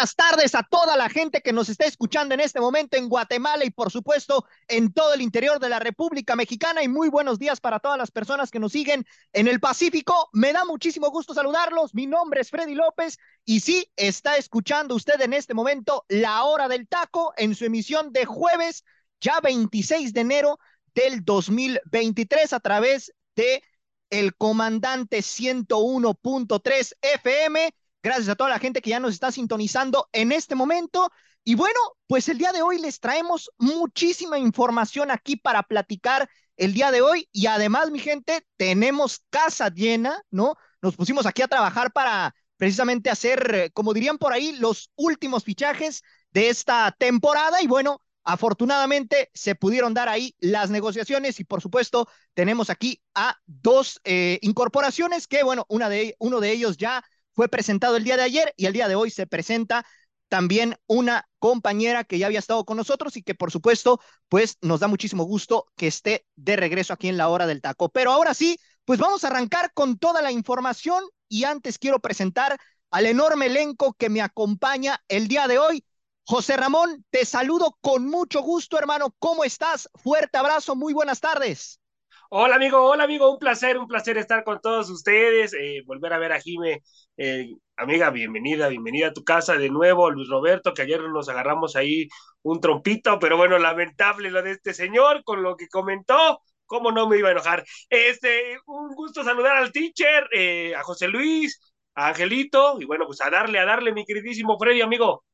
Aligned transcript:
Buenas 0.00 0.16
tardes 0.16 0.54
a 0.54 0.62
toda 0.62 0.96
la 0.96 1.10
gente 1.10 1.42
que 1.42 1.52
nos 1.52 1.68
está 1.68 1.84
escuchando 1.84 2.32
en 2.32 2.40
este 2.40 2.58
momento 2.58 2.96
en 2.96 3.10
Guatemala 3.10 3.66
y 3.66 3.70
por 3.70 3.90
supuesto 3.90 4.46
en 4.66 4.94
todo 4.94 5.12
el 5.12 5.20
interior 5.20 5.60
de 5.60 5.68
la 5.68 5.78
República 5.78 6.36
Mexicana 6.36 6.82
y 6.82 6.88
muy 6.88 7.10
buenos 7.10 7.38
días 7.38 7.60
para 7.60 7.80
todas 7.80 7.98
las 7.98 8.10
personas 8.10 8.50
que 8.50 8.58
nos 8.58 8.72
siguen 8.72 9.04
en 9.34 9.46
el 9.46 9.60
Pacífico. 9.60 10.30
Me 10.32 10.54
da 10.54 10.64
muchísimo 10.64 11.10
gusto 11.10 11.34
saludarlos. 11.34 11.94
Mi 11.94 12.06
nombre 12.06 12.40
es 12.40 12.48
Freddy 12.48 12.74
López 12.74 13.18
y 13.44 13.60
sí, 13.60 13.92
está 13.94 14.38
escuchando 14.38 14.94
usted 14.94 15.20
en 15.20 15.34
este 15.34 15.52
momento 15.52 16.06
La 16.08 16.44
Hora 16.44 16.66
del 16.66 16.88
Taco 16.88 17.34
en 17.36 17.54
su 17.54 17.66
emisión 17.66 18.10
de 18.10 18.24
jueves, 18.24 18.84
ya 19.20 19.38
26 19.42 20.14
de 20.14 20.20
enero 20.22 20.58
del 20.94 21.26
2023 21.26 22.54
a 22.54 22.60
través 22.60 23.12
de 23.36 23.62
el 24.08 24.34
comandante 24.34 25.18
101.3 25.18 26.94
FM 27.02 27.74
Gracias 28.02 28.28
a 28.28 28.34
toda 28.34 28.50
la 28.50 28.58
gente 28.58 28.80
que 28.80 28.90
ya 28.90 29.00
nos 29.00 29.12
está 29.12 29.30
sintonizando 29.30 30.08
en 30.12 30.32
este 30.32 30.54
momento. 30.54 31.10
Y 31.44 31.54
bueno, 31.54 31.78
pues 32.06 32.28
el 32.28 32.38
día 32.38 32.52
de 32.52 32.62
hoy 32.62 32.78
les 32.80 33.00
traemos 33.00 33.50
muchísima 33.58 34.38
información 34.38 35.10
aquí 35.10 35.36
para 35.36 35.62
platicar 35.62 36.28
el 36.56 36.72
día 36.72 36.90
de 36.90 37.02
hoy. 37.02 37.28
Y 37.32 37.46
además, 37.46 37.90
mi 37.90 37.98
gente, 37.98 38.46
tenemos 38.56 39.24
casa 39.30 39.68
llena, 39.68 40.22
¿no? 40.30 40.54
Nos 40.80 40.96
pusimos 40.96 41.26
aquí 41.26 41.42
a 41.42 41.48
trabajar 41.48 41.92
para 41.92 42.34
precisamente 42.56 43.10
hacer, 43.10 43.54
eh, 43.54 43.70
como 43.72 43.92
dirían 43.94 44.18
por 44.18 44.32
ahí, 44.32 44.52
los 44.52 44.90
últimos 44.96 45.44
fichajes 45.44 46.02
de 46.30 46.48
esta 46.48 46.94
temporada. 46.98 47.62
Y 47.62 47.66
bueno, 47.66 48.02
afortunadamente 48.24 49.30
se 49.34 49.54
pudieron 49.54 49.92
dar 49.92 50.08
ahí 50.08 50.34
las 50.38 50.70
negociaciones 50.70 51.40
y 51.40 51.44
por 51.44 51.60
supuesto 51.60 52.08
tenemos 52.34 52.70
aquí 52.70 53.02
a 53.14 53.36
dos 53.46 54.00
eh, 54.04 54.38
incorporaciones 54.42 55.26
que, 55.26 55.42
bueno, 55.42 55.66
una 55.68 55.88
de, 55.88 56.16
uno 56.18 56.40
de 56.40 56.52
ellos 56.52 56.76
ya 56.76 57.04
fue 57.34 57.48
presentado 57.48 57.96
el 57.96 58.04
día 58.04 58.16
de 58.16 58.22
ayer 58.22 58.52
y 58.56 58.66
el 58.66 58.72
día 58.72 58.88
de 58.88 58.94
hoy 58.94 59.10
se 59.10 59.26
presenta 59.26 59.86
también 60.28 60.76
una 60.86 61.28
compañera 61.38 62.04
que 62.04 62.18
ya 62.18 62.26
había 62.26 62.38
estado 62.38 62.64
con 62.64 62.76
nosotros 62.76 63.16
y 63.16 63.22
que 63.22 63.34
por 63.34 63.50
supuesto, 63.50 64.00
pues 64.28 64.56
nos 64.62 64.80
da 64.80 64.88
muchísimo 64.88 65.24
gusto 65.24 65.66
que 65.76 65.88
esté 65.88 66.24
de 66.36 66.56
regreso 66.56 66.92
aquí 66.92 67.08
en 67.08 67.16
la 67.16 67.28
hora 67.28 67.46
del 67.46 67.60
taco. 67.60 67.88
Pero 67.88 68.12
ahora 68.12 68.32
sí, 68.32 68.58
pues 68.84 69.00
vamos 69.00 69.24
a 69.24 69.28
arrancar 69.28 69.72
con 69.74 69.98
toda 69.98 70.22
la 70.22 70.32
información 70.32 71.02
y 71.28 71.44
antes 71.44 71.78
quiero 71.78 72.00
presentar 72.00 72.58
al 72.90 73.06
enorme 73.06 73.46
elenco 73.46 73.94
que 73.94 74.08
me 74.08 74.22
acompaña 74.22 75.02
el 75.08 75.28
día 75.28 75.48
de 75.48 75.58
hoy. 75.58 75.84
José 76.24 76.56
Ramón, 76.56 77.04
te 77.10 77.24
saludo 77.24 77.76
con 77.80 78.06
mucho 78.06 78.40
gusto, 78.40 78.78
hermano. 78.78 79.14
¿Cómo 79.18 79.42
estás? 79.44 79.88
Fuerte 79.94 80.38
abrazo, 80.38 80.76
muy 80.76 80.92
buenas 80.92 81.20
tardes. 81.20 81.79
Hola 82.32 82.54
amigo, 82.56 82.84
hola 82.84 83.04
amigo, 83.04 83.28
un 83.32 83.38
placer, 83.38 83.76
un 83.76 83.88
placer 83.88 84.16
estar 84.16 84.44
con 84.44 84.60
todos 84.60 84.88
ustedes, 84.88 85.52
eh, 85.54 85.82
volver 85.84 86.12
a 86.12 86.18
ver 86.18 86.32
a 86.32 86.40
Jime, 86.40 86.80
eh, 87.16 87.56
amiga, 87.76 88.10
bienvenida, 88.10 88.68
bienvenida 88.68 89.08
a 89.08 89.12
tu 89.12 89.24
casa 89.24 89.56
de 89.56 89.68
nuevo, 89.68 90.10
Luis 90.10 90.28
Roberto, 90.28 90.72
que 90.72 90.82
ayer 90.82 91.00
nos 91.02 91.28
agarramos 91.28 91.74
ahí 91.74 92.08
un 92.42 92.60
trompito, 92.60 93.18
pero 93.18 93.36
bueno, 93.36 93.58
lamentable 93.58 94.30
lo 94.30 94.42
de 94.42 94.52
este 94.52 94.74
señor 94.74 95.24
con 95.24 95.42
lo 95.42 95.56
que 95.56 95.68
comentó, 95.68 96.40
cómo 96.66 96.92
no 96.92 97.08
me 97.08 97.18
iba 97.18 97.28
a 97.28 97.32
enojar. 97.32 97.64
Este, 97.88 98.58
un 98.66 98.94
gusto 98.94 99.24
saludar 99.24 99.56
al 99.56 99.72
teacher, 99.72 100.28
eh, 100.32 100.72
a 100.76 100.82
José 100.84 101.08
Luis, 101.08 101.60
a 101.96 102.08
Angelito, 102.08 102.80
y 102.80 102.84
bueno, 102.84 103.06
pues 103.06 103.20
a 103.22 103.30
darle, 103.30 103.58
a 103.58 103.64
darle, 103.64 103.92
mi 103.92 104.04
queridísimo 104.04 104.56
Freddy, 104.56 104.82
amigo. 104.82 105.24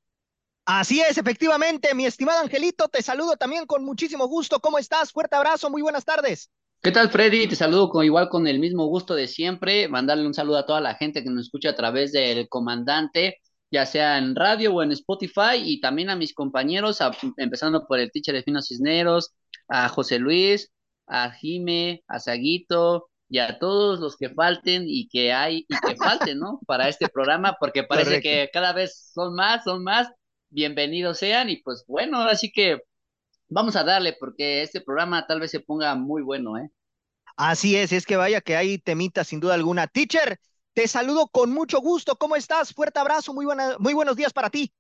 Así 0.65 1.01
es, 1.01 1.19
efectivamente, 1.19 1.95
mi 1.95 2.06
estimado 2.06 2.41
Angelito, 2.41 2.89
te 2.89 3.03
saludo 3.03 3.37
también 3.37 3.67
con 3.67 3.85
muchísimo 3.85 4.27
gusto. 4.27 4.61
¿Cómo 4.61 4.79
estás? 4.79 5.12
Fuerte 5.12 5.37
abrazo, 5.37 5.71
muy 5.71 5.83
buenas 5.83 6.05
tardes. 6.05 6.51
¿Qué 6.87 6.93
tal, 6.93 7.11
Freddy? 7.11 7.49
Te 7.49 7.57
saludo 7.57 7.89
con, 7.89 8.05
igual 8.05 8.29
con 8.29 8.47
el 8.47 8.61
mismo 8.61 8.87
gusto 8.87 9.17
de 9.17 9.27
siempre. 9.27 9.89
Mandarle 9.89 10.25
un 10.25 10.35
saludo 10.35 10.59
a 10.59 10.67
toda 10.67 10.81
la 10.81 10.95
gente 10.95 11.25
que 11.25 11.31
nos 11.31 11.47
escucha 11.47 11.71
a 11.71 11.75
través 11.75 12.13
del 12.13 12.49
comandante, 12.49 13.41
ya 13.73 13.85
sea 13.87 14.19
en 14.19 14.37
radio 14.37 14.73
o 14.73 14.85
en 14.85 14.93
Spotify, 14.93 15.57
y 15.65 15.81
también 15.81 16.11
a 16.11 16.15
mis 16.15 16.33
compañeros, 16.33 17.01
empezando 17.39 17.89
por 17.89 17.99
el 17.99 18.13
teacher 18.13 18.37
de 18.37 18.45
Fino 18.45 18.63
Cisneros, 18.63 19.35
a 19.67 19.89
José 19.89 20.21
Luis, 20.21 20.71
a 21.09 21.33
Jime, 21.33 22.05
a 22.07 22.21
Saguito, 22.21 23.09
y 23.29 23.39
a 23.41 23.59
todos 23.59 23.99
los 23.99 24.17
que 24.17 24.31
falten 24.31 24.85
y 24.87 25.09
que 25.09 25.33
hay 25.33 25.67
y 25.69 25.77
que 25.85 25.97
falten, 26.31 26.39
¿no? 26.39 26.61
Para 26.69 26.89
este 26.89 27.09
programa, 27.09 27.57
porque 27.59 27.83
parece 27.83 28.21
que 28.21 28.49
cada 28.53 28.73
vez 28.73 29.11
son 29.13 29.35
más, 29.35 29.65
son 29.65 29.83
más. 29.83 30.09
Bienvenidos 30.51 31.19
sean, 31.19 31.51
y 31.51 31.57
pues 31.63 31.85
bueno, 31.89 32.21
así 32.21 32.53
que 32.53 32.79
vamos 33.49 33.77
a 33.77 33.84
darle 33.84 34.17
porque 34.19 34.62
este 34.62 34.81
programa 34.81 35.27
tal 35.27 35.41
vez 35.41 35.51
se 35.51 35.61
ponga 35.61 35.95
muy 35.95 36.23
bueno, 36.23 36.59
¿eh? 36.59 36.71
Así 37.37 37.77
es, 37.77 37.93
es 37.93 38.07
que 38.07 38.17
vaya 38.17 38.41
que 38.41 38.57
hay 38.57 38.79
temita 38.79 39.23
sin 39.23 39.41
duda 39.41 39.55
alguna. 39.55 39.87
Teacher, 39.87 40.41
te 40.73 40.89
saludo 40.89 41.29
con 41.29 41.53
mucho 41.53 41.81
gusto. 41.81 42.17
¿Cómo 42.17 42.35
estás? 42.35 42.73
Fuerte 42.73 42.99
abrazo, 42.99 43.35
muy, 43.35 43.45
buena, 43.45 43.77
muy 43.79 43.93
buenos 43.93 44.17
días 44.17 44.33
para 44.33 44.49
ti. 44.49 44.73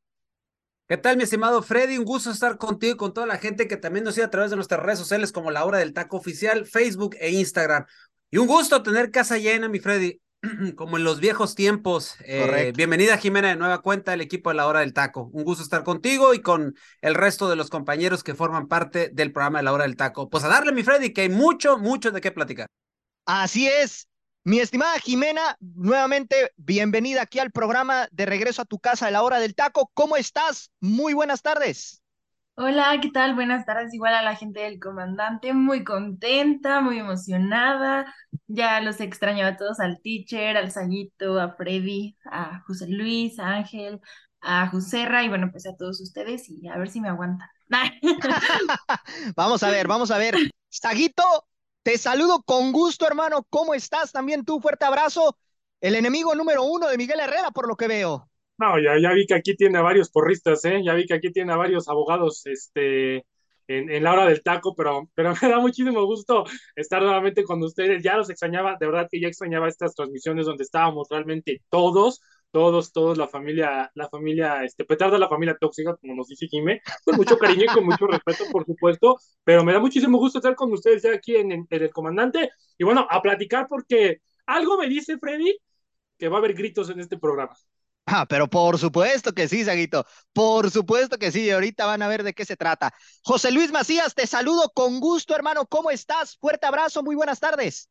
¿Qué 0.88 0.96
tal, 0.96 1.16
mi 1.16 1.24
estimado 1.24 1.62
Freddy? 1.62 1.98
Un 1.98 2.04
gusto 2.04 2.30
estar 2.30 2.58
contigo 2.58 2.94
y 2.94 2.96
con 2.96 3.12
toda 3.12 3.26
la 3.26 3.38
gente 3.38 3.66
que 3.66 3.76
también 3.76 4.04
nos 4.04 4.14
sigue 4.14 4.24
a 4.24 4.30
través 4.30 4.50
de 4.50 4.56
nuestras 4.56 4.80
redes 4.80 5.00
sociales 5.00 5.32
como 5.32 5.50
La 5.50 5.64
Hora 5.64 5.78
del 5.78 5.92
Taco 5.92 6.16
Oficial, 6.16 6.64
Facebook 6.64 7.16
e 7.18 7.30
Instagram. 7.32 7.84
Y 8.30 8.38
un 8.38 8.46
gusto 8.46 8.82
tener 8.82 9.10
casa 9.10 9.36
llena, 9.36 9.68
mi 9.68 9.80
Freddy. 9.80 10.20
como 10.76 10.96
en 10.96 11.04
los 11.04 11.20
viejos 11.20 11.54
tiempos. 11.54 12.16
Eh, 12.24 12.72
bienvenida 12.76 13.18
Jimena 13.18 13.48
de 13.48 13.56
nueva 13.56 13.82
cuenta 13.82 14.14
el 14.14 14.20
equipo 14.20 14.50
de 14.50 14.56
la 14.56 14.66
hora 14.66 14.80
del 14.80 14.92
taco. 14.92 15.30
Un 15.32 15.44
gusto 15.44 15.62
estar 15.62 15.84
contigo 15.84 16.34
y 16.34 16.40
con 16.40 16.74
el 17.00 17.14
resto 17.14 17.48
de 17.48 17.56
los 17.56 17.70
compañeros 17.70 18.22
que 18.22 18.34
forman 18.34 18.68
parte 18.68 19.10
del 19.12 19.32
programa 19.32 19.58
de 19.58 19.64
la 19.64 19.72
hora 19.72 19.84
del 19.84 19.96
taco. 19.96 20.28
Pues 20.28 20.44
a 20.44 20.48
darle 20.48 20.72
mi 20.72 20.82
Freddy 20.82 21.12
que 21.12 21.22
hay 21.22 21.28
mucho, 21.28 21.78
mucho 21.78 22.10
de 22.10 22.20
qué 22.20 22.32
platicar. 22.32 22.66
Así 23.24 23.66
es. 23.66 24.08
Mi 24.44 24.60
estimada 24.60 24.98
Jimena, 25.00 25.56
nuevamente 25.58 26.52
bienvenida 26.56 27.22
aquí 27.22 27.40
al 27.40 27.50
programa 27.50 28.06
de 28.12 28.26
regreso 28.26 28.62
a 28.62 28.66
tu 28.66 28.78
casa 28.78 29.06
de 29.06 29.12
la 29.12 29.22
hora 29.22 29.40
del 29.40 29.56
taco. 29.56 29.90
¿Cómo 29.92 30.16
estás? 30.16 30.70
Muy 30.80 31.14
buenas 31.14 31.42
tardes. 31.42 32.02
Hola, 32.58 32.98
¿qué 33.02 33.10
tal? 33.10 33.34
Buenas 33.34 33.66
tardes, 33.66 33.92
igual 33.92 34.14
a 34.14 34.22
la 34.22 34.34
gente 34.34 34.60
del 34.60 34.80
comandante, 34.80 35.52
muy 35.52 35.84
contenta, 35.84 36.80
muy 36.80 36.98
emocionada. 36.98 38.14
Ya 38.46 38.80
los 38.80 39.00
extrañaba 39.00 39.50
a 39.50 39.56
todos, 39.58 39.78
al 39.78 40.00
teacher, 40.00 40.56
al 40.56 40.70
Saguito, 40.72 41.38
a 41.38 41.52
Freddy, 41.54 42.16
a 42.24 42.60
José 42.66 42.88
Luis, 42.88 43.38
a 43.38 43.48
Ángel, 43.56 44.00
a 44.40 44.68
Joserra 44.68 45.22
y 45.22 45.28
bueno, 45.28 45.50
pues 45.52 45.66
a 45.66 45.76
todos 45.76 46.00
ustedes 46.00 46.48
y 46.48 46.66
a 46.68 46.78
ver 46.78 46.88
si 46.88 47.00
me 47.00 47.08
aguantan. 47.08 47.48
vamos 49.36 49.62
a 49.62 49.70
ver, 49.70 49.86
vamos 49.86 50.10
a 50.10 50.16
ver. 50.18 50.34
Saguito, 50.70 51.24
te 51.82 51.98
saludo 51.98 52.42
con 52.42 52.72
gusto, 52.72 53.06
hermano. 53.06 53.46
¿Cómo 53.50 53.74
estás? 53.74 54.12
También 54.12 54.44
tú, 54.46 54.60
fuerte 54.60 54.86
abrazo. 54.86 55.36
El 55.80 55.94
enemigo 55.94 56.34
número 56.34 56.64
uno 56.64 56.88
de 56.88 56.96
Miguel 56.96 57.20
Herrera, 57.20 57.50
por 57.50 57.68
lo 57.68 57.76
que 57.76 57.86
veo. 57.86 58.30
No, 58.58 58.78
ya, 58.78 58.98
ya 58.98 59.12
vi 59.12 59.26
que 59.26 59.34
aquí 59.34 59.54
tiene 59.54 59.78
a 59.78 59.82
varios 59.82 60.10
porristas, 60.10 60.64
¿eh? 60.64 60.82
Ya 60.82 60.94
vi 60.94 61.04
que 61.06 61.14
aquí 61.14 61.30
tiene 61.30 61.52
a 61.52 61.56
varios 61.56 61.88
abogados, 61.88 62.46
este, 62.46 63.16
en, 63.68 63.90
en, 63.90 64.02
la 64.02 64.12
hora 64.12 64.26
del 64.26 64.42
taco, 64.42 64.74
pero, 64.74 65.10
pero 65.14 65.34
me 65.42 65.48
da 65.48 65.58
muchísimo 65.60 66.04
gusto 66.06 66.44
estar 66.74 67.02
nuevamente 67.02 67.44
con 67.44 67.62
ustedes. 67.62 68.02
Ya 68.02 68.16
los 68.16 68.30
extrañaba, 68.30 68.76
de 68.80 68.86
verdad 68.86 69.08
que 69.10 69.20
ya 69.20 69.28
extrañaba 69.28 69.68
estas 69.68 69.94
transmisiones 69.94 70.46
donde 70.46 70.64
estábamos 70.64 71.08
realmente 71.10 71.62
todos, 71.68 72.22
todos, 72.50 72.92
todos, 72.92 73.18
la 73.18 73.28
familia, 73.28 73.90
la 73.94 74.08
familia, 74.08 74.64
este, 74.64 74.86
petarda 74.86 75.18
la 75.18 75.28
familia 75.28 75.56
tóxica, 75.60 75.94
como 75.96 76.14
nos 76.14 76.28
dice 76.28 76.46
Jime, 76.48 76.80
con 77.04 77.16
mucho 77.16 77.36
cariño 77.38 77.64
y 77.64 77.74
con 77.74 77.84
mucho 77.84 78.06
respeto, 78.08 78.44
por 78.50 78.64
supuesto, 78.64 79.18
pero 79.44 79.64
me 79.64 79.72
da 79.74 79.80
muchísimo 79.80 80.18
gusto 80.18 80.38
estar 80.38 80.54
con 80.54 80.72
ustedes 80.72 81.02
ya 81.02 81.12
aquí 81.12 81.36
en, 81.36 81.52
en 81.52 81.66
el 81.70 81.90
comandante. 81.90 82.50
Y 82.78 82.84
bueno, 82.84 83.06
a 83.10 83.20
platicar 83.20 83.66
porque 83.68 84.20
algo 84.46 84.78
me 84.78 84.88
dice 84.88 85.18
Freddy 85.18 85.58
que 86.18 86.28
va 86.28 86.36
a 86.36 86.38
haber 86.40 86.54
gritos 86.54 86.90
en 86.90 87.00
este 87.00 87.18
programa. 87.18 87.54
Ah, 88.06 88.24
pero 88.28 88.46
por 88.48 88.78
supuesto 88.78 89.32
que 89.32 89.48
sí, 89.48 89.64
Saguito. 89.64 90.06
Por 90.32 90.70
supuesto 90.70 91.18
que 91.18 91.32
sí. 91.32 91.50
Ahorita 91.50 91.86
van 91.86 92.02
a 92.02 92.08
ver 92.08 92.22
de 92.22 92.32
qué 92.32 92.44
se 92.44 92.56
trata. 92.56 92.94
José 93.24 93.50
Luis 93.50 93.72
Macías, 93.72 94.14
te 94.14 94.26
saludo 94.26 94.70
con 94.74 95.00
gusto, 95.00 95.34
hermano. 95.34 95.66
¿Cómo 95.66 95.90
estás? 95.90 96.36
Fuerte 96.38 96.66
abrazo, 96.66 97.02
muy 97.02 97.16
buenas 97.16 97.40
tardes. 97.40 97.90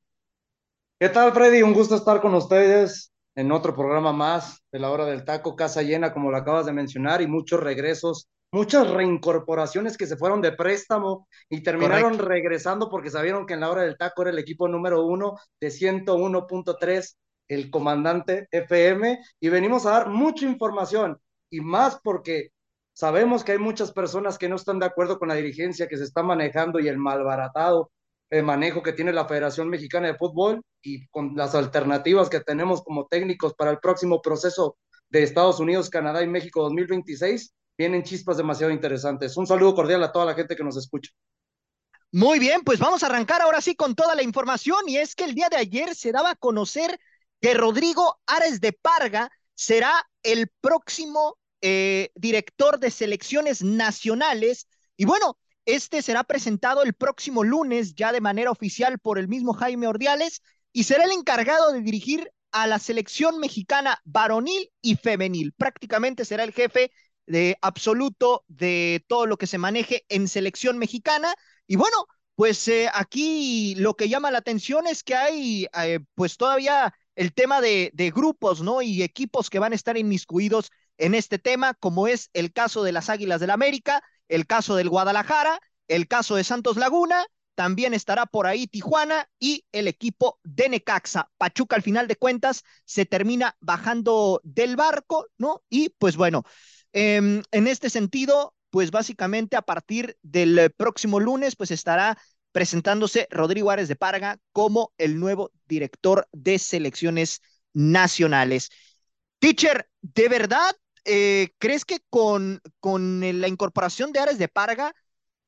¿Qué 0.99 1.09
tal, 1.09 1.33
Freddy? 1.33 1.61
Un 1.61 1.73
gusto 1.73 1.95
estar 1.95 2.21
con 2.21 2.33
ustedes 2.33 3.11
en 3.35 3.51
otro 3.51 3.75
programa 3.75 4.13
más 4.13 4.61
de 4.71 4.79
la 4.79 4.89
hora 4.89 5.05
del 5.05 5.25
taco, 5.25 5.57
casa 5.57 5.81
llena, 5.81 6.13
como 6.13 6.31
lo 6.31 6.37
acabas 6.37 6.65
de 6.65 6.71
mencionar, 6.71 7.21
y 7.21 7.27
muchos 7.27 7.59
regresos 7.59 8.29
muchas 8.55 8.89
reincorporaciones 8.89 9.97
que 9.97 10.07
se 10.07 10.15
fueron 10.15 10.41
de 10.41 10.53
préstamo 10.53 11.27
y 11.49 11.61
terminaron 11.61 12.17
regresando 12.17 12.89
porque 12.89 13.09
sabieron 13.09 13.45
que 13.45 13.53
en 13.53 13.59
la 13.59 13.69
hora 13.69 13.81
del 13.81 13.97
taco 13.97 14.21
era 14.21 14.31
el 14.31 14.39
equipo 14.39 14.69
número 14.69 15.05
uno 15.05 15.35
de 15.59 15.67
101.3, 15.67 17.17
el 17.47 17.69
comandante 17.69 18.47
FM, 18.51 19.19
y 19.39 19.49
venimos 19.49 19.85
a 19.85 19.91
dar 19.91 20.09
mucha 20.09 20.45
información 20.45 21.19
y 21.49 21.61
más 21.61 21.99
porque 22.03 22.49
sabemos 22.93 23.43
que 23.43 23.53
hay 23.53 23.59
muchas 23.59 23.91
personas 23.91 24.37
que 24.37 24.49
no 24.49 24.55
están 24.55 24.79
de 24.79 24.85
acuerdo 24.85 25.19
con 25.19 25.27
la 25.27 25.35
dirigencia 25.35 25.87
que 25.87 25.97
se 25.97 26.03
está 26.03 26.23
manejando 26.23 26.79
y 26.79 26.87
el 26.87 26.97
malbaratado 26.97 27.91
el 28.29 28.43
manejo 28.43 28.81
que 28.81 28.93
tiene 28.93 29.13
la 29.13 29.25
Federación 29.25 29.69
Mexicana 29.69 30.07
de 30.07 30.17
Fútbol 30.17 30.61
y 30.81 31.07
con 31.07 31.35
las 31.35 31.55
alternativas 31.55 32.29
que 32.29 32.39
tenemos 32.39 32.83
como 32.83 33.07
técnicos 33.07 33.53
para 33.53 33.71
el 33.71 33.79
próximo 33.79 34.21
proceso 34.21 34.77
de 35.09 35.23
Estados 35.23 35.59
Unidos, 35.59 35.89
Canadá 35.89 36.23
y 36.23 36.27
México 36.27 36.63
2026, 36.63 37.53
vienen 37.77 38.03
chispas 38.03 38.37
demasiado 38.37 38.73
interesantes. 38.73 39.37
Un 39.37 39.47
saludo 39.47 39.75
cordial 39.75 40.03
a 40.03 40.11
toda 40.11 40.25
la 40.25 40.33
gente 40.33 40.55
que 40.55 40.63
nos 40.63 40.77
escucha. 40.77 41.11
Muy 42.11 42.39
bien, 42.39 42.61
pues 42.63 42.79
vamos 42.79 43.03
a 43.03 43.07
arrancar 43.07 43.41
ahora 43.41 43.61
sí 43.61 43.75
con 43.75 43.93
toda 43.93 44.15
la 44.15 44.23
información 44.23 44.87
y 44.87 44.97
es 44.97 45.15
que 45.15 45.25
el 45.25 45.35
día 45.35 45.49
de 45.49 45.57
ayer 45.57 45.93
se 45.95 46.11
daba 46.11 46.31
a 46.31 46.35
conocer 46.35 46.97
que 47.45 47.53
Rodrigo 47.53 48.19
Ares 48.25 48.59
de 48.59 48.73
Parga 48.73 49.29
será 49.53 49.93
el 50.23 50.47
próximo 50.61 51.37
eh, 51.61 52.09
director 52.15 52.79
de 52.79 52.89
selecciones 52.89 53.61
nacionales 53.61 54.67
y 54.97 55.05
bueno, 55.05 55.37
este 55.63 56.01
será 56.01 56.23
presentado 56.23 56.81
el 56.81 56.95
próximo 56.95 57.43
lunes 57.43 57.93
ya 57.93 58.11
de 58.11 58.19
manera 58.19 58.49
oficial 58.49 58.97
por 58.97 59.19
el 59.19 59.27
mismo 59.27 59.53
Jaime 59.53 59.85
Ordiales 59.85 60.41
y 60.73 60.85
será 60.85 61.03
el 61.03 61.11
encargado 61.11 61.71
de 61.71 61.81
dirigir 61.81 62.31
a 62.51 62.65
la 62.65 62.79
selección 62.79 63.37
mexicana 63.37 64.01
varonil 64.05 64.71
y 64.81 64.95
femenil. 64.95 65.53
Prácticamente 65.55 66.25
será 66.25 66.45
el 66.45 66.51
jefe 66.51 66.91
de 67.27 67.59
absoluto 67.61 68.43
de 68.47 69.05
todo 69.07 69.27
lo 69.27 69.37
que 69.37 69.45
se 69.45 69.59
maneje 69.59 70.03
en 70.09 70.27
selección 70.27 70.79
mexicana. 70.79 71.35
Y 71.67 71.75
bueno, 71.75 72.07
pues 72.33 72.67
eh, 72.69 72.89
aquí 72.91 73.75
lo 73.75 73.93
que 73.93 74.09
llama 74.09 74.31
la 74.31 74.39
atención 74.39 74.87
es 74.87 75.03
que 75.03 75.13
hay 75.13 75.67
eh, 75.77 75.99
pues 76.15 76.37
todavía 76.37 76.91
el 77.15 77.33
tema 77.33 77.61
de, 77.61 77.91
grupos, 78.13 78.61
¿no? 78.61 78.81
Y 78.81 79.03
equipos 79.03 79.49
que 79.49 79.59
van 79.59 79.71
a 79.73 79.75
estar 79.75 79.97
inmiscuidos 79.97 80.71
en 80.97 81.15
este 81.15 81.39
tema, 81.39 81.73
como 81.73 82.07
es 82.07 82.29
el 82.33 82.53
caso 82.53 82.83
de 82.83 82.91
las 82.91 83.09
Águilas 83.09 83.39
del 83.39 83.47
la 83.47 83.53
América, 83.53 84.03
el 84.27 84.47
caso 84.47 84.75
del 84.75 84.89
Guadalajara, 84.89 85.59
el 85.87 86.07
caso 86.07 86.35
de 86.35 86.43
Santos 86.43 86.77
Laguna, 86.77 87.25
también 87.55 87.93
estará 87.93 88.25
por 88.25 88.47
ahí 88.47 88.67
Tijuana 88.67 89.29
y 89.39 89.65
el 89.71 89.87
equipo 89.87 90.39
de 90.43 90.69
Necaxa. 90.69 91.31
Pachuca 91.37 91.75
al 91.75 91.83
final 91.83 92.07
de 92.07 92.17
cuentas 92.17 92.63
se 92.83 93.05
termina 93.05 93.55
bajando 93.61 94.41
del 94.43 94.75
barco, 94.75 95.27
¿no? 95.37 95.63
Y 95.69 95.89
pues 95.97 96.17
bueno, 96.17 96.43
em, 96.91 97.43
en 97.51 97.67
este 97.67 97.89
sentido, 97.89 98.53
pues 98.69 98.91
básicamente 98.91 99.55
a 99.55 99.61
partir 99.61 100.17
del 100.21 100.71
próximo 100.75 101.19
lunes, 101.21 101.55
pues 101.55 101.71
estará 101.71 102.17
presentándose 102.55 103.27
Rodrigo 103.31 103.69
Árez 103.69 103.89
de 103.89 103.97
Parga 103.97 104.39
como 104.53 104.93
el 104.97 105.19
nuevo 105.19 105.51
director 105.67 106.25
de 106.31 106.57
selecciones 106.57 107.41
nacionales. 107.73 108.69
Teacher, 109.39 109.89
¿de 110.01 110.29
verdad 110.29 110.73
eh, 111.03 111.49
¿crees 111.57 111.83
que 111.83 111.99
con, 112.09 112.61
con 112.79 113.19
la 113.41 113.49
incorporación 113.49 114.13
de 114.13 114.19
Ares 114.21 114.37
de 114.37 114.47
Parga, 114.47 114.95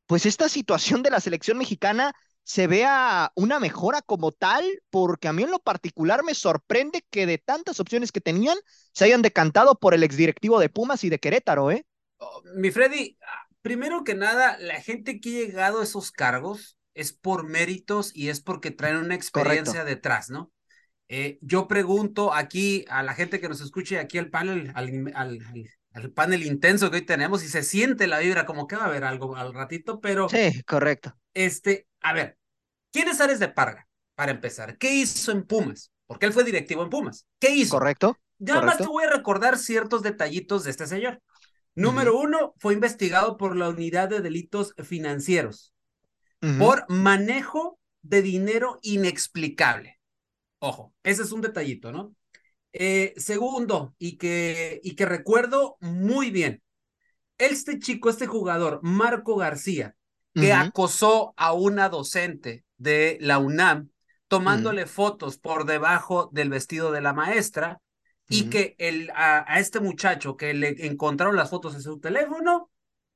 pues 0.06 0.26
esta 0.26 0.50
situación 0.50 1.02
de 1.02 1.10
la 1.10 1.22
selección 1.22 1.58
mexicana 1.58 2.14
se 2.44 2.68
vea 2.68 3.32
una 3.36 3.62
mejora 3.62 4.02
como 4.02 4.34
tal? 4.34 4.66
Porque 4.90 5.30
a 5.30 5.34
mí 5.34 5.44
en 5.44 5.52
lo 5.52 5.60
particular 5.60 6.26
me 6.26 6.36
sorprende 6.36 7.06
que 7.10 7.26
de 7.26 7.38
tantas 7.38 7.80
opciones 7.80 8.12
que 8.12 8.20
tenían, 8.20 8.58
se 8.92 9.06
hayan 9.06 9.22
decantado 9.22 9.76
por 9.76 9.94
el 9.94 10.04
exdirectivo 10.04 10.60
de 10.60 10.68
Pumas 10.68 11.06
y 11.06 11.10
de 11.10 11.20
Querétaro, 11.20 11.72
¿eh? 11.72 11.86
Oh, 12.18 12.42
mi 12.58 12.70
Freddy, 12.70 13.18
primero 13.62 14.04
que 14.04 14.14
nada, 14.14 14.58
la 14.60 14.82
gente 14.82 15.22
que 15.22 15.30
ha 15.30 15.46
llegado 15.46 15.80
a 15.80 15.84
esos 15.86 16.12
cargos 16.12 16.77
es 16.98 17.14
por 17.14 17.48
méritos 17.48 18.12
y 18.16 18.30
es 18.30 18.42
porque 18.42 18.72
traen 18.72 18.98
una 18.98 19.14
experiencia 19.14 19.86
detrás, 19.86 20.32
¿no? 20.32 20.52
Eh, 21.10 21.38
yo 21.42 21.68
pregunto 21.68 22.34
aquí 22.34 22.86
a 22.90 23.04
la 23.04 23.14
gente 23.14 23.40
que 23.40 23.48
nos 23.48 23.62
escuche, 23.62 24.00
aquí 24.00 24.18
al 24.18 24.30
panel, 24.30 24.72
al, 24.74 25.40
al, 25.94 26.12
panel 26.12 26.44
intenso 26.44 26.90
que 26.90 26.98
hoy 26.98 27.06
tenemos, 27.06 27.44
y 27.44 27.50
se 27.50 27.62
siente 27.62 28.08
la 28.08 28.20
vibra 28.20 28.46
como 28.46 28.68
que 28.68 28.76
va 28.76 28.84
a 28.84 28.88
haber 28.88 29.04
algo 29.04 29.36
al 29.36 29.54
ratito, 29.54 30.02
pero. 30.02 30.28
Sí, 30.28 30.64
correcto. 30.64 31.16
Este, 31.36 31.88
a 32.02 32.14
ver, 32.14 32.38
¿quién 32.92 33.08
es 33.08 33.22
Ares 33.22 33.40
de 33.40 33.48
Parga? 33.48 33.88
Para 34.16 34.32
empezar, 34.32 34.78
¿qué 34.80 34.96
hizo 34.96 35.32
en 35.32 35.44
Pumas? 35.44 35.92
Porque 36.08 36.26
él 36.26 36.34
fue 36.34 36.44
directivo 36.44 36.82
en 36.84 36.90
Pumas. 36.90 37.28
¿Qué 37.40 37.52
hizo? 37.52 37.78
Correcto. 37.78 38.18
Ya 38.40 38.62
más 38.62 38.78
te 38.78 38.88
voy 38.88 39.04
a 39.04 39.12
recordar 39.12 39.58
ciertos 39.58 40.02
detallitos 40.02 40.64
de 40.64 40.72
este 40.72 40.88
señor. 40.88 41.22
Número 41.76 42.18
uno, 42.18 42.56
fue 42.58 42.74
investigado 42.74 43.38
por 43.38 43.56
la 43.56 43.70
unidad 43.70 44.10
de 44.10 44.22
delitos 44.22 44.74
financieros 44.84 45.76
por 46.58 46.86
manejo 46.90 47.80
de 48.02 48.22
dinero 48.22 48.80
inexplicable. 48.82 50.00
Ojo, 50.60 50.94
ese 51.04 51.24
es 51.24 51.32
un 51.32 51.42
detallito, 51.42 51.92
¿no? 51.92 52.16
Eh, 52.74 53.14
segundo, 53.18 53.96
y 53.98 54.18
que, 54.18 54.80
y 54.84 54.96
que 54.96 55.06
recuerdo 55.06 55.78
muy 55.80 56.32
bien, 56.32 56.62
este 57.38 57.80
chico, 57.80 58.10
este 58.10 58.28
jugador, 58.28 58.80
Marco 58.84 59.36
García, 59.36 59.96
que 60.34 60.54
acosó 60.54 61.34
a 61.36 61.54
una 61.54 61.90
docente 61.90 62.64
de 62.78 63.18
la 63.22 63.40
UNAM, 63.40 63.90
tomándole 64.28 64.86
fotos 64.86 65.40
por 65.40 65.66
debajo 65.66 66.30
del 66.32 66.50
vestido 66.50 66.92
de 66.92 67.02
la 67.02 67.14
maestra, 67.14 67.82
y 68.30 68.50
que 68.50 68.76
el, 68.78 69.10
a, 69.16 69.52
a, 69.52 69.60
este 69.60 69.80
muchacho 69.80 70.36
que 70.36 70.54
le 70.54 70.86
encontraron 70.86 71.36
las 71.36 71.50
fotos 71.50 71.74
en 71.74 71.82
su 71.82 72.00
teléfono, 72.00 72.70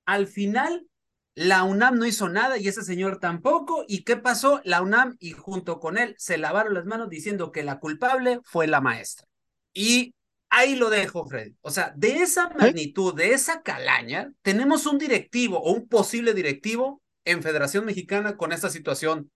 al 0.06 0.26
final 0.26 0.88
la 1.36 1.64
UNAM 1.64 1.98
no 1.98 2.06
hizo 2.06 2.28
nada 2.30 2.58
y 2.58 2.68
ese 2.68 2.84
señor 2.84 3.20
tampoco. 3.20 3.86
¿Y 3.88 4.04
qué 4.04 4.18
pasó? 4.18 4.62
La 4.64 4.82
UNAM 4.82 5.16
y 5.20 5.32
junto 5.32 5.80
con 5.80 5.98
él 5.98 6.16
se 6.18 6.38
lavaron 6.38 6.74
las 6.74 6.86
manos 6.86 7.10
diciendo 7.10 7.52
que 7.52 7.64
la 7.64 7.80
culpable 7.80 8.40
fue 8.44 8.68
la 8.68 8.82
maestra. 8.82 9.28
Y 9.74 10.14
ahí 10.50 10.76
lo 10.76 10.90
dejo, 10.90 11.26
Fred. 11.26 11.54
O 11.62 11.72
sea, 11.72 11.94
de 11.96 12.18
esa 12.18 12.50
magnitud, 12.50 13.16
de 13.16 13.34
esa 13.34 13.62
calaña, 13.62 14.34
tenemos 14.42 14.86
un 14.86 14.98
directivo 14.98 15.60
o 15.60 15.72
un 15.72 15.88
posible 15.88 16.34
directivo 16.34 17.02
en 17.24 17.42
Federación 17.42 17.86
Mexicana 17.86 18.36
con 18.36 18.52
esta 18.52 18.70
situación 18.70 19.32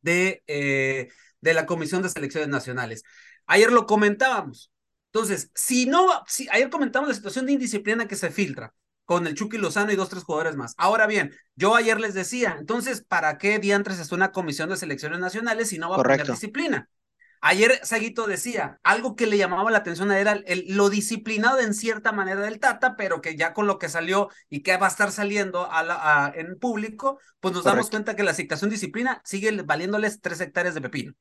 de, 0.00 0.42
eh, 0.46 1.08
de 1.40 1.54
la 1.54 1.66
Comisión 1.66 2.02
de 2.02 2.10
Selecciones 2.10 2.48
Nacionales. 2.48 3.02
Ayer 3.46 3.72
lo 3.72 3.86
comentábamos. 3.86 4.70
Entonces, 5.12 5.50
si 5.54 5.86
no, 5.86 6.06
si, 6.28 6.48
ayer 6.50 6.70
comentamos 6.70 7.08
la 7.08 7.14
situación 7.14 7.46
de 7.46 7.52
indisciplina 7.52 8.06
que 8.06 8.14
se 8.14 8.30
filtra 8.30 8.74
con 9.08 9.26
el 9.26 9.34
Chucky 9.34 9.56
Lozano 9.56 9.90
y 9.90 9.96
dos, 9.96 10.10
tres 10.10 10.22
jugadores 10.22 10.54
más. 10.54 10.74
Ahora 10.76 11.06
bien, 11.06 11.34
yo 11.56 11.74
ayer 11.74 11.98
les 11.98 12.12
decía, 12.12 12.56
entonces, 12.58 13.02
¿para 13.02 13.38
qué 13.38 13.58
diantres 13.58 13.98
es 14.00 14.12
una 14.12 14.32
comisión 14.32 14.68
de 14.68 14.76
selecciones 14.76 15.18
nacionales 15.18 15.70
si 15.70 15.78
no 15.78 15.88
va 15.88 15.96
a 15.96 16.02
poner 16.02 16.26
disciplina? 16.26 16.90
Ayer 17.40 17.80
Saguito 17.84 18.26
decía, 18.26 18.78
algo 18.82 19.16
que 19.16 19.26
le 19.26 19.38
llamaba 19.38 19.70
la 19.70 19.78
atención 19.78 20.12
era 20.12 20.32
el, 20.32 20.66
lo 20.68 20.90
disciplinado 20.90 21.58
en 21.60 21.72
cierta 21.72 22.12
manera 22.12 22.42
del 22.42 22.60
Tata, 22.60 22.96
pero 22.96 23.22
que 23.22 23.34
ya 23.34 23.54
con 23.54 23.66
lo 23.66 23.78
que 23.78 23.88
salió 23.88 24.28
y 24.50 24.62
que 24.62 24.76
va 24.76 24.84
a 24.84 24.90
estar 24.90 25.10
saliendo 25.10 25.72
a 25.72 25.82
la, 25.82 26.30
en 26.36 26.58
público, 26.58 27.18
pues 27.40 27.54
nos 27.54 27.64
damos 27.64 27.88
cuenta 27.88 28.14
que 28.14 28.24
la 28.24 28.34
citación 28.34 28.68
disciplina 28.68 29.22
sigue 29.24 29.62
valiéndoles 29.62 30.20
tres 30.20 30.38
hectáreas 30.42 30.74
de 30.74 30.82
pepino. 30.82 31.14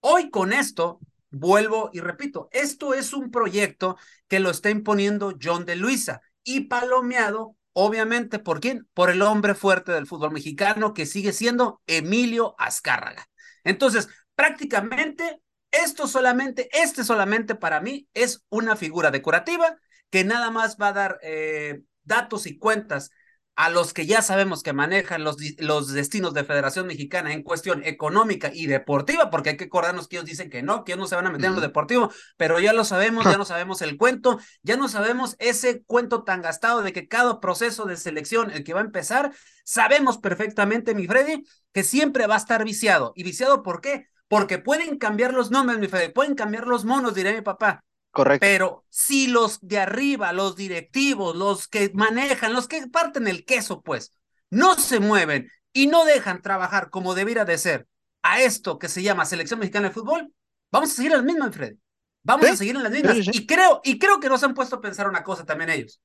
Hoy 0.00 0.30
con 0.30 0.54
esto, 0.54 1.00
vuelvo 1.28 1.90
y 1.92 2.00
repito, 2.00 2.48
esto 2.50 2.94
es 2.94 3.12
un 3.12 3.30
proyecto 3.30 3.98
que 4.26 4.40
lo 4.40 4.48
está 4.48 4.70
imponiendo 4.70 5.36
John 5.38 5.66
de 5.66 5.76
Luisa 5.76 6.22
y 6.44 6.62
palomeado, 6.62 7.56
obviamente, 7.72 8.38
¿por 8.38 8.60
quién? 8.60 8.88
Por 8.94 9.10
el 9.10 9.22
hombre 9.22 9.54
fuerte 9.54 9.92
del 9.92 10.06
fútbol 10.06 10.32
mexicano 10.32 10.94
que 10.94 11.06
sigue 11.06 11.32
siendo 11.32 11.80
Emilio 11.86 12.54
Azcárraga. 12.58 13.26
Entonces, 13.64 14.08
prácticamente, 14.34 15.40
esto 15.70 16.08
solamente, 16.08 16.68
este 16.72 17.04
solamente 17.04 17.54
para 17.54 17.80
mí 17.80 18.08
es 18.14 18.44
una 18.48 18.76
figura 18.76 19.10
decorativa 19.10 19.76
que 20.10 20.24
nada 20.24 20.50
más 20.50 20.76
va 20.80 20.88
a 20.88 20.92
dar 20.92 21.18
eh, 21.22 21.82
datos 22.02 22.46
y 22.46 22.58
cuentas 22.58 23.10
a 23.60 23.68
los 23.68 23.92
que 23.92 24.06
ya 24.06 24.22
sabemos 24.22 24.62
que 24.62 24.72
manejan 24.72 25.22
los, 25.22 25.36
los 25.58 25.92
destinos 25.92 26.32
de 26.32 26.44
Federación 26.44 26.86
Mexicana 26.86 27.34
en 27.34 27.42
cuestión 27.42 27.84
económica 27.84 28.50
y 28.54 28.66
deportiva, 28.66 29.28
porque 29.28 29.50
hay 29.50 29.56
que 29.58 29.64
acordarnos 29.64 30.08
que 30.08 30.16
ellos 30.16 30.24
dicen 30.24 30.48
que 30.48 30.62
no, 30.62 30.82
que 30.82 30.92
ellos 30.92 31.00
no 31.00 31.06
se 31.06 31.14
van 31.14 31.26
a 31.26 31.30
meter 31.30 31.50
en 31.50 31.56
lo 31.56 31.60
deportivo, 31.60 32.10
pero 32.38 32.58
ya 32.58 32.72
lo 32.72 32.84
sabemos, 32.84 33.26
ya 33.26 33.36
no 33.36 33.44
sabemos 33.44 33.82
el 33.82 33.98
cuento, 33.98 34.40
ya 34.62 34.78
no 34.78 34.88
sabemos 34.88 35.36
ese 35.40 35.82
cuento 35.82 36.24
tan 36.24 36.40
gastado 36.40 36.80
de 36.80 36.94
que 36.94 37.06
cada 37.06 37.38
proceso 37.38 37.84
de 37.84 37.98
selección, 37.98 38.50
el 38.50 38.64
que 38.64 38.72
va 38.72 38.80
a 38.80 38.84
empezar, 38.84 39.30
sabemos 39.62 40.16
perfectamente, 40.16 40.94
mi 40.94 41.06
Freddy, 41.06 41.44
que 41.74 41.84
siempre 41.84 42.26
va 42.26 42.36
a 42.36 42.38
estar 42.38 42.64
viciado. 42.64 43.12
¿Y 43.14 43.24
viciado 43.24 43.62
por 43.62 43.82
qué? 43.82 44.06
Porque 44.26 44.56
pueden 44.56 44.96
cambiar 44.96 45.34
los 45.34 45.50
nombres, 45.50 45.78
mi 45.78 45.86
Freddy, 45.86 46.14
pueden 46.14 46.34
cambiar 46.34 46.66
los 46.66 46.86
monos, 46.86 47.14
diré 47.14 47.34
mi 47.34 47.42
papá, 47.42 47.84
Correcto. 48.10 48.40
Pero 48.44 48.84
si 48.88 49.28
los 49.28 49.60
de 49.60 49.78
arriba, 49.78 50.32
los 50.32 50.56
directivos, 50.56 51.36
los 51.36 51.68
que 51.68 51.90
manejan, 51.94 52.52
los 52.52 52.66
que 52.66 52.86
parten 52.88 53.28
el 53.28 53.44
queso, 53.44 53.82
pues, 53.82 54.12
no 54.50 54.76
se 54.76 55.00
mueven 55.00 55.50
y 55.72 55.86
no 55.86 56.04
dejan 56.04 56.42
trabajar 56.42 56.90
como 56.90 57.14
debiera 57.14 57.44
de 57.44 57.58
ser 57.58 57.86
a 58.22 58.40
esto 58.40 58.78
que 58.78 58.88
se 58.88 59.02
llama 59.02 59.24
Selección 59.24 59.60
Mexicana 59.60 59.88
de 59.88 59.94
Fútbol, 59.94 60.32
vamos 60.70 60.90
a 60.90 60.94
seguir 60.94 61.12
en 61.12 61.18
las 61.18 61.26
mismas, 61.26 61.54
Fred. 61.54 61.76
Vamos 62.22 62.50
a 62.50 62.56
seguir 62.56 62.76
en 62.76 62.82
las 62.82 62.92
mismas. 62.92 63.16
Y 63.32 63.46
creo, 63.46 63.80
y 63.82 63.98
creo 63.98 64.20
que 64.20 64.28
nos 64.28 64.42
han 64.42 64.54
puesto 64.54 64.76
a 64.76 64.80
pensar 64.80 65.08
una 65.08 65.22
cosa 65.22 65.44
también 65.44 65.70
ellos. 65.70 66.00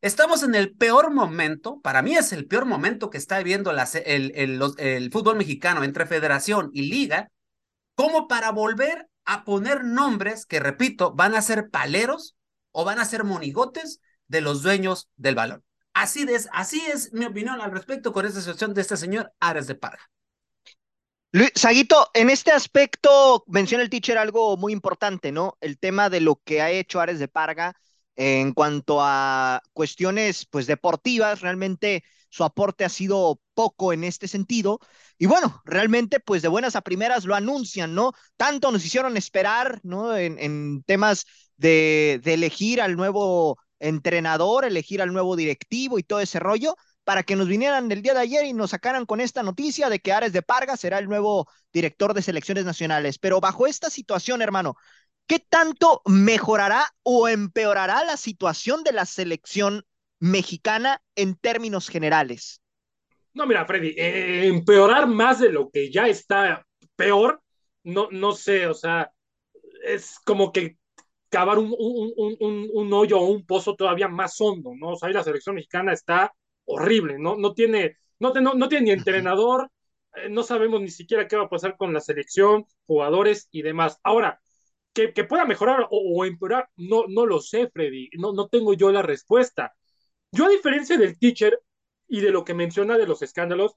Estamos 0.00 0.42
en 0.44 0.54
el 0.54 0.74
peor 0.76 1.10
momento, 1.10 1.80
para 1.80 2.02
mí 2.02 2.16
es 2.16 2.32
el 2.32 2.46
peor 2.46 2.64
momento 2.64 3.10
que 3.10 3.18
está 3.18 3.38
viviendo 3.38 3.72
el, 3.72 4.32
el, 4.78 5.10
fútbol 5.10 5.36
mexicano 5.36 5.82
entre 5.82 6.06
federación 6.06 6.70
y 6.72 6.82
liga, 6.82 7.30
como 7.96 8.28
para 8.28 8.52
volver 8.52 9.08
a 9.28 9.44
poner 9.44 9.84
nombres 9.84 10.46
que, 10.46 10.58
repito, 10.58 11.12
van 11.12 11.34
a 11.34 11.42
ser 11.42 11.68
paleros 11.68 12.34
o 12.72 12.86
van 12.86 12.98
a 12.98 13.04
ser 13.04 13.24
monigotes 13.24 14.00
de 14.26 14.40
los 14.40 14.62
dueños 14.62 15.10
del 15.16 15.34
balón. 15.34 15.62
Así 15.92 16.22
es, 16.22 16.48
así 16.52 16.80
es 16.86 17.12
mi 17.12 17.26
opinión 17.26 17.60
al 17.60 17.70
respecto 17.70 18.12
con 18.14 18.24
esta 18.24 18.40
situación 18.40 18.72
de 18.72 18.80
este 18.80 18.96
señor 18.96 19.32
Ares 19.38 19.66
de 19.66 19.74
Parga. 19.74 20.10
Luis, 21.30 21.50
Saguito, 21.54 22.08
en 22.14 22.30
este 22.30 22.52
aspecto 22.52 23.44
menciona 23.46 23.84
el 23.84 23.90
teacher 23.90 24.16
algo 24.16 24.56
muy 24.56 24.72
importante, 24.72 25.30
¿no? 25.30 25.58
El 25.60 25.78
tema 25.78 26.08
de 26.08 26.22
lo 26.22 26.36
que 26.42 26.62
ha 26.62 26.70
hecho 26.70 26.98
Ares 26.98 27.18
de 27.18 27.28
Parga 27.28 27.76
en 28.16 28.54
cuanto 28.54 29.00
a 29.02 29.62
cuestiones 29.74 30.46
pues 30.46 30.66
deportivas, 30.66 31.42
realmente 31.42 32.02
su 32.30 32.44
aporte 32.44 32.86
ha 32.86 32.88
sido 32.88 33.42
poco 33.52 33.92
en 33.92 34.04
este 34.04 34.26
sentido. 34.26 34.80
Y 35.18 35.26
bueno, 35.26 35.60
realmente 35.64 36.20
pues 36.20 36.42
de 36.42 36.48
buenas 36.48 36.76
a 36.76 36.80
primeras 36.82 37.24
lo 37.24 37.34
anuncian, 37.34 37.94
¿no? 37.94 38.12
Tanto 38.36 38.70
nos 38.70 38.84
hicieron 38.84 39.16
esperar, 39.16 39.80
¿no? 39.82 40.16
En, 40.16 40.82
temas 40.84 41.26
de, 41.56 42.20
de 42.22 42.34
elegir 42.34 42.80
al 42.80 42.96
nuevo 42.96 43.58
entrenador, 43.80 44.64
elegir 44.64 45.02
al 45.02 45.12
nuevo 45.12 45.36
directivo 45.36 45.98
y 45.98 46.02
todo 46.04 46.20
ese 46.20 46.38
rollo, 46.38 46.76
para 47.04 47.22
que 47.22 47.36
nos 47.36 47.48
vinieran 47.48 47.90
el 47.90 48.02
día 48.02 48.14
de 48.14 48.20
ayer 48.20 48.44
y 48.44 48.52
nos 48.52 48.70
sacaran 48.70 49.06
con 49.06 49.20
esta 49.20 49.42
noticia 49.42 49.88
de 49.88 49.98
que 49.98 50.12
Ares 50.12 50.32
de 50.32 50.42
Parga 50.42 50.76
será 50.76 50.98
el 50.98 51.08
nuevo 51.08 51.48
director 51.72 52.14
de 52.14 52.22
selecciones 52.22 52.64
nacionales. 52.64 53.18
Pero 53.18 53.40
bajo 53.40 53.66
esta 53.66 53.90
situación, 53.90 54.42
hermano, 54.42 54.76
¿Qué 55.28 55.40
tanto 55.40 56.00
mejorará 56.06 56.94
o 57.02 57.28
empeorará 57.28 58.02
la 58.02 58.16
situación 58.16 58.82
de 58.82 58.92
la 58.92 59.04
selección 59.04 59.84
mexicana 60.20 61.02
en 61.16 61.34
términos 61.36 61.88
generales? 61.88 62.62
No, 63.38 63.46
mira, 63.46 63.64
Freddy, 63.64 63.94
eh, 63.96 64.48
empeorar 64.48 65.06
más 65.06 65.38
de 65.38 65.52
lo 65.52 65.70
que 65.70 65.92
ya 65.92 66.08
está 66.08 66.66
peor, 66.96 67.40
no, 67.84 68.08
no 68.10 68.32
sé, 68.32 68.66
o 68.66 68.74
sea, 68.74 69.12
es 69.84 70.18
como 70.24 70.52
que 70.52 70.76
cavar 71.28 71.58
un, 71.60 71.72
un, 71.78 72.92
hoyo 72.92 73.20
o 73.20 73.26
un 73.30 73.46
pozo 73.46 73.76
todavía 73.76 74.08
más 74.08 74.40
hondo, 74.40 74.72
¿no? 74.74 74.88
O 74.90 74.96
sea, 74.96 75.10
la 75.10 75.22
selección 75.22 75.54
mexicana 75.54 75.92
está 75.92 76.34
horrible, 76.64 77.16
¿no? 77.20 77.36
No 77.36 77.54
tiene, 77.54 77.98
no, 78.18 78.32
no 78.32 78.68
tiene 78.68 78.86
ni 78.86 78.90
entrenador, 78.90 79.70
eh, 80.16 80.28
no 80.28 80.42
sabemos 80.42 80.80
ni 80.80 80.90
siquiera 80.90 81.28
qué 81.28 81.36
va 81.36 81.44
a 81.44 81.48
pasar 81.48 81.76
con 81.76 81.92
la 81.92 82.00
selección, 82.00 82.66
jugadores 82.86 83.46
y 83.52 83.62
demás. 83.62 84.00
Ahora, 84.02 84.40
que, 84.92 85.12
pueda 85.24 85.44
mejorar 85.44 85.86
o, 85.92 86.24
empeorar, 86.24 86.68
no, 86.76 87.04
no 87.08 87.24
lo 87.24 87.40
sé, 87.40 87.70
Freddy, 87.70 88.10
no, 88.18 88.32
no 88.32 88.48
tengo 88.48 88.74
yo 88.74 88.90
la 88.90 89.02
respuesta. 89.02 89.74
Yo 90.32 90.46
a 90.46 90.48
diferencia 90.48 90.98
del 90.98 91.16
teacher 91.20 91.60
y 92.08 92.20
de 92.20 92.30
lo 92.30 92.44
que 92.44 92.54
menciona 92.54 92.98
de 92.98 93.06
los 93.06 93.22
escándalos, 93.22 93.76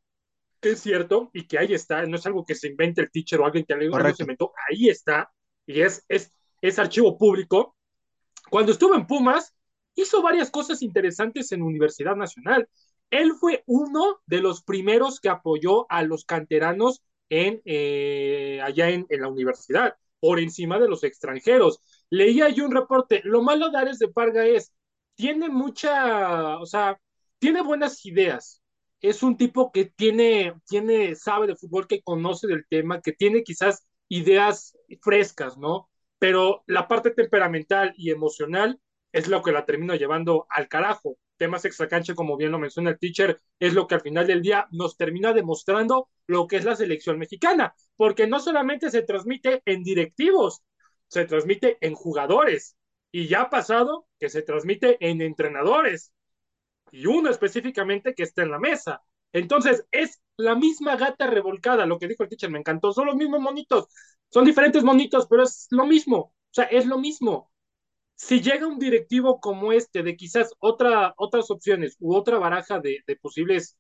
que 0.60 0.72
es 0.72 0.80
cierto 0.80 1.30
y 1.34 1.48
que 1.48 1.58
ahí 1.58 1.74
está, 1.74 2.06
no 2.06 2.18
es 2.18 2.26
algo 2.26 2.46
que 2.46 2.56
se 2.56 2.68
invente 2.68 3.02
el 3.02 3.12
teacher 3.12 3.42
o 3.42 3.46
alguien 3.46 3.66
que 3.66 3.74
algo 3.74 4.14
se 4.14 4.24
inventó, 4.24 4.54
ahí 4.70 4.90
está 4.90 5.32
y 5.66 5.82
es, 5.82 6.06
es, 6.08 6.34
es 6.62 6.80
archivo 6.80 7.18
público. 7.18 7.76
Cuando 8.50 8.72
estuvo 8.72 8.96
en 8.96 9.08
Pumas, 9.08 9.56
hizo 9.96 10.22
varias 10.22 10.52
cosas 10.52 10.82
interesantes 10.82 11.52
en 11.52 11.62
Universidad 11.62 12.16
Nacional. 12.16 12.68
Él 13.10 13.34
fue 13.40 13.64
uno 13.66 14.20
de 14.26 14.42
los 14.42 14.64
primeros 14.64 15.20
que 15.20 15.30
apoyó 15.30 15.90
a 15.92 16.04
los 16.04 16.26
canteranos 16.26 17.04
en, 17.30 17.62
eh, 17.66 18.60
allá 18.64 18.90
en, 18.90 19.06
en, 19.10 19.22
la 19.22 19.30
universidad 19.30 19.96
por 20.20 20.40
encima 20.40 20.80
de 20.80 20.88
los 20.88 21.04
extranjeros. 21.04 21.80
Leía 22.10 22.50
yo 22.50 22.66
un 22.66 22.72
reporte, 22.72 23.22
lo 23.24 23.42
malo 23.42 23.70
de 23.70 23.78
Ares 23.78 24.00
de 24.00 24.10
Parga 24.10 24.46
es, 24.46 24.74
tiene 25.16 25.50
mucha, 25.50 26.60
o 26.60 26.66
sea, 26.66 27.00
tiene 27.42 27.64
buenas 27.64 28.06
ideas. 28.06 28.62
Es 29.02 29.24
un 29.24 29.36
tipo 29.36 29.72
que 29.72 29.86
tiene, 29.86 30.54
tiene, 30.68 31.16
sabe 31.16 31.48
de 31.48 31.56
fútbol, 31.56 31.88
que 31.88 32.04
conoce 32.04 32.46
del 32.46 32.68
tema, 32.70 33.02
que 33.02 33.14
tiene 33.14 33.42
quizás 33.44 33.88
ideas 34.10 34.78
frescas, 35.02 35.58
¿no? 35.58 35.90
Pero 36.20 36.64
la 36.68 36.88
parte 36.88 37.10
temperamental 37.10 37.94
y 37.98 38.12
emocional 38.12 38.80
es 39.12 39.28
lo 39.28 39.42
que 39.42 39.52
la 39.52 39.66
termina 39.66 39.96
llevando 39.96 40.46
al 40.50 40.68
carajo. 40.68 41.18
Temas 41.38 41.66
extracancha, 41.66 42.14
como 42.14 42.38
bien 42.38 42.52
lo 42.52 42.60
menciona 42.60 42.92
el 42.92 43.00
teacher, 43.00 43.42
es 43.60 43.74
lo 43.74 43.88
que 43.88 43.96
al 43.96 44.02
final 44.02 44.28
del 44.28 44.44
día 44.44 44.68
nos 44.70 44.96
termina 44.96 45.34
demostrando 45.34 46.10
lo 46.28 46.46
que 46.46 46.58
es 46.58 46.64
la 46.64 46.76
selección 46.76 47.18
mexicana, 47.18 47.74
porque 47.96 48.28
no 48.28 48.40
solamente 48.40 48.92
se 48.92 49.02
transmite 49.02 49.64
en 49.66 49.82
directivos, 49.82 50.62
se 51.08 51.26
transmite 51.26 51.80
en 51.82 51.96
jugadores, 51.96 52.78
y 53.12 53.28
ya 53.28 53.42
ha 53.42 53.50
pasado 53.50 54.06
que 54.20 54.30
se 54.30 54.44
transmite 54.44 54.98
en 55.00 55.24
entrenadores, 55.24 56.14
y 56.92 57.06
uno 57.06 57.30
específicamente 57.30 58.14
que 58.14 58.24
está 58.24 58.44
en 58.44 58.52
la 58.52 58.60
mesa. 58.60 59.02
Entonces, 59.34 59.86
es 59.92 60.22
la 60.38 60.56
misma 60.56 60.98
gata 60.98 61.28
revolcada, 61.28 61.86
lo 61.86 62.00
que 62.00 62.08
dijo 62.08 62.24
el 62.24 62.30
teacher, 62.30 62.50
me 62.50 62.60
encantó, 62.60 62.94
son 62.94 63.08
los 63.08 63.16
mismos 63.16 63.40
monitos, 63.42 63.88
son 64.30 64.46
diferentes 64.46 64.84
monitos, 64.84 65.28
pero 65.30 65.44
es 65.44 65.68
lo 65.72 65.86
mismo, 65.86 66.18
o 66.18 66.34
sea, 66.52 66.66
es 66.66 66.86
lo 66.86 66.98
mismo. 67.00 67.52
Si 68.16 68.42
llega 68.42 68.68
un 68.68 68.80
directivo 68.80 69.40
como 69.42 69.74
este, 69.74 70.04
de 70.04 70.16
quizás 70.16 70.54
otra, 70.60 71.14
otras 71.18 71.50
opciones 71.52 71.98
u 72.00 72.16
otra 72.16 72.38
baraja 72.40 72.80
de, 72.80 73.04
posibles 73.22 73.78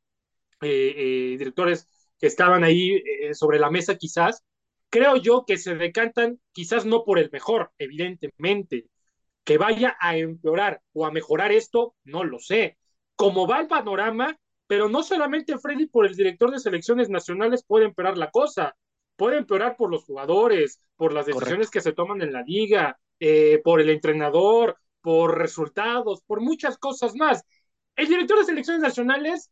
eh, 0.61 0.93
eh, 0.97 1.37
directores 1.37 1.87
que 2.19 2.27
estaban 2.27 2.63
ahí 2.63 2.95
eh, 2.95 3.33
sobre 3.35 3.59
la 3.59 3.69
mesa 3.71 3.97
quizás, 3.97 4.43
creo 4.89 5.17
yo 5.17 5.45
que 5.45 5.57
se 5.57 5.75
decantan 5.75 6.39
quizás 6.53 6.85
no 6.85 7.03
por 7.03 7.19
el 7.19 7.29
mejor, 7.31 7.71
evidentemente. 7.77 8.87
Que 9.43 9.57
vaya 9.57 9.97
a 9.99 10.17
empeorar 10.17 10.81
o 10.93 11.05
a 11.05 11.11
mejorar 11.11 11.51
esto, 11.51 11.95
no 12.03 12.23
lo 12.23 12.39
sé. 12.39 12.77
Como 13.21 13.45
va 13.45 13.59
el 13.59 13.67
panorama, 13.67 14.35
pero 14.65 14.89
no 14.89 15.03
solamente 15.03 15.57
Freddy 15.59 15.85
por 15.85 16.07
el 16.07 16.15
director 16.15 16.49
de 16.49 16.59
selecciones 16.59 17.09
nacionales 17.09 17.63
puede 17.63 17.85
empeorar 17.85 18.17
la 18.17 18.31
cosa, 18.31 18.75
puede 19.15 19.37
empeorar 19.37 19.75
por 19.77 19.91
los 19.91 20.03
jugadores, 20.03 20.81
por 20.95 21.13
las 21.13 21.27
decisiones 21.27 21.69
que 21.69 21.81
se 21.81 21.93
toman 21.93 22.21
en 22.21 22.33
la 22.33 22.41
liga, 22.41 22.97
eh, 23.19 23.61
por 23.63 23.79
el 23.79 23.89
entrenador, 23.91 24.77
por 25.01 25.37
resultados, 25.37 26.23
por 26.25 26.41
muchas 26.41 26.79
cosas 26.79 27.15
más. 27.15 27.43
El 27.95 28.07
director 28.07 28.39
de 28.39 28.45
selecciones 28.45 28.81
nacionales 28.81 29.51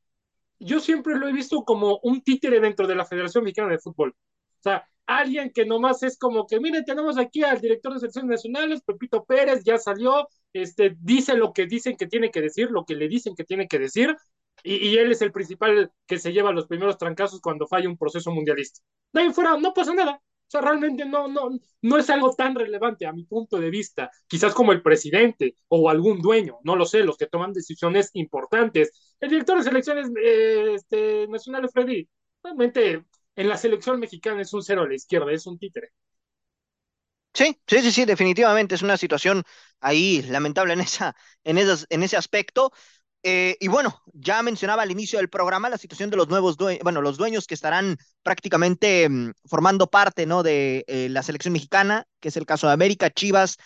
yo 0.59 0.79
siempre 0.79 1.15
lo 1.15 1.27
he 1.27 1.33
visto 1.33 1.63
como 1.63 1.99
un 2.03 2.21
títere 2.21 2.59
dentro 2.59 2.87
de 2.87 2.95
la 2.95 3.05
Federación 3.05 3.43
Mexicana 3.43 3.69
de 3.69 3.79
Fútbol. 3.79 4.15
O 4.59 4.61
sea, 4.61 4.85
alguien 5.05 5.51
que 5.53 5.65
nomás 5.65 6.03
es 6.03 6.17
como 6.17 6.45
que, 6.47 6.59
miren, 6.59 6.85
tenemos 6.85 7.17
aquí 7.17 7.43
al 7.43 7.59
director 7.59 7.93
de 7.93 7.99
selecciones 7.99 8.29
nacionales, 8.29 8.81
Pepito 8.83 9.23
Pérez, 9.25 9.63
ya 9.63 9.77
salió, 9.77 10.27
este, 10.53 10.95
dice 11.01 11.35
lo 11.35 11.53
que 11.53 11.65
dicen 11.65 11.97
que 11.97 12.07
tiene 12.07 12.31
que 12.31 12.41
decir, 12.41 12.69
lo 12.71 12.85
que 12.85 12.95
le 12.95 13.07
dicen 13.07 13.35
que 13.35 13.43
tiene 13.43 13.67
que 13.67 13.79
decir, 13.79 14.15
y, 14.63 14.75
y 14.75 14.97
él 14.97 15.11
es 15.11 15.21
el 15.21 15.31
principal 15.31 15.91
que 16.05 16.19
se 16.19 16.33
lleva 16.33 16.51
los 16.51 16.67
primeros 16.67 16.97
trancazos 16.97 17.41
cuando 17.41 17.67
falla 17.67 17.89
un 17.89 17.97
proceso 17.97 18.31
mundialista. 18.31 18.81
De 19.13 19.21
ahí 19.21 19.33
fuera, 19.33 19.57
no 19.57 19.73
pasa 19.73 19.93
nada. 19.93 20.21
O 20.49 20.51
sea, 20.51 20.61
realmente 20.61 21.05
no, 21.05 21.27
no, 21.27 21.49
no 21.83 21.97
es 21.97 22.09
algo 22.09 22.33
tan 22.33 22.55
relevante 22.55 23.05
a 23.05 23.13
mi 23.13 23.23
punto 23.23 23.59
de 23.59 23.69
vista, 23.69 24.09
quizás 24.27 24.53
como 24.55 24.71
el 24.71 24.81
presidente 24.81 25.55
o 25.67 25.91
algún 25.91 26.21
dueño, 26.21 26.57
no 26.63 26.75
lo 26.75 26.85
sé, 26.85 27.03
los 27.03 27.17
que 27.17 27.27
toman 27.27 27.53
decisiones 27.53 28.09
importantes. 28.13 28.91
El 29.19 29.29
director 29.29 29.59
de 29.59 29.63
selecciones 29.63 30.09
eh, 30.23 30.73
este, 30.73 31.27
nacionales, 31.27 31.71
Freddy, 31.71 32.09
realmente 32.41 33.05
en 33.39 33.47
la 33.49 33.57
selección 33.57 33.99
mexicana 33.99 34.41
es 34.41 34.53
un 34.53 34.61
cero 34.61 34.83
a 34.83 34.87
la 34.87 34.95
izquierda, 34.95 35.31
es 35.31 35.47
un 35.47 35.57
títere. 35.57 35.91
Sí, 37.33 37.57
sí, 37.67 37.81
sí, 37.81 37.91
sí, 37.91 38.05
definitivamente 38.05 38.75
es 38.75 38.81
una 38.81 38.97
situación 38.97 39.43
ahí 39.79 40.21
lamentable 40.23 40.73
en, 40.73 40.81
esa, 40.81 41.15
en, 41.43 41.57
esas, 41.57 41.85
en 41.89 42.03
ese 42.03 42.17
aspecto. 42.17 42.71
Eh, 43.23 43.55
y 43.59 43.67
bueno, 43.67 44.01
ya 44.13 44.41
mencionaba 44.43 44.83
al 44.83 44.91
inicio 44.91 45.19
del 45.19 45.29
programa 45.29 45.69
la 45.69 45.77
situación 45.77 46.09
de 46.09 46.17
los 46.17 46.27
nuevos 46.29 46.57
dueños, 46.57 46.83
bueno, 46.83 47.01
los 47.01 47.17
dueños 47.17 47.47
que 47.47 47.53
estarán 47.53 47.97
prácticamente 48.23 49.07
mm, 49.09 49.33
formando 49.45 49.87
parte, 49.89 50.25
¿no? 50.25 50.43
De 50.43 50.83
eh, 50.87 51.07
la 51.09 51.23
selección 51.23 51.53
mexicana, 51.53 52.07
que 52.19 52.29
es 52.29 52.37
el 52.37 52.45
caso 52.45 52.67
de 52.67 52.73
América, 52.73 53.09
Chivas, 53.09 53.57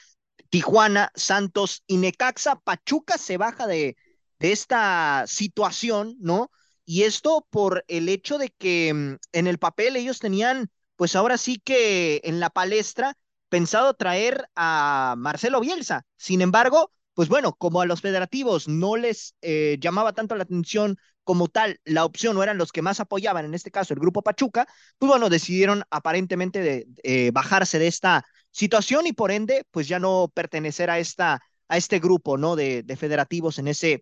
Tijuana, 0.49 1.11
Santos 1.15 1.83
y 1.87 1.97
Necaxa. 1.97 2.59
Pachuca 2.59 3.17
se 3.17 3.37
baja 3.37 3.65
de, 3.67 3.95
de 4.39 4.51
esta 4.51 5.25
situación, 5.27 6.15
¿no? 6.19 6.51
Y 6.85 7.03
esto 7.03 7.47
por 7.49 7.85
el 7.87 8.09
hecho 8.09 8.37
de 8.37 8.49
que 8.49 8.93
mm, 8.93 9.17
en 9.31 9.47
el 9.47 9.57
papel 9.59 9.95
ellos 9.95 10.19
tenían, 10.19 10.69
pues 10.95 11.15
ahora 11.15 11.37
sí 11.37 11.59
que 11.63 12.21
en 12.23 12.39
la 12.39 12.49
palestra, 12.49 13.17
pensado 13.49 13.93
traer 13.93 14.47
a 14.55 15.15
Marcelo 15.17 15.59
Bielsa. 15.61 16.05
Sin 16.17 16.41
embargo, 16.41 16.91
pues 17.13 17.29
bueno, 17.29 17.53
como 17.53 17.81
a 17.81 17.85
los 17.85 18.01
federativos 18.01 18.67
no 18.67 18.95
les 18.97 19.35
eh, 19.41 19.77
llamaba 19.79 20.13
tanto 20.13 20.35
la 20.35 20.43
atención 20.43 20.97
como 21.23 21.47
tal 21.47 21.79
la 21.85 22.03
opción, 22.05 22.35
o 22.35 22.43
eran 22.43 22.57
los 22.57 22.71
que 22.71 22.81
más 22.81 22.99
apoyaban, 22.99 23.45
en 23.45 23.53
este 23.53 23.71
caso 23.71 23.93
el 23.93 23.99
grupo 23.99 24.23
Pachuca, 24.23 24.67
pues 24.97 25.07
bueno, 25.07 25.29
decidieron 25.29 25.83
aparentemente 25.89 26.59
de, 26.61 26.87
eh, 27.03 27.31
bajarse 27.31 27.79
de 27.79 27.87
esta 27.87 28.25
situación 28.51 29.07
y 29.07 29.13
por 29.13 29.31
ende, 29.31 29.65
pues 29.71 29.87
ya 29.87 29.99
no 29.99 30.31
pertenecer 30.33 30.89
a, 30.89 30.99
esta, 30.99 31.41
a 31.67 31.77
este 31.77 31.99
grupo, 31.99 32.37
¿no? 32.37 32.55
De, 32.55 32.83
de 32.83 32.97
federativos 32.97 33.57
en 33.59 33.67
ese 33.67 34.01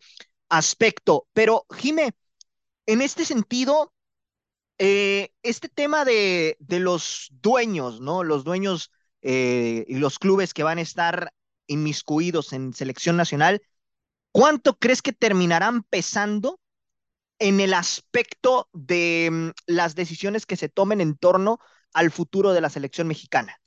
aspecto. 0.50 1.27
Pero, 1.33 1.65
Jime, 1.77 2.13
en 2.85 3.01
este 3.01 3.25
sentido, 3.25 3.93
eh, 4.77 5.31
este 5.43 5.69
tema 5.69 6.05
de, 6.05 6.57
los 6.67 7.29
dueños, 7.31 8.01
¿no? 8.01 8.23
Los 8.23 8.43
dueños 8.43 8.91
y 9.23 9.95
los 9.95 10.17
clubes 10.17 10.53
que 10.53 10.63
van 10.63 10.79
a 10.79 10.81
estar 10.81 11.31
inmiscuidos 11.67 12.53
en 12.53 12.73
selección 12.73 13.17
nacional, 13.17 13.61
¿cuánto 14.31 14.77
crees 14.77 15.01
que 15.01 15.13
terminarán 15.13 15.83
pesando 15.83 16.59
en 17.39 17.59
el 17.59 17.73
aspecto 17.73 18.69
de 18.73 19.29
mm, 19.31 19.50
las 19.65 19.95
decisiones 19.95 20.45
que 20.45 20.57
se 20.57 20.69
tomen 20.69 21.01
en 21.01 21.15
torno 21.17 21.59
al 21.93 22.11
futuro 22.11 22.53
de 22.53 22.61
la 22.61 22.69
selección 22.69 23.07
mexicana? 23.07 23.61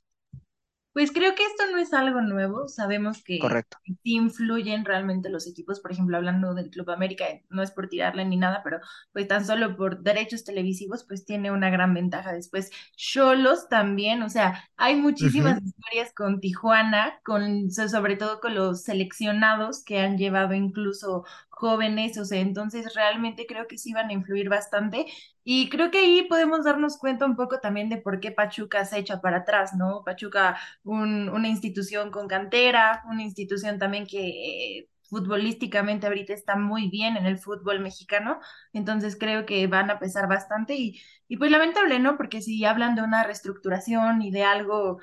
Pues 0.95 1.11
creo 1.11 1.35
que 1.35 1.43
esto 1.43 1.63
no 1.73 1.77
es 1.77 1.93
algo 1.93 2.21
nuevo, 2.21 2.69
sabemos 2.69 3.21
que 3.21 3.37
Correcto. 3.37 3.77
influyen 4.03 4.85
realmente 4.85 5.27
los 5.29 5.45
equipos, 5.45 5.81
por 5.81 5.91
ejemplo, 5.91 6.15
hablando 6.15 6.53
del 6.53 6.69
Club 6.69 6.89
América, 6.89 7.25
no 7.49 7.61
es 7.61 7.71
por 7.71 7.89
tirarle 7.89 8.23
ni 8.23 8.37
nada, 8.37 8.61
pero 8.63 8.79
pues 9.11 9.27
tan 9.27 9.45
solo 9.45 9.75
por 9.75 10.03
derechos 10.03 10.45
televisivos, 10.45 11.03
pues 11.03 11.25
tiene 11.25 11.51
una 11.51 11.69
gran 11.69 11.93
ventaja. 11.93 12.31
Después, 12.31 12.71
Cholos 12.95 13.67
también, 13.67 14.23
o 14.23 14.29
sea, 14.29 14.63
hay 14.77 14.95
muchísimas 14.95 15.61
historias 15.61 16.13
con 16.13 16.39
Tijuana, 16.39 17.19
con, 17.25 17.71
sobre 17.71 18.15
todo 18.15 18.39
con 18.39 18.55
los 18.55 18.83
seleccionados 18.83 19.83
que 19.83 19.99
han 19.99 20.17
llevado 20.17 20.53
incluso 20.53 21.25
jóvenes, 21.55 22.17
o 22.17 22.25
sea, 22.25 22.39
entonces 22.41 22.93
realmente 22.95 23.45
creo 23.47 23.67
que 23.67 23.77
sí 23.77 23.93
van 23.93 24.09
a 24.09 24.13
influir 24.13 24.49
bastante 24.49 25.05
y 25.43 25.69
creo 25.69 25.91
que 25.91 25.99
ahí 25.99 26.23
podemos 26.27 26.65
darnos 26.65 26.97
cuenta 26.97 27.25
un 27.25 27.35
poco 27.35 27.59
también 27.59 27.89
de 27.89 27.97
por 27.97 28.19
qué 28.19 28.31
Pachuca 28.31 28.85
se 28.85 28.99
echa 28.99 29.21
para 29.21 29.37
atrás, 29.37 29.73
¿no? 29.75 30.03
Pachuca, 30.05 30.57
un, 30.83 31.29
una 31.29 31.47
institución 31.47 32.11
con 32.11 32.27
cantera, 32.27 33.03
una 33.09 33.23
institución 33.23 33.79
también 33.79 34.05
que 34.07 34.79
eh, 34.79 34.89
futbolísticamente 35.09 36.07
ahorita 36.07 36.33
está 36.33 36.55
muy 36.55 36.89
bien 36.89 37.15
en 37.17 37.25
el 37.27 37.37
fútbol 37.37 37.79
mexicano, 37.79 38.39
entonces 38.73 39.15
creo 39.19 39.45
que 39.45 39.67
van 39.67 39.91
a 39.91 39.99
pesar 39.99 40.27
bastante 40.27 40.75
y, 40.75 40.99
y 41.27 41.37
pues 41.37 41.51
lamentable, 41.51 41.99
¿no? 41.99 42.17
Porque 42.17 42.41
si 42.41 42.65
hablan 42.65 42.95
de 42.95 43.03
una 43.03 43.23
reestructuración 43.23 44.21
y 44.21 44.31
de 44.31 44.43
algo 44.43 44.99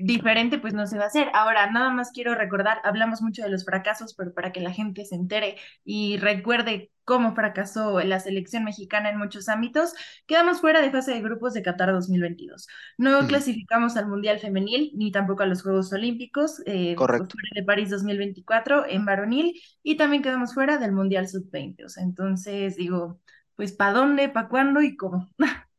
diferente, 0.00 0.58
pues 0.58 0.74
no 0.74 0.86
se 0.86 0.98
va 0.98 1.04
a 1.04 1.06
hacer. 1.08 1.28
Ahora, 1.34 1.70
nada 1.70 1.90
más 1.90 2.10
quiero 2.12 2.34
recordar, 2.34 2.80
hablamos 2.84 3.22
mucho 3.22 3.42
de 3.42 3.50
los 3.50 3.64
fracasos, 3.64 4.14
pero 4.14 4.32
para 4.34 4.52
que 4.52 4.60
la 4.60 4.72
gente 4.72 5.04
se 5.04 5.14
entere 5.14 5.56
y 5.84 6.16
recuerde 6.18 6.90
cómo 7.04 7.34
fracasó 7.34 8.00
la 8.02 8.20
selección 8.20 8.64
mexicana 8.64 9.10
en 9.10 9.18
muchos 9.18 9.48
ámbitos, 9.48 9.94
quedamos 10.26 10.60
fuera 10.60 10.80
de 10.80 10.90
fase 10.90 11.12
de 11.12 11.20
grupos 11.20 11.54
de 11.54 11.62
Qatar 11.62 11.92
2022. 11.92 12.68
No 12.98 13.26
clasificamos 13.26 13.96
al 13.96 14.06
Mundial 14.08 14.38
Femenil 14.38 14.92
ni 14.94 15.10
tampoco 15.12 15.42
a 15.42 15.46
los 15.46 15.62
Juegos 15.62 15.92
Olímpicos, 15.92 16.62
eh, 16.66 16.96
Correcto. 16.96 17.34
fuera 17.34 17.48
de 17.54 17.64
París 17.64 17.90
2024 17.90 18.86
en 18.88 19.04
varonil 19.04 19.60
y 19.82 19.96
también 19.96 20.22
quedamos 20.22 20.54
fuera 20.54 20.78
del 20.78 20.92
Mundial 20.92 21.28
Sub-20. 21.28 21.84
O 21.84 21.88
sea, 21.88 22.02
entonces 22.04 22.76
digo, 22.76 23.20
pues 23.56 23.72
¿para 23.72 23.92
dónde, 23.92 24.28
para 24.28 24.48
cuándo 24.48 24.80
y 24.82 24.96
cómo? 24.96 25.28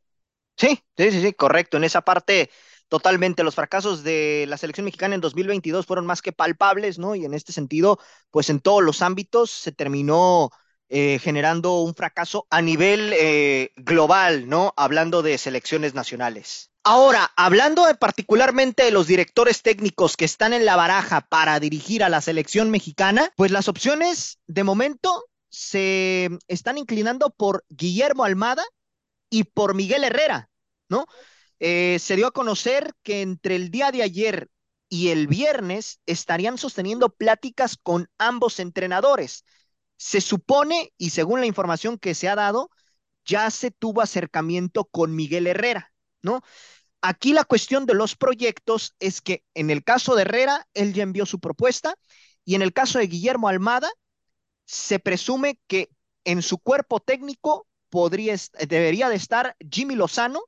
sí, 0.57 0.67
sí, 0.97 1.11
sí, 1.11 1.21
sí, 1.21 1.33
correcto. 1.33 1.77
En 1.77 1.83
esa 1.83 2.01
parte 2.01 2.49
Totalmente, 2.91 3.45
los 3.45 3.55
fracasos 3.55 4.03
de 4.03 4.43
la 4.49 4.57
selección 4.57 4.83
mexicana 4.83 5.15
en 5.15 5.21
2022 5.21 5.85
fueron 5.85 6.05
más 6.05 6.21
que 6.21 6.33
palpables, 6.33 6.99
¿no? 6.99 7.15
Y 7.15 7.23
en 7.23 7.33
este 7.33 7.53
sentido, 7.53 7.99
pues 8.31 8.49
en 8.49 8.59
todos 8.59 8.83
los 8.83 9.01
ámbitos 9.01 9.49
se 9.49 9.71
terminó 9.71 10.49
eh, 10.89 11.17
generando 11.19 11.79
un 11.79 11.95
fracaso 11.95 12.47
a 12.49 12.61
nivel 12.61 13.13
eh, 13.13 13.71
global, 13.77 14.49
¿no? 14.49 14.73
Hablando 14.75 15.21
de 15.21 15.37
selecciones 15.37 15.93
nacionales. 15.93 16.69
Ahora, 16.83 17.31
hablando 17.37 17.85
particularmente 17.97 18.83
de 18.83 18.91
los 18.91 19.07
directores 19.07 19.61
técnicos 19.61 20.17
que 20.17 20.25
están 20.25 20.51
en 20.51 20.65
la 20.65 20.75
baraja 20.75 21.21
para 21.21 21.61
dirigir 21.61 22.03
a 22.03 22.09
la 22.09 22.19
selección 22.19 22.71
mexicana, 22.71 23.31
pues 23.37 23.51
las 23.51 23.69
opciones 23.69 24.41
de 24.47 24.65
momento 24.65 25.23
se 25.47 26.29
están 26.49 26.77
inclinando 26.77 27.29
por 27.29 27.63
Guillermo 27.69 28.25
Almada 28.25 28.65
y 29.29 29.45
por 29.45 29.75
Miguel 29.75 30.03
Herrera, 30.03 30.49
¿no? 30.89 31.05
Eh, 31.63 31.99
se 31.99 32.15
dio 32.15 32.25
a 32.25 32.31
conocer 32.31 32.91
que 33.03 33.21
entre 33.21 33.55
el 33.55 33.69
día 33.69 33.91
de 33.91 34.01
ayer 34.01 34.49
y 34.89 35.09
el 35.09 35.27
viernes 35.27 36.01
estarían 36.07 36.57
sosteniendo 36.57 37.09
pláticas 37.09 37.77
con 37.77 38.09
ambos 38.17 38.59
entrenadores. 38.59 39.45
Se 39.95 40.21
supone, 40.21 40.91
y 40.97 41.11
según 41.11 41.39
la 41.39 41.45
información 41.45 41.99
que 41.99 42.15
se 42.15 42.27
ha 42.27 42.35
dado, 42.35 42.71
ya 43.25 43.51
se 43.51 43.69
tuvo 43.69 44.01
acercamiento 44.01 44.85
con 44.85 45.15
Miguel 45.15 45.45
Herrera, 45.45 45.93
¿no? 46.23 46.41
Aquí 47.01 47.31
la 47.31 47.43
cuestión 47.45 47.85
de 47.85 47.93
los 47.93 48.15
proyectos 48.15 48.95
es 48.99 49.21
que 49.21 49.43
en 49.53 49.69
el 49.69 49.83
caso 49.83 50.15
de 50.15 50.23
Herrera, 50.23 50.67
él 50.73 50.93
ya 50.93 51.03
envió 51.03 51.27
su 51.27 51.39
propuesta, 51.39 51.93
y 52.43 52.55
en 52.55 52.63
el 52.63 52.73
caso 52.73 52.97
de 52.97 53.05
Guillermo 53.05 53.49
Almada, 53.49 53.91
se 54.65 54.97
presume 54.97 55.59
que 55.67 55.91
en 56.23 56.41
su 56.41 56.57
cuerpo 56.57 56.99
técnico 56.99 57.67
podría, 57.89 58.35
debería 58.67 59.09
de 59.09 59.15
estar 59.15 59.55
Jimmy 59.69 59.93
Lozano, 59.93 60.41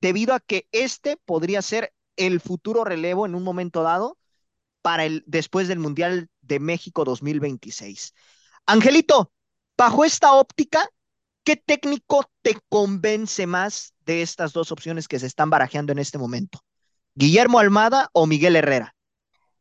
debido 0.00 0.34
a 0.34 0.40
que 0.40 0.68
este 0.72 1.16
podría 1.16 1.62
ser 1.62 1.92
el 2.16 2.40
futuro 2.40 2.84
relevo 2.84 3.26
en 3.26 3.34
un 3.34 3.42
momento 3.42 3.82
dado 3.82 4.18
para 4.82 5.04
el 5.04 5.22
después 5.26 5.68
del 5.68 5.78
Mundial 5.78 6.28
de 6.40 6.58
México 6.60 7.04
2026. 7.04 8.14
Angelito, 8.66 9.32
bajo 9.76 10.04
esta 10.04 10.34
óptica, 10.34 10.88
¿qué 11.44 11.56
técnico 11.56 12.30
te 12.42 12.56
convence 12.68 13.46
más 13.46 13.94
de 14.04 14.22
estas 14.22 14.52
dos 14.52 14.72
opciones 14.72 15.08
que 15.08 15.18
se 15.18 15.26
están 15.26 15.50
barajeando 15.50 15.92
en 15.92 15.98
este 15.98 16.18
momento? 16.18 16.60
¿Guillermo 17.14 17.58
Almada 17.58 18.10
o 18.12 18.26
Miguel 18.26 18.56
Herrera? 18.56 18.94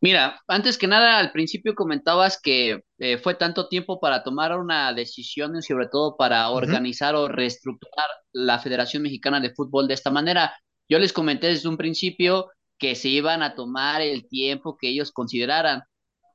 Mira, 0.01 0.41
antes 0.47 0.77
que 0.77 0.87
nada, 0.87 1.19
al 1.19 1.31
principio 1.33 1.75
comentabas 1.75 2.39
que 2.41 2.83
eh, 2.99 3.17
fue 3.17 3.35
tanto 3.35 3.67
tiempo 3.67 3.99
para 3.99 4.23
tomar 4.23 4.57
una 4.57 4.93
decisión 4.93 5.57
y 5.57 5.61
sobre 5.61 5.87
todo 5.87 6.15
para 6.15 6.49
organizar 6.51 7.15
o 7.15 7.27
reestructurar 7.27 8.07
la 8.31 8.59
Federación 8.59 9.03
Mexicana 9.03 9.41
de 9.41 9.53
Fútbol 9.53 9.89
de 9.89 9.95
esta 9.95 10.09
manera. 10.09 10.55
Yo 10.87 10.99
les 10.99 11.11
comenté 11.11 11.47
desde 11.47 11.67
un 11.67 11.75
principio 11.75 12.47
que 12.77 12.95
se 12.95 13.09
iban 13.09 13.43
a 13.43 13.55
tomar 13.55 14.01
el 14.01 14.27
tiempo 14.29 14.77
que 14.77 14.87
ellos 14.87 15.11
consideraran, 15.11 15.83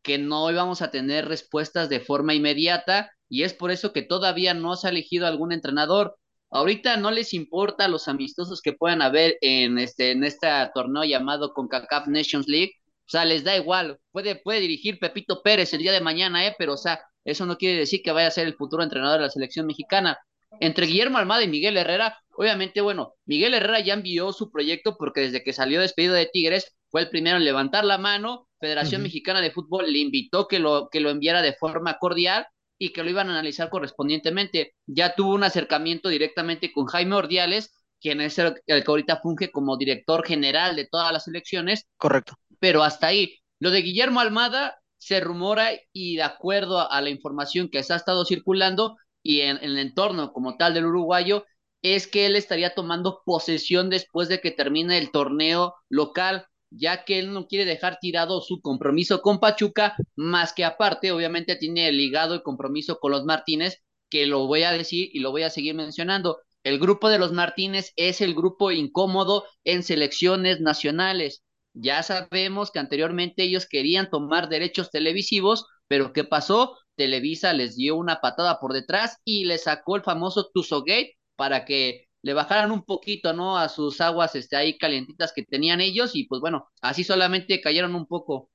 que 0.03 0.19
no 0.19 0.51
íbamos 0.51 0.83
a 0.83 0.91
tener 0.91 1.27
respuestas 1.27 1.89
de 1.89 2.01
forma 2.01 2.35
inmediata 2.35 3.11
y 3.31 3.45
es 3.45 3.55
por 3.55 3.71
eso 3.71 3.95
que 3.95 4.03
todavía 4.03 4.53
no 4.53 4.77
se 4.77 4.89
ha 4.89 4.91
elegido 4.91 5.27
algún 5.27 5.53
entrenador. 5.53 6.17
Ahorita 6.51 6.99
no 6.99 7.11
les 7.11 7.33
importa 7.33 7.89
los 7.89 8.09
amistosos 8.09 8.61
que 8.61 8.75
puedan 8.75 9.01
haber 9.01 9.39
en 9.41 9.79
este, 9.79 10.11
en 10.11 10.23
este 10.23 10.49
torneo 10.75 11.05
llamado 11.05 11.55
CONCACAF 11.55 12.09
Nations 12.09 12.47
League, 12.47 12.73
o 13.07 13.11
sea, 13.11 13.25
les 13.25 13.45
da 13.45 13.57
igual. 13.57 13.99
Puede, 14.13 14.37
puede 14.37 14.61
dirigir 14.61 14.99
Pepito 14.99 15.43
Pérez 15.43 15.73
el 15.75 15.81
día 15.81 15.93
de 15.93 16.01
mañana, 16.01 16.47
¿eh? 16.47 16.55
Pero, 16.59 16.75
o 16.75 16.77
sea, 16.77 17.01
eso 17.25 17.45
no 17.47 17.59
quiere 17.59 17.79
decir 17.79 18.03
que 18.03 18.13
vaya 18.13 18.29
a 18.29 18.31
ser 18.31 18.47
el 18.47 18.55
futuro 18.55 18.83
entrenador 18.83 19.19
de 19.19 19.27
la 19.27 19.31
selección 19.31 19.67
mexicana. 19.67 20.19
Entre 20.61 20.87
Guillermo 20.87 21.19
Almada 21.19 21.43
y 21.43 21.49
Miguel 21.49 21.77
Herrera, 21.77 22.19
obviamente, 22.37 22.81
bueno, 22.81 23.15
Miguel 23.27 23.55
Herrera 23.55 23.81
ya 23.81 23.95
envió 23.95 24.33
su 24.33 24.51
proyecto 24.51 24.97
porque 24.97 25.23
desde 25.23 25.43
que 25.43 25.53
salió 25.53 25.81
despedido 25.81 26.15
de 26.15 26.31
Tigres 26.33 26.77
fue 26.91 27.03
el 27.03 27.11
primero 27.11 27.37
en 27.37 27.45
levantar 27.45 27.85
la 27.85 27.99
mano. 27.99 28.49
Federación 28.61 29.03
Mexicana 29.03 29.41
de 29.41 29.51
Fútbol 29.51 29.93
le 29.93 29.99
invitó 29.99 30.49
que 30.49 30.59
lo, 30.59 30.89
que 30.91 31.01
lo 31.01 31.11
enviara 31.11 31.43
de 31.43 31.55
forma 31.55 31.99
cordial 31.99 32.47
y 32.79 32.93
que 32.93 33.03
lo 33.03 33.11
iban 33.11 33.29
a 33.29 33.33
analizar 33.33 33.69
correspondientemente. 33.69 34.75
Ya 34.87 35.15
tuvo 35.15 35.35
un 35.35 35.45
acercamiento 35.45 36.09
directamente 36.09 36.73
con 36.73 36.87
Jaime 36.87 37.17
Ordiales, 37.17 37.75
quien 38.01 38.21
es 38.21 38.39
el, 38.39 38.55
el 38.67 38.85
que 38.85 38.91
ahorita 38.91 39.21
funge 39.21 39.51
como 39.51 39.77
director 39.77 40.25
general 40.27 40.77
de 40.77 40.87
todas 40.87 41.13
las 41.13 41.29
elecciones. 41.29 41.87
Correcto 41.97 42.37
pero 42.65 42.83
hasta 42.83 43.09
ahí. 43.09 43.41
Lo 43.61 43.71
de 43.71 43.83
Guillermo 43.83 44.21
Almada 44.21 44.79
se 44.97 45.21
rumora 45.21 45.69
y 45.93 46.17
de 46.17 46.23
acuerdo 46.23 46.91
a, 46.91 46.99
la 47.03 47.11
información 47.11 47.69
que 47.69 47.83
se 47.83 47.93
ha 47.93 47.97
estado 47.97 48.25
circulando 48.25 48.97
y 49.23 49.43
en, 49.43 49.59
el 49.61 49.77
entorno 49.77 50.33
como 50.33 50.57
tal 50.57 50.73
del 50.73 50.87
uruguayo, 50.87 51.45
es 51.83 52.07
que 52.07 52.25
él 52.25 52.37
estaría 52.37 52.75
tomando 52.75 53.21
posesión 53.27 53.91
después 53.91 54.31
de 54.31 54.41
que 54.41 54.51
termine 54.51 54.97
el 54.97 55.11
torneo 55.11 55.75
local, 55.91 56.47
ya 56.71 57.05
que 57.05 57.19
él 57.19 57.35
no 57.35 57.49
quiere 57.49 57.67
dejar 57.67 57.99
tirado 58.01 58.41
su 58.41 58.63
compromiso 58.63 59.21
con 59.21 59.41
Pachuca, 59.41 59.95
más 60.17 60.55
que 60.55 60.65
aparte, 60.65 61.13
obviamente 61.13 61.57
tiene 61.57 61.93
ligado 61.93 62.33
el 62.33 62.43
compromiso 62.43 62.99
con 62.99 63.13
los 63.13 63.27
Martínez, 63.27 63.83
que 64.09 64.25
lo 64.25 64.47
voy 64.47 64.63
a 64.63 64.73
decir 64.73 65.11
y 65.13 65.19
lo 65.19 65.33
voy 65.33 65.43
a 65.43 65.51
seguir 65.51 65.75
mencionando. 65.75 66.39
El 66.63 66.79
grupo 66.79 67.11
de 67.11 67.19
los 67.19 67.33
Martínez 67.33 67.93
es 67.97 68.23
el 68.23 68.35
grupo 68.35 68.71
incómodo 68.71 69.45
en 69.65 69.83
selecciones 69.83 70.63
nacionales. 70.63 71.44
Ya 71.75 72.03
sabemos 72.03 72.71
que 72.71 72.79
anteriormente 72.79 73.43
ellos 73.43 73.67
querían 73.69 74.09
tomar 74.11 74.49
derechos 74.49 74.91
televisivos, 74.91 75.67
pero 75.89 76.13
¿qué 76.13 76.25
pasó? 76.25 76.77
Televisa 76.97 77.53
les 77.53 77.77
dio 77.77 77.97
una 77.97 78.21
patada 78.21 78.61
por 78.61 78.73
detrás 78.73 79.19
y 79.25 79.45
le 79.45 79.59
sacó 79.59 79.97
el 79.97 80.03
famoso 80.03 80.51
Gate 80.55 81.19
para 81.37 81.65
que 81.65 82.07
le 82.23 82.33
bajaran 82.33 82.71
un 82.71 82.85
poquito, 82.85 83.33
¿no? 83.33 83.59
A 83.59 83.69
sus 83.69 84.01
aguas 84.01 84.35
este, 84.37 84.57
ahí 84.57 84.79
calientitas 84.79 85.33
que 85.35 85.43
tenían 85.43 85.81
ellos 85.81 86.13
y 86.15 86.27
pues 86.27 86.41
bueno, 86.41 86.69
así 86.81 87.05
solamente 87.05 87.61
cayeron 87.61 87.95
un 87.95 88.07
poco. 88.07 88.51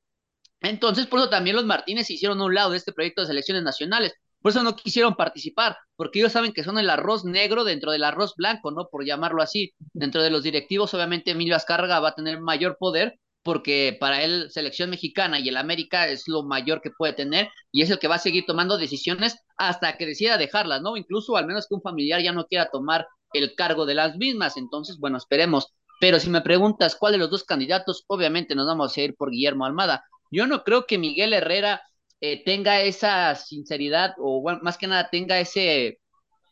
Entonces, 0.61 1.07
por 1.07 1.19
eso 1.19 1.29
también 1.29 1.55
los 1.55 1.65
Martínez 1.65 2.09
hicieron 2.09 2.41
un 2.41 2.53
lado 2.53 2.71
de 2.71 2.77
este 2.77 2.93
proyecto 2.93 3.21
de 3.21 3.27
selecciones 3.27 3.63
nacionales. 3.63 4.13
Por 4.41 4.51
eso 4.51 4.63
no 4.63 4.75
quisieron 4.75 5.15
participar, 5.15 5.77
porque 5.95 6.19
ellos 6.19 6.31
saben 6.31 6.53
que 6.53 6.63
son 6.63 6.77
el 6.79 6.89
arroz 6.89 7.25
negro 7.25 7.63
dentro 7.63 7.91
del 7.91 8.03
arroz 8.03 8.35
blanco, 8.35 8.71
¿no? 8.71 8.87
Por 8.89 9.05
llamarlo 9.05 9.41
así. 9.41 9.73
Dentro 9.93 10.23
de 10.23 10.29
los 10.29 10.43
directivos, 10.43 10.93
obviamente 10.93 11.31
Emilio 11.31 11.55
Azcárraga 11.55 11.99
va 11.99 12.09
a 12.09 12.15
tener 12.15 12.39
mayor 12.39 12.77
poder, 12.79 13.19
porque 13.43 13.97
para 13.99 14.23
él 14.23 14.49
selección 14.49 14.89
mexicana 14.89 15.39
y 15.39 15.49
el 15.49 15.57
América 15.57 16.07
es 16.07 16.27
lo 16.27 16.43
mayor 16.43 16.81
que 16.81 16.91
puede 16.91 17.13
tener 17.13 17.49
y 17.71 17.81
es 17.81 17.89
el 17.89 17.99
que 17.99 18.07
va 18.07 18.15
a 18.15 18.19
seguir 18.19 18.45
tomando 18.45 18.77
decisiones 18.77 19.37
hasta 19.57 19.97
que 19.97 20.05
decida 20.05 20.37
dejarlas, 20.37 20.81
¿no? 20.81 20.97
Incluso 20.97 21.35
al 21.37 21.45
menos 21.45 21.67
que 21.67 21.75
un 21.75 21.81
familiar 21.81 22.21
ya 22.21 22.31
no 22.31 22.45
quiera 22.45 22.69
tomar 22.71 23.07
el 23.33 23.55
cargo 23.55 23.85
de 23.85 23.95
las 23.95 24.15
mismas. 24.17 24.57
Entonces, 24.57 24.97
bueno, 24.99 25.17
esperemos. 25.17 25.73
Pero 25.99 26.19
si 26.19 26.29
me 26.29 26.41
preguntas 26.41 26.95
cuál 26.95 27.13
de 27.13 27.17
los 27.17 27.29
dos 27.29 27.43
candidatos, 27.43 28.05
obviamente 28.07 28.55
nos 28.55 28.67
vamos 28.67 28.95
a 28.95 29.01
ir 29.01 29.15
por 29.15 29.31
Guillermo 29.31 29.65
Almada. 29.65 30.03
Yo 30.31 30.47
no 30.47 30.63
creo 30.63 30.85
que 30.85 30.97
Miguel 30.97 31.33
Herrera 31.33 31.81
eh, 32.21 32.43
tenga 32.43 32.81
esa 32.81 33.35
sinceridad 33.35 34.13
o 34.17 34.43
más 34.61 34.77
que 34.77 34.87
nada 34.87 35.09
tenga 35.09 35.39
ese 35.39 35.99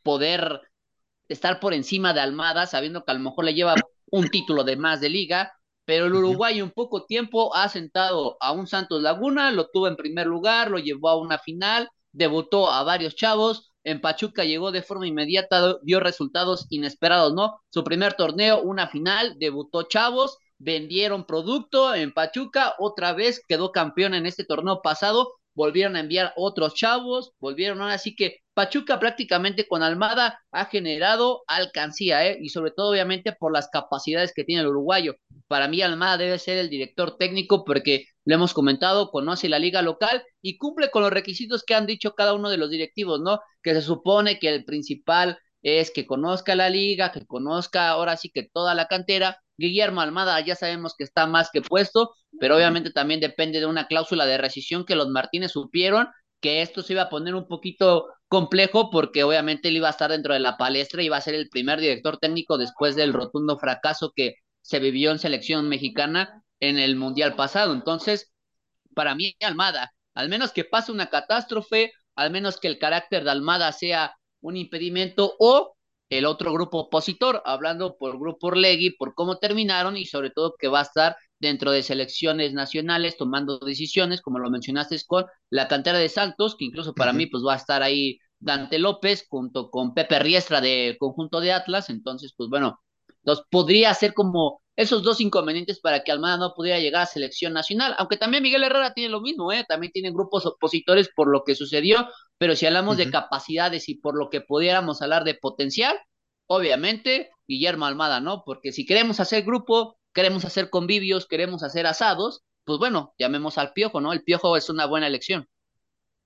poder 0.04 0.62
estar 1.28 1.60
por 1.60 1.74
encima 1.74 2.14
de 2.14 2.22
Almada, 2.22 2.66
sabiendo 2.68 3.04
que 3.04 3.12
a 3.12 3.16
lo 3.16 3.22
mejor 3.22 3.46
le 3.46 3.54
lleva 3.54 3.76
un 4.12 4.30
título 4.30 4.64
de 4.64 4.78
más 4.78 5.02
de 5.02 5.10
liga, 5.10 5.54
pero 5.86 6.06
el 6.06 6.16
Uruguay 6.16 6.60
en 6.60 6.72
poco 6.72 7.06
tiempo 7.06 7.56
ha 7.56 7.70
sentado 7.70 8.38
a 8.42 8.52
un 8.52 8.68
Santos 8.68 9.02
Laguna, 9.02 9.52
lo 9.52 9.68
tuvo 9.70 9.88
en 9.88 9.96
primer 9.96 10.28
lugar, 10.28 10.72
lo 10.72 10.80
llevó 10.80 11.10
a 11.10 11.20
una 11.20 11.40
final, 11.40 11.90
debutó 12.12 12.72
a 12.72 12.84
varios 12.84 13.16
chavos, 13.16 13.72
en 13.84 14.02
Pachuca 14.02 14.44
llegó 14.44 14.72
de 14.72 14.82
forma 14.82 15.08
inmediata, 15.08 15.78
dio 15.84 16.00
resultados 16.02 16.68
inesperados, 16.70 17.34
¿no? 17.34 17.62
Su 17.70 17.84
primer 17.86 18.14
torneo, 18.16 18.62
una 18.62 18.88
final, 18.88 19.36
debutó 19.40 19.84
chavos, 19.84 20.38
vendieron 20.58 21.26
producto 21.26 21.96
en 21.96 22.14
Pachuca, 22.14 22.76
otra 22.80 23.14
vez 23.14 23.42
quedó 23.48 23.72
campeón 23.72 24.14
en 24.14 24.26
este 24.26 24.44
torneo 24.44 24.82
pasado, 24.82 25.36
volvieron 25.58 25.96
a 25.96 26.02
enviar 26.02 26.34
otros 26.36 26.76
chavos, 26.76 27.34
volvieron, 27.40 27.82
así 27.82 28.16
que 28.16 28.42
Pachuca 28.54 29.00
prácticamente 29.00 29.68
con 29.68 29.82
Almada 29.82 30.40
ha 30.52 30.66
generado 30.66 31.44
alcancía, 31.48 32.28
¿eh? 32.28 32.38
y 32.40 32.50
sobre 32.50 32.70
todo 32.70 32.92
obviamente 32.92 33.32
por 33.34 33.52
las 33.52 33.68
capacidades 33.68 34.34
que 34.36 34.44
tiene 34.44 34.62
el 34.62 34.68
uruguayo. 34.68 35.16
Para 35.48 35.68
mí 35.68 35.82
Almada 35.82 36.18
debe 36.18 36.38
ser 36.38 36.60
el 36.60 36.70
director 36.70 37.18
técnico 37.18 37.66
porque 37.66 38.06
lo 38.24 38.36
hemos 38.36 38.54
comentado, 38.54 39.10
conoce 39.10 39.50
la 39.50 39.58
liga 39.58 39.82
local 39.82 40.24
y 40.44 40.58
cumple 40.58 40.92
con 40.92 41.02
los 41.02 41.12
requisitos 41.12 41.64
que 41.64 41.74
han 41.74 41.88
dicho 41.88 42.14
cada 42.14 42.36
uno 42.36 42.52
de 42.52 42.58
los 42.58 42.70
directivos, 42.70 43.20
¿no? 43.20 43.40
Que 43.64 43.74
se 43.74 43.82
supone 43.82 44.38
que 44.38 44.50
el 44.50 44.64
principal 44.64 45.40
es 45.62 45.92
que 45.92 46.06
conozca 46.06 46.56
la 46.56 46.70
liga, 46.70 47.12
que 47.12 47.26
conozca 47.26 47.90
ahora 47.90 48.18
sí 48.18 48.30
que 48.30 48.48
toda 48.52 48.76
la 48.76 48.88
cantera. 48.88 49.40
Guillermo 49.58 50.02
Almada 50.02 50.40
ya 50.42 50.56
sabemos 50.56 50.94
que 50.98 51.04
está 51.04 51.28
más 51.28 51.50
que 51.52 51.62
puesto, 51.62 52.12
pero 52.40 52.56
obviamente 52.56 52.92
también 52.92 53.20
depende 53.20 53.60
de 53.60 53.66
una 53.66 53.88
cláusula 53.88 54.26
de 54.26 54.38
rescisión 54.38 54.86
que 54.86 54.96
los 54.96 55.10
Martínez 55.10 55.52
supieron 55.52 56.08
que 56.40 56.62
esto 56.62 56.82
se 56.84 56.94
iba 56.94 57.04
a 57.04 57.10
poner 57.10 57.36
un 57.36 57.48
poquito 57.48 58.08
complejo 58.28 58.90
porque 58.92 59.24
obviamente 59.24 59.70
él 59.70 59.78
iba 59.78 59.88
a 59.88 59.92
estar 59.92 60.12
dentro 60.12 60.34
de 60.34 60.40
la 60.40 60.58
palestra 60.58 61.02
y 61.02 61.06
iba 61.08 61.18
a 61.18 61.22
ser 61.22 61.36
el 61.36 61.50
primer 61.50 61.80
director 61.80 62.18
técnico 62.18 62.58
después 62.58 62.96
del 62.96 63.14
rotundo 63.14 63.58
fracaso 63.58 64.12
que 64.16 64.36
se 64.62 64.80
vivió 64.80 65.12
en 65.12 65.20
selección 65.20 65.68
mexicana 65.70 66.44
en 66.60 66.78
el 66.78 66.96
Mundial 66.96 67.36
pasado. 67.36 67.74
Entonces, 67.74 68.34
para 68.94 69.16
mí, 69.16 69.36
Almada, 69.42 69.94
al 70.14 70.30
menos 70.30 70.52
que 70.52 70.66
pase 70.66 70.92
una 70.92 71.08
catástrofe, 71.10 71.92
al 72.16 72.32
menos 72.32 72.60
que 72.60 72.68
el 72.68 72.80
carácter 72.80 73.24
de 73.24 73.32
Almada 73.32 73.72
sea 73.72 74.16
un 74.42 74.58
impedimento 74.58 75.36
o 75.40 75.76
el 76.10 76.26
otro 76.26 76.54
grupo 76.54 76.80
opositor, 76.80 77.42
hablando 77.46 77.98
por 77.98 78.18
Grupo 78.18 78.48
Orlegui, 78.48 78.92
por 78.92 79.14
cómo 79.14 79.40
terminaron 79.40 79.98
y 79.98 80.06
sobre 80.06 80.30
todo 80.30 80.56
que 80.58 80.70
va 80.70 80.80
a 80.80 80.84
estar 80.84 81.18
dentro 81.40 81.72
de 81.72 81.84
selecciones 81.84 82.54
nacionales 82.54 83.18
tomando 83.18 83.60
decisiones, 83.60 84.22
como 84.22 84.40
lo 84.40 84.50
mencionaste 84.50 84.98
con 85.06 85.26
la 85.50 85.68
cantera 85.68 86.00
de 86.00 86.10
Santos, 86.10 86.56
que 86.58 86.66
incluso 86.66 86.94
para 86.94 87.14
mí 87.14 87.28
pues 87.28 87.44
va 87.46 87.54
a 87.54 87.58
estar 87.58 87.84
ahí 87.84 88.20
Dante 88.40 88.80
López 88.80 89.26
junto 89.30 89.70
con 89.70 89.94
Pepe 89.94 90.20
Riestra 90.20 90.62
del 90.62 90.98
conjunto 90.98 91.40
de 91.42 91.52
Atlas, 91.52 91.90
entonces 91.90 92.34
pues 92.36 92.50
bueno, 92.50 92.80
los 93.24 93.44
podría 93.50 93.94
ser 93.94 94.14
como 94.14 94.62
esos 94.76 95.02
dos 95.04 95.20
inconvenientes 95.20 95.80
para 95.80 96.04
que 96.04 96.12
Almada 96.12 96.38
no 96.38 96.54
pudiera 96.56 96.80
llegar 96.80 97.02
a 97.04 97.06
selección 97.08 97.52
nacional, 97.52 97.96
aunque 97.98 98.16
también 98.16 98.44
Miguel 98.44 98.64
Herrera 98.64 98.94
tiene 98.94 99.10
lo 99.10 99.22
mismo, 99.22 99.52
¿eh? 99.52 99.66
también 99.68 99.92
tiene 99.92 100.12
grupos 100.12 100.46
opositores 100.46 101.10
por 101.16 101.28
lo 101.28 101.44
que 101.44 101.56
sucedió, 101.56 102.08
pero 102.38 102.56
si 102.56 102.66
hablamos 102.66 102.98
de 102.98 103.10
capacidades 103.10 103.90
y 103.90 103.96
por 103.96 104.18
lo 104.18 104.30
que 104.30 104.42
pudiéramos 104.42 105.02
hablar 105.02 105.24
de 105.24 105.36
potencial, 105.36 105.98
obviamente 106.48 107.32
Guillermo 107.48 107.86
Almada, 107.86 108.20
¿no? 108.20 108.44
Porque 108.46 108.72
si 108.72 108.86
queremos 108.86 109.20
hacer 109.20 109.44
grupo, 109.44 109.98
queremos 110.14 110.46
hacer 110.46 110.70
convivios, 110.70 111.28
queremos 111.28 111.64
hacer 111.64 111.88
asados, 111.88 112.44
pues 112.64 112.80
bueno, 112.80 113.14
llamemos 113.18 113.58
al 113.58 113.74
Piojo, 113.74 114.02
¿no? 114.02 114.14
El 114.14 114.24
Piojo 114.24 114.58
es 114.58 114.70
una 114.70 114.86
buena 114.86 115.08
elección. 115.08 115.48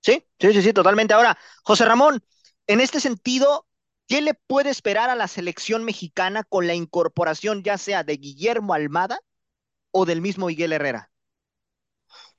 Sí, 0.01 0.25
sí, 0.39 0.53
sí, 0.53 0.61
sí, 0.61 0.73
totalmente. 0.73 1.13
Ahora, 1.13 1.37
José 1.63 1.85
Ramón, 1.85 2.23
en 2.67 2.81
este 2.81 2.99
sentido, 2.99 3.67
¿qué 4.07 4.21
le 4.21 4.33
puede 4.33 4.71
esperar 4.71 5.09
a 5.09 5.15
la 5.15 5.27
selección 5.27 5.83
mexicana 5.83 6.43
con 6.43 6.65
la 6.65 6.73
incorporación 6.73 7.63
ya 7.63 7.77
sea 7.77 8.03
de 8.03 8.17
Guillermo 8.17 8.73
Almada 8.73 9.19
o 9.91 10.05
del 10.05 10.21
mismo 10.21 10.47
Miguel 10.47 10.73
Herrera? 10.73 11.10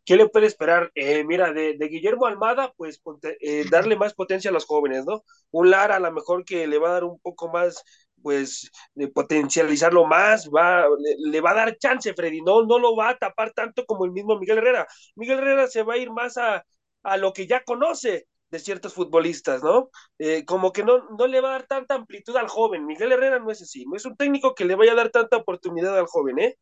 ¿Qué 0.05 0.17
le 0.17 0.29
puede 0.29 0.47
esperar? 0.47 0.91
Eh, 0.95 1.25
mira, 1.25 1.53
de, 1.53 1.77
Guillermo 1.79 2.27
Almada, 2.27 2.73
pues 2.77 3.01
eh, 3.41 3.65
darle 3.71 3.97
más 3.97 4.15
potencia 4.15 4.51
a 4.51 4.53
los 4.53 4.65
jóvenes, 4.67 5.05
¿no? 5.07 5.25
Un 5.53 5.71
Lara 5.71 5.97
a 5.97 6.01
lo 6.01 6.11
mejor 6.13 6.45
que 6.45 6.67
le 6.67 6.79
va 6.79 6.89
a 6.91 6.93
dar 6.95 7.05
un 7.05 7.21
poco 7.21 7.49
más 7.49 7.83
pues 8.23 8.71
de 8.95 9.09
potencializarlo 9.09 10.07
más, 10.07 10.49
va, 10.49 10.87
le, 11.19 11.41
va 11.41 11.51
a 11.51 11.55
dar 11.55 11.77
chance, 11.79 12.15
Freddy, 12.15 12.41
no, 12.41 12.65
no 12.65 12.79
lo 12.79 12.95
va 12.97 13.11
a 13.11 13.19
tapar 13.19 13.53
tanto 13.53 13.85
como 13.85 14.05
el 14.05 14.13
mismo 14.13 14.39
Miguel 14.39 14.59
Herrera. 14.59 14.87
Miguel 15.17 15.39
Herrera 15.39 15.67
se 15.67 15.83
va 15.83 15.95
a 15.95 15.99
ir 15.99 16.11
más 16.11 16.37
a, 16.39 16.65
a 17.03 17.17
lo 17.17 17.33
que 17.33 17.47
ya 17.47 17.65
conoce 17.65 18.27
de 18.51 18.59
ciertos 18.59 18.95
futbolistas, 18.95 19.63
¿no? 19.63 19.91
Eh, 20.19 20.45
como 20.45 20.73
que 20.73 20.85
no, 20.85 21.09
no 21.19 21.27
le 21.27 21.41
va 21.41 21.49
a 21.51 21.53
dar 21.53 21.67
tanta 21.67 21.95
amplitud 21.95 22.37
al 22.37 22.49
joven. 22.49 22.87
Miguel 22.87 23.13
Herrera 23.13 23.39
no 23.39 23.51
es 23.51 23.63
así, 23.63 23.85
no 23.87 23.97
es 23.97 24.05
un 24.05 24.17
técnico 24.17 24.55
que 24.55 24.65
le 24.67 24.75
vaya 24.77 24.93
a 24.93 24.97
dar 24.97 25.11
tanta 25.11 25.39
oportunidad 25.39 25.99
al 25.99 26.07
joven, 26.07 26.39
¿eh? 26.39 26.59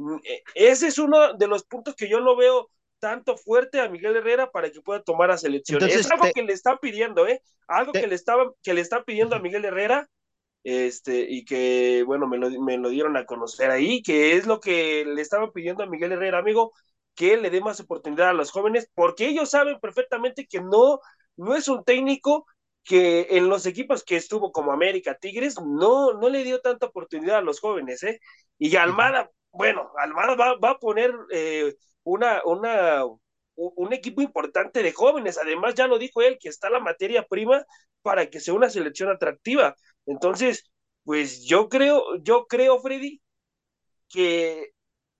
Mm, 0.00 0.16
eh 0.24 0.42
ese 0.54 0.88
es 0.88 0.98
uno 0.98 1.34
de 1.34 1.46
los 1.46 1.64
puntos 1.64 1.94
que 1.94 2.08
yo 2.08 2.20
no 2.20 2.36
veo 2.36 2.70
tanto 2.98 3.36
fuerte 3.36 3.80
a 3.80 3.88
Miguel 3.88 4.16
Herrera 4.16 4.50
para 4.50 4.70
que 4.70 4.80
pueda 4.80 5.02
tomar 5.02 5.30
a 5.30 5.38
selección. 5.38 5.82
es 5.82 6.10
algo 6.10 6.26
que 6.34 6.42
le 6.42 6.52
están 6.52 6.78
pidiendo, 6.78 7.26
¿eh? 7.26 7.42
Algo 7.66 7.92
que 7.92 8.06
le 8.06 8.14
estaba, 8.14 8.52
que 8.62 8.74
le 8.74 8.80
está 8.82 9.04
pidiendo 9.04 9.34
a 9.34 9.40
Miguel 9.40 9.64
Herrera 9.64 10.08
este, 10.62 11.26
y 11.28 11.44
que, 11.44 12.02
bueno, 12.06 12.26
me 12.26 12.36
lo, 12.36 12.50
me 12.60 12.76
lo 12.76 12.90
dieron 12.90 13.16
a 13.16 13.24
conocer 13.24 13.70
ahí, 13.70 14.02
que 14.02 14.36
es 14.36 14.46
lo 14.46 14.60
que 14.60 15.04
le 15.06 15.22
estaba 15.22 15.50
pidiendo 15.52 15.82
a 15.82 15.86
Miguel 15.86 16.12
Herrera, 16.12 16.38
amigo, 16.38 16.72
que 17.14 17.36
le 17.36 17.50
dé 17.50 17.60
más 17.60 17.80
oportunidad 17.80 18.30
a 18.30 18.34
los 18.34 18.50
jóvenes, 18.50 18.90
porque 18.94 19.26
ellos 19.26 19.50
saben 19.50 19.80
perfectamente 19.80 20.46
que 20.46 20.60
no, 20.60 21.00
no 21.36 21.54
es 21.54 21.68
un 21.68 21.84
técnico 21.84 22.46
que 22.84 23.28
en 23.30 23.48
los 23.48 23.66
equipos 23.66 24.04
que 24.04 24.16
estuvo 24.16 24.52
como 24.52 24.72
América 24.72 25.16
Tigres, 25.18 25.56
no, 25.60 26.14
no 26.14 26.28
le 26.28 26.44
dio 26.44 26.60
tanta 26.60 26.86
oportunidad 26.86 27.38
a 27.38 27.42
los 27.42 27.60
jóvenes, 27.60 28.02
¿eh? 28.02 28.20
Y 28.58 28.76
Almada, 28.76 29.30
bueno, 29.52 29.92
Almada 29.98 30.34
va, 30.34 30.56
va 30.58 30.70
a 30.70 30.78
poner 30.78 31.12
eh, 31.32 31.74
una, 32.04 32.42
una, 32.44 33.04
un 33.56 33.92
equipo 33.92 34.22
importante 34.22 34.82
de 34.82 34.92
jóvenes. 34.92 35.38
Además, 35.38 35.74
ya 35.74 35.86
lo 35.86 35.98
dijo 35.98 36.22
él, 36.22 36.38
que 36.40 36.48
está 36.48 36.70
la 36.70 36.80
materia 36.80 37.26
prima 37.26 37.64
para 38.02 38.30
que 38.30 38.40
sea 38.40 38.54
una 38.54 38.70
selección 38.70 39.10
atractiva. 39.10 39.76
Entonces, 40.06 40.70
pues 41.04 41.44
yo 41.44 41.68
creo, 41.68 42.16
yo 42.22 42.46
creo, 42.46 42.80
Freddy, 42.80 43.20
que 44.08 44.70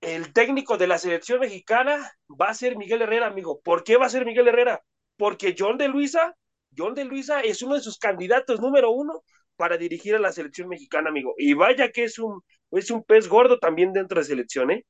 el 0.01 0.33
técnico 0.33 0.79
de 0.79 0.87
la 0.87 0.99
selección 0.99 1.41
mexicana 1.41 2.13
va 2.29 2.49
a 2.49 2.55
ser 2.55 2.77
Miguel 2.77 3.03
Herrera, 3.03 3.27
amigo. 3.27 3.61
¿Por 3.63 3.85
qué 3.85 3.97
va 3.97 4.07
a 4.07 4.11
ser 4.11 4.25
Miguel 4.25 4.49
Herrera? 4.49 4.83
Porque 5.17 5.55
John 5.59 5.77
de 5.79 5.89
Luisa, 5.89 6.35
John 6.77 6.95
de 6.95 7.05
Luisa 7.05 7.41
es 7.43 7.63
uno 7.63 7.75
de 7.75 7.81
sus 7.83 7.99
candidatos 7.99 8.61
número 8.61 8.91
uno 8.91 9.23
para 9.57 9.77
dirigir 9.77 10.15
a 10.15 10.19
la 10.19 10.33
selección 10.33 10.69
mexicana, 10.69 11.11
amigo. 11.11 11.35
Y 11.37 11.53
vaya 11.55 11.91
que 11.93 12.05
es 12.05 12.19
un, 12.19 12.43
es 12.73 12.91
un 12.91 13.03
pez 13.03 13.29
gordo 13.29 13.59
también 13.59 13.93
dentro 13.93 14.21
de 14.21 14.25
selección, 14.25 14.71
¿eh? 14.71 14.85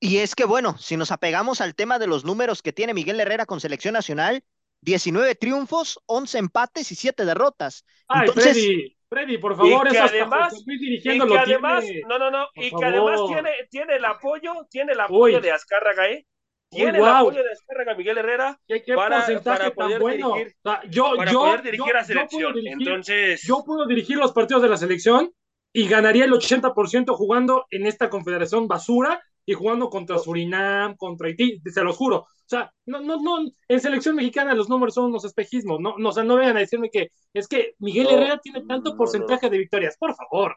Y 0.00 0.18
es 0.18 0.34
que, 0.34 0.44
bueno, 0.44 0.78
si 0.78 0.96
nos 0.96 1.10
apegamos 1.10 1.60
al 1.60 1.74
tema 1.74 1.98
de 1.98 2.06
los 2.06 2.24
números 2.24 2.62
que 2.62 2.72
tiene 2.72 2.94
Miguel 2.94 3.18
Herrera 3.18 3.46
con 3.46 3.60
selección 3.60 3.94
nacional, 3.94 4.44
19 4.82 5.34
triunfos, 5.34 5.98
11 6.06 6.38
empates 6.38 6.92
y 6.92 6.94
7 6.94 7.24
derrotas. 7.24 7.84
Ay, 8.06 8.28
Freddy, 8.28 8.96
Freddy, 9.08 9.38
por 9.38 9.56
favor, 9.56 9.88
y 9.88 9.90
que 9.90 9.98
además, 9.98 10.54
y 10.64 11.02
que 11.02 11.38
además 11.38 11.84
no, 12.06 12.18
no, 12.18 12.30
no, 12.30 12.46
y 12.54 12.70
que 12.70 12.84
además 12.84 13.20
tiene, 13.26 13.50
tiene 13.70 13.96
el 13.96 14.04
apoyo, 14.04 14.66
tiene 14.70 14.92
el 14.92 15.00
apoyo 15.00 15.40
de 15.40 15.50
Azcárraga, 15.50 16.08
¿eh? 16.08 16.26
Tiene 16.70 16.98
el 16.98 17.04
apoyo 17.04 17.42
de 17.42 17.50
Azcárraga 17.50 17.94
Miguel 17.94 18.18
Herrera 18.18 18.60
¿Qué, 18.66 18.82
qué 18.82 18.94
para, 18.94 19.26
para, 19.42 19.70
poder 19.70 20.00
bueno? 20.00 20.34
dirigir, 20.34 20.54
o 20.62 20.70
sea, 20.70 20.82
yo, 20.90 21.16
para 21.16 21.32
yo, 21.32 21.40
poder 21.40 21.62
dirigir 21.62 21.92
yo, 21.92 21.98
a 21.98 22.04
selección. 22.04 22.54
Dirigir, 22.54 22.88
Entonces, 22.88 23.42
yo 23.42 23.64
puedo 23.64 23.86
dirigir 23.86 24.18
los 24.18 24.32
partidos 24.32 24.62
de 24.62 24.68
la 24.68 24.76
selección 24.76 25.32
y 25.78 25.86
ganaría 25.86 26.24
el 26.24 26.32
80% 26.32 27.14
jugando 27.14 27.66
en 27.70 27.86
esta 27.86 28.10
confederación 28.10 28.66
basura 28.66 29.22
y 29.46 29.52
jugando 29.52 29.90
contra 29.90 30.18
Surinam, 30.18 30.96
contra 30.96 31.28
Haití, 31.28 31.62
se 31.72 31.84
los 31.84 31.96
juro. 31.96 32.16
O 32.16 32.46
sea, 32.46 32.72
no, 32.86 33.00
no, 33.00 33.22
no, 33.22 33.48
en 33.68 33.80
selección 33.80 34.16
mexicana 34.16 34.54
los 34.54 34.68
números 34.68 34.94
son 34.94 35.04
unos 35.04 35.24
espejismos, 35.24 35.78
no, 35.78 35.94
no, 35.96 36.08
o 36.08 36.12
sea, 36.12 36.24
no 36.24 36.34
vengan 36.34 36.56
a 36.56 36.60
decirme 36.60 36.90
que 36.90 37.12
es 37.32 37.46
que 37.46 37.74
Miguel 37.78 38.08
Herrera 38.10 38.38
tiene 38.38 38.62
tanto 38.62 38.96
porcentaje 38.96 39.48
de 39.48 39.58
victorias, 39.58 39.96
por 39.96 40.16
favor. 40.16 40.56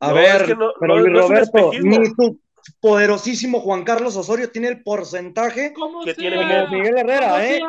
A 0.00 0.12
ver, 0.12 0.54
pero 0.78 1.06
Roberto, 1.06 1.70
ni 1.82 2.14
tu 2.14 2.38
poderosísimo 2.80 3.60
Juan 3.60 3.84
Carlos 3.84 4.16
Osorio 4.16 4.50
tiene 4.50 4.68
el 4.68 4.82
porcentaje 4.82 5.72
que 6.04 6.14
tiene 6.14 6.66
Miguel 6.68 6.98
Herrera, 6.98 7.44
¿eh? 7.46 7.60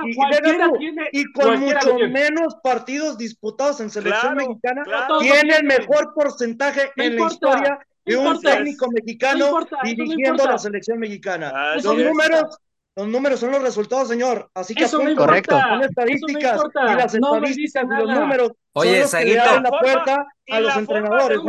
y, 1.12 1.32
con 1.34 1.60
mucho 1.60 1.95
menos 2.10 2.56
partidos 2.63 3.17
disputados 3.17 3.80
en 3.82 3.89
selección 3.89 4.36
mexicana, 4.36 4.84
tiene 5.19 5.58
el 5.58 5.63
mejor 5.65 6.13
porcentaje 6.13 6.91
en 6.95 7.15
la 7.15 7.27
historia 7.27 7.80
de 8.06 8.17
un 8.17 8.39
técnico 8.41 8.89
mexicano 8.91 9.60
dirigiendo 9.84 10.45
la 10.45 10.58
selección 10.58 10.99
mexicana. 10.99 11.75
los 11.75 11.86
números, 11.97 12.58
los 12.95 13.08
números 13.08 13.39
son 13.39 13.51
los 13.51 13.62
resultados, 13.62 14.10
señor. 14.10 14.49
Así 14.54 14.75
que 14.75 14.84
eso 14.84 14.99
correcto. 15.15 15.58
Son 15.60 15.82
estadísticas 15.84 16.62
y 16.75 16.95
las 16.95 17.13
estadísticas 17.13 17.86
y 17.86 18.06
los 18.06 18.19
números 18.19 18.51
Oye, 18.73 19.08
son 19.08 19.25
los 19.25 19.32
que 19.32 19.62
la 19.62 19.80
puerta 19.80 20.27
a 20.49 20.60
los 20.60 20.77
entrenadores. 20.77 21.39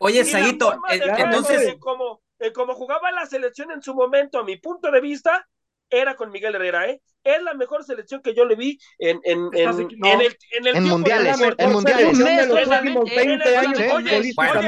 Oye, 0.00 0.24
Saguito, 0.24 0.80
entonces 0.90 1.76
como, 1.78 2.22
como 2.54 2.74
jugaba 2.74 3.12
la 3.12 3.26
selección 3.26 3.70
en 3.70 3.82
su 3.82 3.94
momento, 3.94 4.38
a 4.38 4.44
mi 4.44 4.56
punto 4.56 4.90
de 4.90 5.00
vista, 5.00 5.46
era 5.92 6.16
con 6.16 6.30
Miguel 6.30 6.54
Herrera, 6.54 6.88
¿eh? 6.88 7.00
Es 7.24 7.40
la 7.42 7.54
mejor 7.54 7.84
selección 7.84 8.20
que 8.20 8.34
yo 8.34 8.44
le 8.44 8.56
vi 8.56 8.78
en, 8.98 9.20
en, 9.22 9.38
en, 9.52 9.70
equi- 9.70 9.96
no. 9.98 10.08
en 10.08 10.20
el, 10.22 10.36
en 10.52 10.66
el 10.66 10.76
En 10.76 10.84
mundiales, 10.88 11.40
en 11.58 11.72
mundiales. 11.72 12.18
de 12.18 12.46
los 12.46 12.68
En 12.68 12.78
últimos 12.88 13.10
en 13.10 13.18
el- 13.18 13.26
20 13.38 13.56
años 13.56 13.78
Oye, 13.78 13.92
oye, 13.92 14.18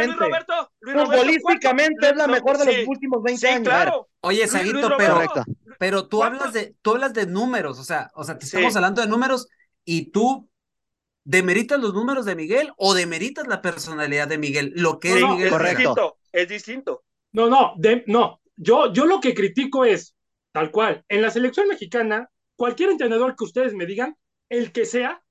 Luis. 0.07 0.17
Roberto, 0.17 0.71
Luis 0.81 0.97
Futbolísticamente 1.05 1.97
¿cuánto- 2.01 2.15
es 2.15 2.17
la 2.17 2.27
mejor 2.33 2.59
de 2.59 2.65
los 2.67 2.75
sí, 2.77 2.85
últimos 2.87 3.23
20 3.23 3.41
sí, 3.41 3.53
años. 3.53 3.69
claro. 3.69 4.09
Oye, 4.21 4.47
Saguito, 4.47 4.89
pero, 4.97 5.21
pero 5.79 6.09
tú 6.09 6.23
hablas 6.23 6.53
de, 6.53 6.75
tú 6.81 6.93
hablas 6.93 7.13
de 7.13 7.27
números, 7.27 7.79
o 7.81 7.85
sea, 7.85 8.11
o 8.15 8.23
sea, 8.23 8.39
te 8.39 8.47
Sí. 8.47 8.57
estamos 8.57 8.77
hablando 8.77 9.01
de 9.03 9.09
números 9.09 9.49
y 9.85 10.13
tú 10.13 10.49
demeritas 11.25 11.81
los 11.81 11.93
números 11.95 12.25
de 12.25 12.37
Miguel 12.37 12.73
o 12.77 12.95
demeritas 12.95 13.47
la 13.47 13.63
personalidad 13.63 14.29
de 14.29 14.39
Miguel, 14.39 14.73
lo 14.77 14.99
que 15.01 15.09
No, 15.11 15.15
es 15.17 15.21
no, 15.23 15.37
Miguel 15.37 15.53
es 15.55 15.69
distinto, 15.77 16.19
es 16.33 16.49
distinto. 16.49 17.05
No, 17.33 17.49
no, 17.49 17.73
de- 17.79 18.05
no. 18.07 18.41
Yo, 18.57 18.93
yo 18.93 19.07
lo 19.07 19.21
que 19.21 19.35
critico 19.35 19.85
es, 19.85 20.14
tal 20.55 20.73
cual, 20.73 21.05
en 21.11 21.23
la 21.23 21.31
selección 21.31 21.69
mexicana, 21.69 22.31
cualquier 22.57 22.91
entrenador 22.91 23.37
que 23.37 23.45
ustedes 23.45 23.75
me 23.75 23.87
digan, 23.87 24.17
el 24.51 24.73
que 24.73 24.87
sea, 24.87 25.23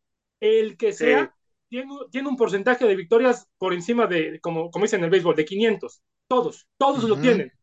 el 0.42 0.78
que 0.78 0.94
Sí. 1.00 1.06
sea, 1.08 1.34
tiene, 1.70 1.92
tiene 2.12 2.30
un 2.30 2.38
porcentaje 2.38 2.86
de 2.86 2.96
victorias 2.98 3.48
por 3.60 3.74
encima 3.74 4.08
de, 4.08 4.40
como, 4.42 4.72
como 4.72 4.86
dicen 4.86 5.02
en 5.02 5.06
el 5.06 5.12
béisbol, 5.12 5.36
de 5.38 5.46
500. 5.46 6.04
Todos, 6.28 6.68
todos 6.78 7.04
lo 7.06 7.20
tienen. 7.20 7.54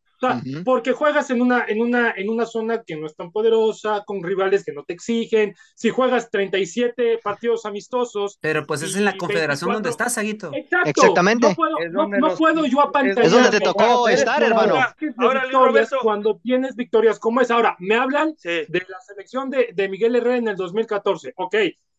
Porque 0.63 0.91
juegas 0.91 1.29
en 1.29 1.41
una, 1.41 1.65
en, 1.67 1.81
una, 1.81 2.11
en 2.15 2.29
una 2.29 2.45
zona 2.45 2.83
que 2.83 2.95
no 2.95 3.05
es 3.07 3.15
tan 3.15 3.31
poderosa, 3.31 4.03
con 4.05 4.21
rivales 4.23 4.63
que 4.63 4.71
no 4.73 4.83
te 4.83 4.93
exigen. 4.93 5.55
Si 5.75 5.89
juegas 5.89 6.29
37 6.29 7.19
partidos 7.23 7.65
amistosos. 7.65 8.37
Pero 8.41 8.65
pues 8.65 8.81
es 8.83 8.95
en 8.95 9.05
la 9.05 9.17
confederación 9.17 9.69
24 9.69 9.73
donde 9.73 9.89
estás, 9.89 10.13
Saguito. 10.13 10.51
Exacto. 10.53 10.89
Exactamente. 10.89 11.47
No 11.49 11.55
puedo, 11.55 11.75
no, 11.89 12.07
no 12.07 12.17
nos- 12.17 12.37
puedo 12.37 12.65
yo 12.65 12.81
apantallar. 12.81 13.25
Es 13.25 13.31
donde 13.31 13.49
te 13.49 13.59
tocó 13.59 14.07
estar, 14.09 14.41
hermano. 14.43 14.75
Ahora, 15.17 15.43
victorias 15.45 15.89
cuando 16.01 16.39
tienes 16.43 16.75
victorias 16.75 17.19
como 17.19 17.41
es. 17.41 17.51
Ahora, 17.51 17.75
me 17.79 17.95
hablan 17.95 18.33
Sí. 18.37 18.65
de 18.67 18.85
la 18.87 18.99
selección 19.01 19.49
de, 19.49 19.69
de 19.73 19.89
Miguel 19.89 20.15
Herrera 20.15 20.37
en 20.37 20.47
el 20.47 20.55
2014. 20.55 21.33
Ok, 21.37 21.55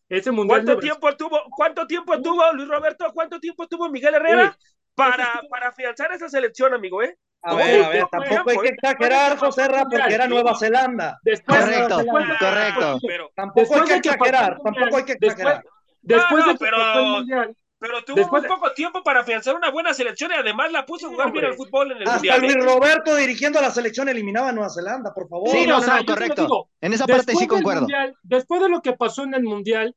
ese 0.09 0.31
mundial. 0.31 0.63
¿Cuánto 0.63 0.79
tiempo 0.81 1.15
tuvo, 1.15 1.39
cuánto 1.55 1.87
tiempo 1.87 2.21
tuvo 2.21 2.51
Luis 2.53 2.67
Roberto? 2.67 3.05
¿Cuánto 3.13 3.39
tiempo 3.39 3.67
tuvo 3.67 3.89
Miguel 3.89 4.15
Herrera 4.15 4.57
para, 4.95 5.41
para 5.49 5.69
afianzar 5.69 6.11
esa 6.13 6.29
selección, 6.29 6.73
amigo, 6.73 7.01
eh? 7.01 7.17
A 7.45 7.51
No, 7.51 7.57
ver, 7.57 7.83
a 7.83 7.89
ver, 7.89 8.01
no, 8.01 8.07
tampoco 8.09 8.49
hay 8.51 8.57
que 8.57 8.67
exagerar, 8.69 9.37
José 9.37 9.67
Ra, 9.67 9.83
porque 9.83 10.13
era 10.13 10.27
Nueva 10.27 10.55
Zelanda. 10.57 11.19
Después, 11.23 11.59
Correcto, 11.59 11.97
después- 11.97 12.25
correcto. 12.39 12.99
Pero, 13.05 13.29
Tampoco 13.35 13.75
hay 13.75 13.81
que 13.81 13.95
exagerar, 13.95 14.57
tampoco 14.63 14.95
hay 14.97 15.03
que 15.03 15.13
después- 15.19 15.31
exagerar. 15.33 15.63
Después 16.01 16.31
No, 16.31 16.37
no, 16.39 16.45
de 16.53 16.57
que 16.57 16.65
pero- 16.65 16.77
pasó 16.77 16.99
el 16.99 17.05
mundial. 17.07 17.57
pero 17.79 18.03
tuvo 18.05 18.15
Después 18.15 18.43
muy 18.43 18.49
poco 18.49 18.71
tiempo 18.73 19.03
para 19.03 19.19
afianzar 19.21 19.55
una 19.55 19.69
buena 19.71 19.93
selección 19.93 20.31
y 20.31 20.35
además 20.35 20.71
la 20.71 20.85
puso 20.85 21.07
a 21.07 21.09
jugar 21.09 21.31
bien 21.33 21.43
al 21.45 21.53
fútbol 21.55 21.91
en 21.91 21.97
el 21.97 22.03
Hasta 22.03 22.13
mundial. 22.15 22.41
Luis 22.41 22.55
¿eh? 22.55 22.59
Roberto 22.61 23.15
dirigiendo 23.17 23.59
a 23.59 23.61
la 23.61 23.71
selección 23.71 24.07
eliminaba 24.07 24.49
a 24.49 24.51
Nueva 24.53 24.69
Zelanda, 24.69 25.13
por 25.13 25.27
favor. 25.27 25.49
Sí, 25.49 25.67
no, 25.67 25.79
o 25.79 25.81
sea, 25.81 25.97
no, 25.97 26.05
correcto. 26.05 26.41
digo, 26.43 26.69
En 26.79 26.93
esa 26.93 27.05
parte 27.07 27.33
sí 27.35 27.45
concuerdo. 27.45 27.81
mundial- 27.81 28.15
después 28.23 28.61
de 28.61 28.69
lo 28.69 28.81
que 28.81 28.93
pasó 28.93 29.23
en 29.23 29.33
el 29.33 29.43
mundial, 29.43 29.95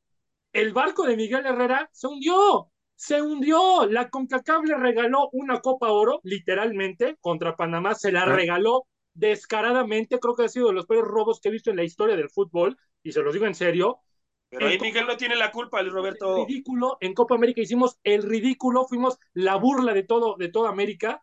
el 0.52 0.72
barco 0.72 1.04
de 1.06 1.16
Miguel 1.16 1.46
Herrera 1.46 1.88
se 1.92 2.08
hundió. 2.08 2.70
Se 2.96 3.20
hundió. 3.22 3.86
La 3.86 4.08
CONCACAF 4.08 4.64
le 4.64 4.76
regaló 4.76 5.28
una 5.32 5.60
Copa 5.60 5.90
Oro, 5.92 6.20
literalmente, 6.24 7.16
contra 7.20 7.54
Panamá. 7.56 7.94
Se 7.94 8.10
la 8.10 8.22
Ah. 8.22 8.26
regaló 8.26 8.86
descaradamente. 9.14 10.18
Creo 10.18 10.34
que 10.34 10.44
ha 10.44 10.48
sido 10.48 10.68
de 10.68 10.74
los 10.74 10.86
peores 10.86 11.08
robos 11.08 11.40
que 11.40 11.48
he 11.48 11.52
visto 11.52 11.70
en 11.70 11.76
la 11.76 11.84
historia 11.84 12.16
del 12.16 12.30
fútbol. 12.30 12.76
Y 13.02 13.12
se 13.12 13.20
los 13.22 13.32
digo 13.32 13.46
en 13.46 13.54
serio. 13.54 14.00
Pero 14.48 14.68
ahí 14.68 14.78
Miguel 14.80 15.06
no 15.06 15.16
tiene 15.16 15.36
la 15.36 15.50
culpa, 15.52 15.82
Luis 15.82 15.92
Roberto. 15.92 16.38
El 16.38 16.46
ridículo. 16.46 16.96
En 17.00 17.14
Copa 17.14 17.34
América 17.34 17.60
hicimos 17.60 17.98
el 18.04 18.22
ridículo. 18.22 18.86
Fuimos 18.86 19.18
la 19.34 19.56
burla 19.56 19.92
de 19.92 20.02
todo, 20.04 20.36
de 20.36 20.48
toda 20.48 20.70
América. 20.70 21.22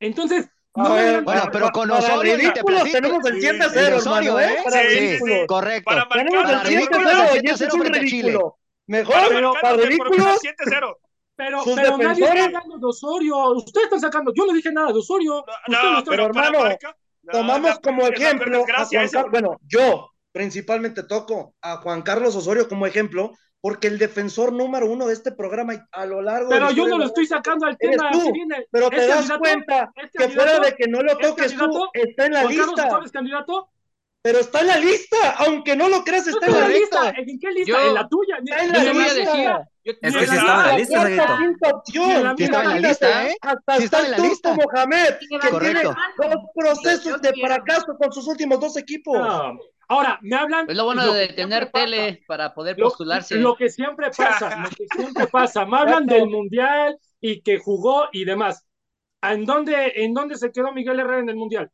Entonces, 0.00 0.48
no 0.74 0.94
ver, 0.94 1.22
Bueno, 1.22 1.24
para- 1.24 1.50
pero 1.50 1.70
con 1.70 1.88
para 1.88 2.00
Osorio 2.00 2.36
te 2.36 2.38
ridículos 2.38 2.80
platico. 2.82 2.96
tenemos 3.00 3.24
el 3.26 3.40
7 3.40 3.62
a 3.64 3.68
Sí, 3.68 3.74
0, 3.74 3.86
el 3.88 3.94
Osorio, 3.94 4.40
¿eh? 4.40 4.56
Para 4.64 4.82
Sí, 4.82 4.86
ridículos. 4.98 5.38
Correcto. 5.48 5.84
Para 5.84 6.00
marcar 6.06 6.18
Tenemos 6.18 6.44
Para 6.44 6.60
el 6.62 6.66
7 6.66 6.76
a 6.76 6.78
ridículos, 6.78 7.12
0 7.12 7.24
y 7.24 7.30
7 7.32 7.50
es 7.50 7.58
0 7.58 7.74
un 7.74 7.84
ridículo. 7.92 8.56
Mejor 8.86 9.14
Para 9.14 9.28
para, 9.28 9.40
marcar 9.50 9.76
por 9.76 9.86
ridículos, 9.88 10.38
7-0. 10.40 10.98
Pero, 11.42 11.62
Sus 11.64 11.74
pero 11.74 11.96
nadie 11.96 12.22
está 12.24 12.34
defensores- 12.34 12.44
hablando 12.54 12.78
de 12.78 12.86
Osorio. 12.86 13.50
Ustedes 13.52 13.84
están 13.84 14.00
sacando. 14.00 14.32
Yo 14.34 14.44
no 14.46 14.52
dije 14.52 14.70
nada 14.72 14.92
de 14.92 14.98
Osorio. 14.98 15.44
No, 15.68 15.76
Usted 15.78 15.98
está- 15.98 16.10
pero, 16.10 16.24
hermano, 16.26 16.60
marca- 16.60 16.96
tomamos 17.32 17.70
la- 17.70 17.76
como 17.80 18.06
ejemplo 18.06 18.64
a 18.76 18.84
Juan. 18.84 19.08
Carlos, 19.08 19.30
bueno, 19.30 19.56
yo 19.66 20.10
principalmente 20.32 21.02
toco 21.04 21.54
a 21.62 21.78
Juan 21.78 22.02
Carlos 22.02 22.36
Osorio 22.36 22.68
como 22.68 22.86
ejemplo, 22.86 23.32
porque 23.62 23.88
el 23.88 23.98
defensor 23.98 24.52
número 24.52 24.86
uno 24.86 25.06
de 25.06 25.12
este 25.14 25.32
programa 25.32 25.86
a 25.92 26.06
lo 26.06 26.22
largo 26.22 26.50
de 26.50 26.56
Pero 26.58 26.70
yo 26.72 26.86
no 26.88 26.98
lo 26.98 27.04
estoy 27.06 27.26
sacando 27.26 27.66
al 27.66 27.76
tema. 27.78 28.10
tú, 28.10 28.32
pero 28.70 28.90
te 28.90 28.96
¿es 28.96 29.08
das 29.08 29.16
candidato? 29.28 29.40
cuenta 29.40 29.92
¿Es 29.96 30.10
que 30.12 30.28
fuera 30.28 30.58
de 30.60 30.74
que 30.76 30.88
no 30.88 31.02
lo 31.02 31.12
¿Es 31.12 31.18
toques 31.18 31.52
tú, 31.52 31.58
candidato? 31.58 31.90
está 31.94 32.26
en 32.26 32.32
la 32.32 32.40
¿Juan 32.42 32.54
Carlos 32.56 32.68
lista, 32.76 32.86
Osorio 32.88 33.06
es 33.06 33.12
candidato? 33.12 33.68
Pero 34.22 34.38
está 34.40 34.60
en 34.60 34.66
la 34.66 34.78
lista, 34.78 35.16
aunque 35.38 35.74
no 35.76 35.88
lo 35.88 36.04
creas, 36.04 36.26
está 36.26 36.46
está 36.46 36.58
en 36.58 36.62
la 36.62 36.68
lista. 36.68 37.02
lista. 37.04 37.20
¿En 37.20 37.38
qué 37.38 37.50
lista? 37.52 37.72
Yo- 37.72 37.88
en 37.88 37.94
la 37.94 38.08
tuya. 38.08 38.36
Está 38.44 38.64
en 38.64 38.72
la 38.72 38.84
Yo 38.84 38.92
voy 38.94 39.02
a 39.02 39.14
lista. 39.14 39.32
decir, 39.32 39.44
yo- 39.44 39.92
Es 39.92 39.98
que 39.98 40.06
en 40.06 40.12
sí 40.12 40.18
la- 40.18 40.34
estaba 40.34 40.60
en 40.60 40.66
la 40.66 40.72
La 40.72 40.78
lista, 40.78 41.04
Ni 41.38 41.44
en 41.44 41.56
opción. 41.74 42.24
la 42.24 42.34
Sí 42.36 42.44
estaba 42.44 42.62
en 42.64 42.68
la 42.70 42.78
Imagínate, 42.78 42.88
lista, 42.88 43.26
¿eh? 43.28 43.36
Hasta 43.40 43.76
está 43.76 43.98
en 44.04 44.10
la 44.10 44.16
Turco 44.18 44.30
lista. 44.30 44.54
Mohamed, 44.54 45.06
que 45.18 45.48
Correcto. 45.50 45.58
tiene 46.18 46.34
dos 46.34 46.44
procesos 46.54 47.22
de 47.22 47.32
fracaso 47.40 47.96
con 47.98 48.12
sus 48.12 48.26
últimos 48.28 48.60
dos 48.60 48.76
equipos. 48.76 49.18
No. 49.18 49.58
Ahora, 49.88 50.18
me 50.22 50.36
hablan. 50.36 50.70
Es 50.70 50.76
lo 50.76 50.84
bueno 50.84 51.04
lo 51.04 51.14
de 51.14 51.28
tener 51.28 51.70
pasa. 51.72 51.84
tele 51.84 52.22
para 52.28 52.54
poder 52.54 52.78
Lo, 52.78 52.88
postularse. 52.88 53.34
lo 53.36 53.56
que 53.56 53.70
siempre 53.70 54.10
pasa, 54.16 54.62
lo 54.62 54.68
que 54.68 54.86
siempre 54.94 55.26
pasa. 55.26 55.64
Me 55.66 55.78
hablan 55.78 56.06
del 56.06 56.28
mundial 56.28 56.96
y 57.20 57.40
que 57.40 57.58
jugó 57.58 58.08
y 58.12 58.24
demás. 58.24 58.64
¿En 59.22 59.44
dónde, 59.46 59.92
¿En 59.96 60.14
dónde 60.14 60.36
se 60.36 60.52
quedó 60.52 60.72
Miguel 60.72 61.00
Herrera 61.00 61.18
en 61.20 61.28
el 61.30 61.36
mundial? 61.36 61.70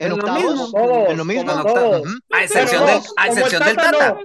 En 0.00 0.12
octavos. 0.12 0.42
mismo. 0.42 0.70
Todos, 0.70 1.10
En 1.10 1.16
lo 1.18 1.24
mismo. 1.26 1.50
A 2.30 2.44
excepción 2.44 2.86
del, 2.86 2.96
no, 2.96 3.02
a 3.18 3.26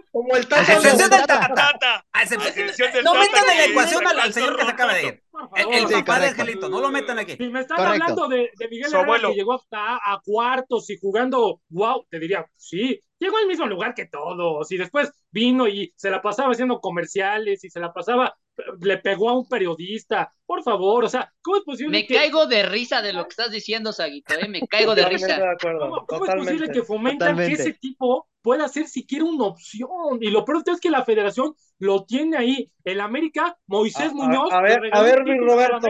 como 0.09 0.35
el 0.37 0.43
excepción 0.43 0.97
del 0.97 1.09
Tata 1.09 1.53
Tata. 1.53 2.05
A 2.13 2.25
Tata 2.25 2.47
excepción 2.47 2.91
del 2.93 3.03
Tata. 3.03 3.03
Tata. 3.03 3.03
No 3.03 3.11
Tata, 3.11 3.25
metan 3.25 3.49
en 3.51 3.57
la 3.57 3.65
ecuación 3.65 4.07
al, 4.07 4.33
señor 4.33 4.55
que 4.55 4.63
se 4.63 4.71
acaba 4.71 4.93
de 4.93 5.03
ir. 5.03 5.23
El, 5.55 5.87
papá 5.89 6.19
de. 6.21 6.27
Angelito, 6.27 6.69
no 6.69 6.79
lo 6.79 6.91
metan 6.91 7.19
aquí. 7.19 7.35
Si 7.35 7.49
me 7.49 7.59
están 7.59 7.81
hablando 7.81 8.29
de, 8.29 8.51
Miguel 8.71 8.93
Herrera 8.93 9.27
que 9.27 9.35
llegó 9.35 9.55
hasta 9.55 9.97
a, 9.97 10.21
cuartos 10.23 10.89
y 10.89 10.97
jugando, 10.97 11.59
wow, 11.67 12.05
te 12.09 12.19
diría, 12.19 12.45
sí, 12.55 13.01
llegó 13.19 13.37
al 13.37 13.47
mismo 13.47 13.65
lugar 13.65 13.93
que 13.93 14.05
todos 14.05 14.71
y 14.71 14.77
después 14.77 15.11
vino 15.29 15.67
y 15.67 15.93
se 15.97 16.09
la 16.09 16.21
pasaba 16.21 16.51
haciendo 16.51 16.79
comerciales 16.79 17.65
y 17.65 17.69
se 17.69 17.81
la 17.81 17.91
pasaba, 17.91 18.33
le 18.81 18.97
pegó 18.99 19.29
a 19.29 19.37
un 19.37 19.47
periodista, 19.47 20.31
por 20.45 20.63
favor, 20.63 21.03
o 21.03 21.09
sea, 21.09 21.31
¿cómo 21.41 21.57
es 21.57 21.63
posible 21.63 21.91
Me 21.99 22.07
que... 22.07 22.15
caigo 22.15 22.45
de 22.47 22.63
risa 22.63 23.01
de 23.01 23.13
lo 23.13 23.23
que 23.23 23.29
estás 23.29 23.51
diciendo, 23.51 23.91
Saguito, 23.91 24.33
¿eh? 24.35 24.47
Me 24.47 24.61
caigo 24.67 24.95
de 24.95 25.01
Totalmente 25.03 25.27
risa. 25.27 25.49
de 25.49 25.77
¿Cómo, 25.79 26.05
cómo 26.05 26.25
es 26.25 26.35
posible 26.35 26.69
que 26.69 26.83
fomenten 26.83 27.19
Totalmente. 27.19 27.55
que 27.55 27.61
ese 27.61 27.73
tipo 27.73 28.27
pueda 28.41 28.67
ser 28.67 28.87
siquiera 28.87 29.25
una 29.25 29.45
opción? 29.45 29.89
Y 30.21 30.29
lo 30.29 30.45
peor 30.45 30.63
es 30.65 30.79
que 30.79 30.89
la 30.89 31.03
federación 31.03 31.53
lo 31.79 32.05
tiene 32.05 32.37
ahí. 32.37 32.71
El 32.83 33.01
América, 33.01 33.57
Moisés 33.67 34.07
A- 34.07 34.09
a- 34.09 34.13
Muñoz. 34.13 34.51
a 34.51 34.61
le 34.61 34.67
ver, 34.69 34.79
a 34.93 35.01
ver, 35.01 35.19
a 35.19 35.23
la 35.25 35.37
Roberto. 35.37 35.87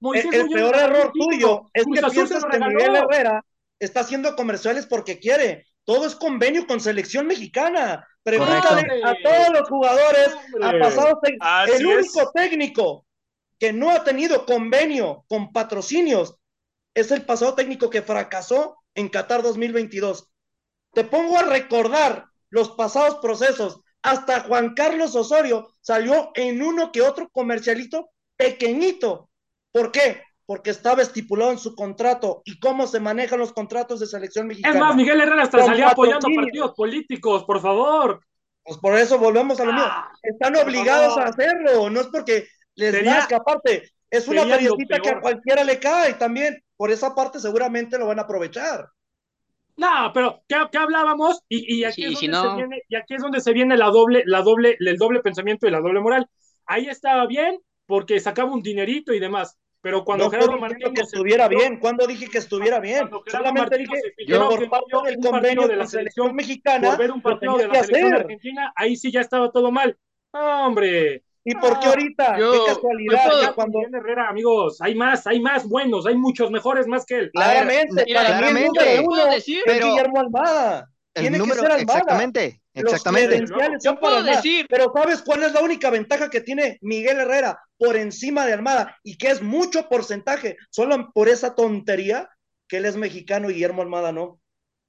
Moisés 0.00 0.32
El, 0.32 0.40
el 0.40 0.46
Muñoz 0.46 0.72
peor 0.72 0.76
error 0.90 1.12
tuyo 1.12 1.70
es 1.72 1.84
que 1.84 1.90
piensas 2.10 2.44
que. 2.44 2.58
Miguel 2.58 2.96
Herrera 2.96 3.44
está 3.78 4.00
haciendo 4.00 4.34
comerciales 4.36 4.86
porque 4.86 5.18
quiere. 5.18 5.66
Todo 5.84 6.06
es 6.06 6.14
convenio 6.14 6.66
con 6.66 6.80
selección 6.80 7.26
mexicana. 7.26 8.06
Pregúntale 8.22 8.86
Correcto. 8.86 9.08
a 9.08 9.16
todos 9.22 9.48
los 9.60 9.68
jugadores, 9.68 10.28
a 10.62 10.72
pasados 10.78 11.18
El 11.68 11.86
único 11.86 12.20
es. 12.20 12.32
técnico 12.34 13.04
que 13.58 13.72
no 13.72 13.90
ha 13.90 14.04
tenido 14.04 14.46
convenio 14.46 15.24
con 15.28 15.52
patrocinios 15.52 16.36
es 16.94 17.10
el 17.10 17.24
pasado 17.24 17.54
técnico 17.54 17.90
que 17.90 18.02
fracasó 18.02 18.76
en 18.94 19.08
Qatar 19.08 19.42
2022. 19.42 20.30
Te 20.92 21.04
pongo 21.04 21.38
a 21.38 21.44
recordar 21.44 22.26
los 22.50 22.70
pasados 22.72 23.16
procesos. 23.16 23.80
Hasta 24.02 24.40
Juan 24.40 24.74
Carlos 24.74 25.14
Osorio 25.14 25.74
salió 25.80 26.32
en 26.34 26.62
uno 26.62 26.92
que 26.92 27.02
otro 27.02 27.28
comercialito 27.30 28.10
pequeñito. 28.36 29.30
¿Por 29.70 29.90
qué? 29.90 30.22
Porque 30.46 30.70
estaba 30.70 31.02
estipulado 31.02 31.52
en 31.52 31.58
su 31.58 31.74
contrato 31.74 32.42
y 32.44 32.58
cómo 32.58 32.86
se 32.86 33.00
manejan 33.00 33.38
los 33.38 33.52
contratos 33.52 34.00
de 34.00 34.06
selección 34.06 34.46
mexicana. 34.48 34.74
Es 34.74 34.80
más, 34.80 34.96
Miguel 34.96 35.20
Herrera 35.20 35.42
hasta 35.44 35.64
salía 35.64 35.88
apoyando 35.90 36.26
partidos 36.34 36.72
políticos, 36.74 37.44
por 37.44 37.60
favor. 37.60 38.20
Pues 38.64 38.78
por 38.78 38.96
eso 38.98 39.18
volvemos 39.18 39.58
a 39.60 39.64
lo 39.64 39.72
mismo. 39.72 39.88
Ah, 39.88 40.12
Están 40.22 40.52
por 40.54 40.64
obligados 40.64 41.16
a 41.18 41.24
hacerlo, 41.24 41.90
no 41.90 42.00
es 42.00 42.06
porque 42.08 42.46
les 42.74 42.92
Sería- 42.92 43.14
nazca 43.14 43.36
aparte. 43.36 43.90
Es 44.10 44.28
una 44.28 44.44
periodista 44.44 44.98
que 45.00 45.10
a 45.10 45.20
cualquiera 45.20 45.64
le 45.64 45.78
cae 45.78 46.14
también. 46.14 46.62
Por 46.76 46.90
esa 46.90 47.14
parte 47.14 47.38
seguramente 47.40 47.96
lo 47.98 48.06
van 48.06 48.18
a 48.18 48.22
aprovechar. 48.22 48.88
No, 49.76 50.10
pero 50.12 50.42
¿qué, 50.46 50.56
qué 50.70 50.78
hablábamos? 50.78 51.40
Y, 51.48 51.76
y 51.78 51.84
aquí 51.84 52.02
Sí, 52.02 52.12
es 52.12 52.18
si 52.18 52.26
donde 52.28 52.48
no- 52.48 52.50
se 52.50 52.56
viene, 52.58 52.82
y 52.88 52.96
aquí 52.96 53.14
es 53.14 53.22
donde 53.22 53.40
se 53.40 53.52
viene 53.52 53.76
la 53.76 53.86
doble, 53.86 54.22
la 54.26 54.42
doble, 54.42 54.76
el 54.78 54.96
doble 54.98 55.20
pensamiento 55.20 55.66
y 55.66 55.70
la 55.70 55.80
doble 55.80 56.00
moral. 56.00 56.28
Ahí 56.66 56.88
estaba 56.88 57.26
bien 57.26 57.58
porque 57.86 58.20
sacaba 58.20 58.52
un 58.52 58.62
dinerito 58.62 59.14
y 59.14 59.18
demás. 59.20 59.56
Pero 59.82 60.04
cuando 60.04 60.24
no 60.26 60.30
Gerardo 60.30 60.58
Martino 60.58 60.92
que 60.94 61.00
estuviera 61.02 61.48
bien. 61.48 61.78
¿Cuándo 61.80 62.06
dije 62.06 62.28
que 62.28 62.38
estuviera 62.38 62.78
bien? 62.78 63.08
Cuando 63.08 63.24
Solamente 63.26 63.60
Martino 63.62 63.90
dije 63.92 64.02
que 64.16 64.24
filtró 64.24 64.48
por 64.48 64.70
parte 64.70 64.96
del 65.06 65.16
un 65.16 65.22
convenio 65.22 65.32
partido 65.62 65.68
de 65.68 65.76
la 65.76 65.86
selección 65.86 66.34
mexicana 66.36 66.88
por 66.90 66.98
ver 66.98 67.10
un 67.10 67.20
partido 67.20 67.56
de 67.58 67.66
la 67.68 67.74
selección 67.82 68.12
hacer. 68.14 68.20
argentina, 68.24 68.72
ahí 68.76 68.96
sí 68.96 69.10
ya 69.10 69.20
estaba 69.20 69.50
todo 69.50 69.72
mal. 69.72 69.98
Hombre. 70.32 71.24
¿Y 71.44 71.54
por 71.56 71.80
qué 71.80 71.86
Ah, 71.86 71.88
ahorita? 71.90 72.38
yo- 72.38 72.52
qué 72.52 72.58
casualidad. 72.74 73.28
puedo- 73.28 73.54
cuando 73.56 73.78
Miguel 73.80 73.94
Herrera, 73.96 74.28
amigos, 74.28 74.80
hay 74.80 74.94
más, 74.94 75.26
hay 75.26 75.40
más 75.40 75.68
buenos, 75.68 76.06
hay 76.06 76.14
muchos 76.16 76.52
mejores 76.52 76.86
más 76.86 77.04
que 77.04 77.18
él. 77.18 77.30
claramente, 77.32 78.04
Mira, 78.06 78.22
para 78.22 78.52
mí 78.52 78.60
el 78.60 78.70
claramente. 78.70 78.78
número 78.84 79.02
Yo 79.02 79.08
uno 79.08 79.26
decir- 79.34 79.62
Pero- 79.66 79.86
Guillermo 79.88 80.20
Almada. 80.20 80.88
tiene 81.12 81.38
número, 81.38 81.56
que 81.56 81.60
ser 81.62 81.72
Almada. 81.72 81.98
exactamente, 81.98 82.61
exactamente. 82.74 83.38
Los 83.40 83.50
credenciales 83.50 83.82
son 83.82 83.98
para 83.98 84.22
decir- 84.22 84.66
Pero 84.68 84.92
¿sabes 84.94 85.22
cuál 85.22 85.42
es 85.42 85.52
la 85.52 85.60
única 85.60 85.90
ventaja 85.90 86.30
que 86.30 86.40
tiene 86.40 86.78
Miguel 86.80 87.18
Herrera 87.20 87.58
por 87.78 87.96
encima 87.96 88.46
de 88.46 88.52
Almada? 88.54 88.96
Y 89.02 89.16
que 89.18 89.28
es 89.28 89.42
mucho 89.42 89.88
porcentaje, 89.88 90.56
solo 90.70 91.10
por 91.12 91.28
esa 91.28 91.54
tontería 91.54 92.28
que 92.68 92.78
él 92.78 92.86
es 92.86 92.96
mexicano 92.96 93.50
y 93.50 93.54
Guillermo 93.54 93.82
Almada 93.82 94.12
no. 94.12 94.40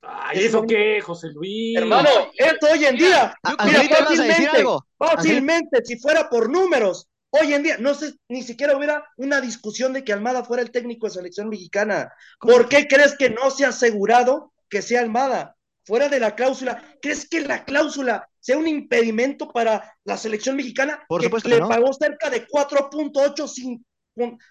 Ay, 0.01 0.39
Es 0.39 0.45
¿eso 0.47 0.65
qué, 0.67 0.99
José 1.01 1.29
Luis? 1.33 1.77
Hermano, 1.77 2.09
esto 2.37 2.67
hoy 2.71 2.85
en 2.85 2.97
día, 2.97 3.33
A- 3.41 3.65
mira, 3.65 3.79
Angelito, 3.79 3.95
¿vas 3.95 4.01
a 4.01 4.09
decir 4.09 4.17
fácilmente, 4.27 4.57
algo? 4.57 4.85
fácilmente, 4.97 5.85
si 5.85 5.97
fuera 5.97 6.29
por 6.29 6.49
números, 6.49 7.07
hoy 7.29 7.53
en 7.53 7.63
día, 7.63 7.77
no 7.79 7.93
sé, 7.93 8.13
ni 8.27 8.43
siquiera 8.43 8.75
hubiera 8.77 9.05
una 9.17 9.39
discusión 9.39 9.93
de 9.93 10.03
que 10.03 10.11
Almada 10.13 10.43
fuera 10.43 10.61
el 10.61 10.71
técnico 10.71 11.07
de 11.07 11.13
selección 11.13 11.47
mexicana. 11.49 12.11
¿Por 12.39 12.67
qué 12.69 12.85
crees 12.87 13.15
que 13.17 13.29
no 13.29 13.49
se 13.49 13.65
ha 13.65 13.69
asegurado 13.69 14.53
que 14.69 14.81
sea 14.81 14.99
Almada? 15.01 15.55
Fuera 15.85 16.07
de 16.09 16.19
la 16.19 16.35
cláusula, 16.35 16.81
¿crees 17.01 17.27
que 17.27 17.41
la 17.41 17.65
cláusula 17.65 18.29
sea 18.39 18.57
un 18.57 18.67
impedimento 18.67 19.51
para 19.51 19.95
la 20.05 20.17
selección 20.17 20.55
mexicana? 20.55 21.03
Por 21.07 21.21
que 21.21 21.25
supuesto 21.25 21.49
le 21.49 21.55
que 21.55 21.61
no. 21.61 21.69
pagó 21.69 21.91
cerca 21.93 22.29
de 22.29 22.47
4.85 22.47 23.81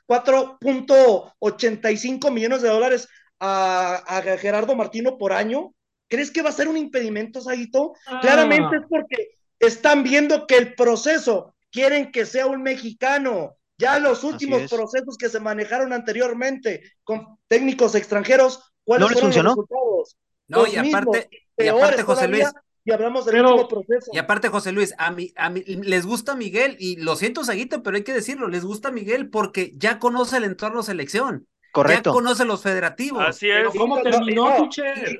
4.85 0.08 2.30
millones 2.30 2.62
de 2.62 2.68
dólares 2.68 3.08
a, 3.38 3.96
a 4.06 4.22
Gerardo 4.38 4.74
Martino 4.74 5.18
por 5.18 5.32
año. 5.32 5.72
¿Crees 6.08 6.30
que 6.30 6.42
va 6.42 6.50
a 6.50 6.52
ser 6.52 6.68
un 6.68 6.76
impedimento, 6.76 7.40
Saguito? 7.40 7.94
Ah. 8.06 8.20
Claramente 8.20 8.76
es 8.76 8.82
porque 8.88 9.36
están 9.58 10.02
viendo 10.02 10.46
que 10.46 10.58
el 10.58 10.74
proceso 10.74 11.54
quieren 11.70 12.12
que 12.12 12.26
sea 12.26 12.46
un 12.46 12.62
mexicano. 12.62 13.56
Ya 13.78 13.98
los 13.98 14.22
últimos 14.22 14.62
es. 14.62 14.70
procesos 14.70 15.16
que 15.16 15.28
se 15.28 15.40
manejaron 15.40 15.92
anteriormente 15.92 16.82
con 17.04 17.38
técnicos 17.48 17.94
extranjeros, 17.94 18.72
¿cuáles 18.84 19.00
¿No 19.00 19.08
les 19.08 19.14
fueron 19.14 19.32
funcionó? 19.32 19.48
los 19.50 19.56
resultados? 19.56 20.16
No, 20.48 20.59
Los 20.62 20.72
y 20.72 20.76
aparte, 20.78 21.09
mismos, 21.11 21.26
y 21.59 21.68
aparte, 21.68 22.02
José 22.02 22.28
Luis, 22.28 22.46
Y 22.85 22.90
hablamos 22.90 23.24
del 23.24 23.37
Pero- 23.37 23.50
último 23.55 23.68
proceso. 23.68 24.11
Y 24.12 24.18
aparte, 24.18 24.48
José 24.48 24.72
Luis, 24.72 24.92
a 24.98 25.12
mí, 25.12 25.33
a 25.37 25.50
mí 25.50 25.62
les 25.64 26.05
gusta 26.05 26.35
Miguel, 26.35 26.76
y 26.81 26.96
lo 26.96 27.14
siento, 27.14 27.44
Saguito, 27.44 27.83
pero 27.83 27.96
hay 27.96 28.02
que 28.02 28.12
decirlo, 28.12 28.48
les 28.48 28.64
gusta 28.64 28.90
Miguel 28.90 29.31
porque 29.31 29.72
ya 29.76 30.00
conoce 30.00 30.38
el 30.38 30.44
entorno 30.44 30.83
selección, 30.83 31.46
ya 31.48 31.70
Correcto. 31.72 32.12
conoce 32.12 32.44
los 32.44 32.61
federativos. 32.62 33.24
Así 33.24 33.46
Pero 33.46 33.68
es. 33.70 33.78
¿Cómo 33.78 34.02
terminó, 34.02 34.48
no, 34.59 34.68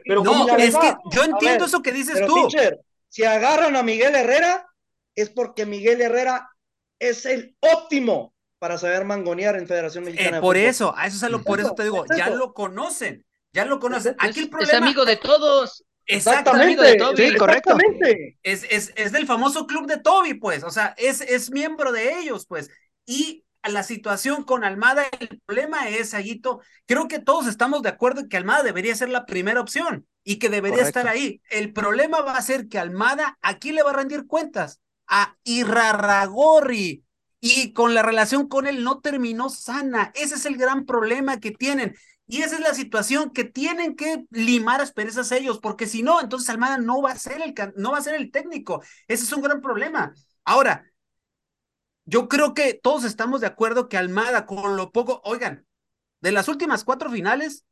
Pero 0.05 0.25
no, 0.25 0.31
¿cómo 0.33 0.47
la 0.49 0.57
es 0.57 0.77
que 0.77 0.93
yo 1.13 1.23
entiendo 1.23 1.61
ver, 1.61 1.69
eso 1.69 1.83
que 1.83 1.93
dices 1.93 2.15
Pero, 2.15 2.27
tú. 2.27 2.49
si 3.09 3.25
agarran 3.25 3.77
a 3.77 3.83
Miguel 3.85 4.15
Herrera, 4.17 4.67
es 5.15 5.31
porque 5.31 5.65
Miguel 5.65 6.01
Herrera 6.03 6.51
es 6.99 7.27
el 7.27 7.55
óptimo 7.61 8.35
para 8.59 8.77
saber 8.77 9.05
mangonear 9.05 9.55
en 9.57 9.69
Federación 9.69 10.03
Eh, 10.03 10.07
Mexicana. 10.11 10.37
de 10.39 10.41
por 10.43 10.57
eso, 10.57 10.95
a 10.97 11.07
eso 11.07 11.17
es 11.17 11.23
a 11.23 11.29
lo, 11.29 11.43
por 11.45 11.61
eso 11.61 11.75
te 11.77 11.85
digo, 11.85 12.05
Es 12.11 12.17
ya 12.17 12.27
eso. 12.27 12.37
lo 12.37 12.55
conocen, 12.55 13.25
ya 13.53 13.65
lo 13.65 13.79
conocen. 13.81 14.17
Es- 14.21 14.29
Aquí 14.31 14.41
el 14.41 14.45
Es 14.47 14.51
problema 14.51 14.87
amigo 14.87 15.05
de 15.05 15.17
todos. 15.17 15.85
exactamente 16.07 16.65
amigo 16.65 16.83
de 16.83 16.95
Toby. 16.97 17.31
Sí, 17.31 17.37
correcto. 17.37 17.71
Exactamente. 17.71 18.39
es, 18.43 18.65
es, 18.71 18.93
es 18.97 19.13
del 19.13 19.27
famoso 19.27 19.67
club 19.67 19.87
de 19.87 19.99
Toby, 19.99 20.35
pues, 20.35 20.65
o 20.65 20.71
sea, 20.71 20.95
es, 20.99 21.21
es 21.21 21.51
miembro 21.51 21.93
de 21.93 22.19
ellos, 22.19 22.47
pues, 22.47 22.71
y 23.07 23.45
la 23.65 23.83
situación 23.85 24.43
con 24.45 24.65
Almada, 24.65 25.05
el 25.21 25.41
problema 25.47 25.89
es, 25.89 26.15
Aguito, 26.15 26.61
creo 26.87 27.07
que 27.07 27.21
todos 27.21 27.47
estamos 27.47 27.83
de 27.83 27.91
acuerdo 27.91 28.21
en 28.21 28.29
que 28.29 28.37
Almada 28.37 28.65
debería 28.65 28.95
ser 28.97 29.09
la 29.09 29.25
primera 29.27 29.61
opción 29.61 30.07
y 30.25 30.39
que 30.41 30.49
debería 30.49 30.79
Correcto. 30.79 30.99
estar 31.01 31.09
ahí. 31.13 31.41
El 31.49 31.73
problema 31.73 32.23
va 32.23 32.37
a 32.37 32.43
ser 32.43 32.67
que 32.69 32.79
Almada 32.81 33.39
aquí 33.41 33.71
le 33.73 33.85
va 33.85 33.91
a 33.91 33.95
rendir 33.95 34.27
cuentas 34.27 34.81
a 35.07 35.37
Irarragorri 35.45 37.05
y 37.41 37.73
con 37.73 37.95
la 37.95 38.03
relación 38.03 38.49
con 38.49 38.67
él 38.67 38.83
no 38.85 39.01
terminó 39.01 39.49
sana. 39.49 40.11
Ese 40.15 40.37
es 40.37 40.47
el 40.47 40.57
gran 40.57 40.85
problema 40.87 41.39
que 41.41 41.51
tienen. 41.53 41.95
Y 42.29 42.43
esa 42.43 42.55
es 42.57 42.61
la 42.63 42.73
situación 42.75 43.31
que 43.31 43.45
tienen 43.45 43.95
que 43.97 44.25
limar 44.31 44.81
asperezas 44.81 45.33
ellos, 45.33 45.59
porque 45.59 45.87
si 45.87 46.03
no, 46.03 46.21
entonces 46.21 46.49
Almada 46.49 46.79
no 46.79 47.03
va 47.03 47.11
a 47.11 47.19
ser 47.19 47.43
el, 47.43 47.53
can- 47.53 47.75
no 47.77 47.93
va 47.93 47.99
a 47.99 48.03
ser 48.03 48.15
el 48.15 48.31
técnico. 48.31 48.83
Ese 49.09 49.25
es 49.25 49.33
un 49.33 49.43
gran 49.43 49.61
problema. 49.61 50.15
Ahora, 50.45 50.87
yo 52.05 52.29
creo 52.29 52.55
que 52.55 52.75
todos 52.75 53.05
estamos 53.05 53.41
de 53.41 53.47
acuerdo 53.47 53.89
que 53.89 53.97
Almada, 53.99 54.47
con 54.47 54.77
lo 54.77 54.91
poco, 54.93 55.21
oigan, 55.25 55.67
de 56.21 56.33
las 56.33 56.49
últimas 56.49 56.85
cuatro 56.85 57.11
finales, 57.11 57.65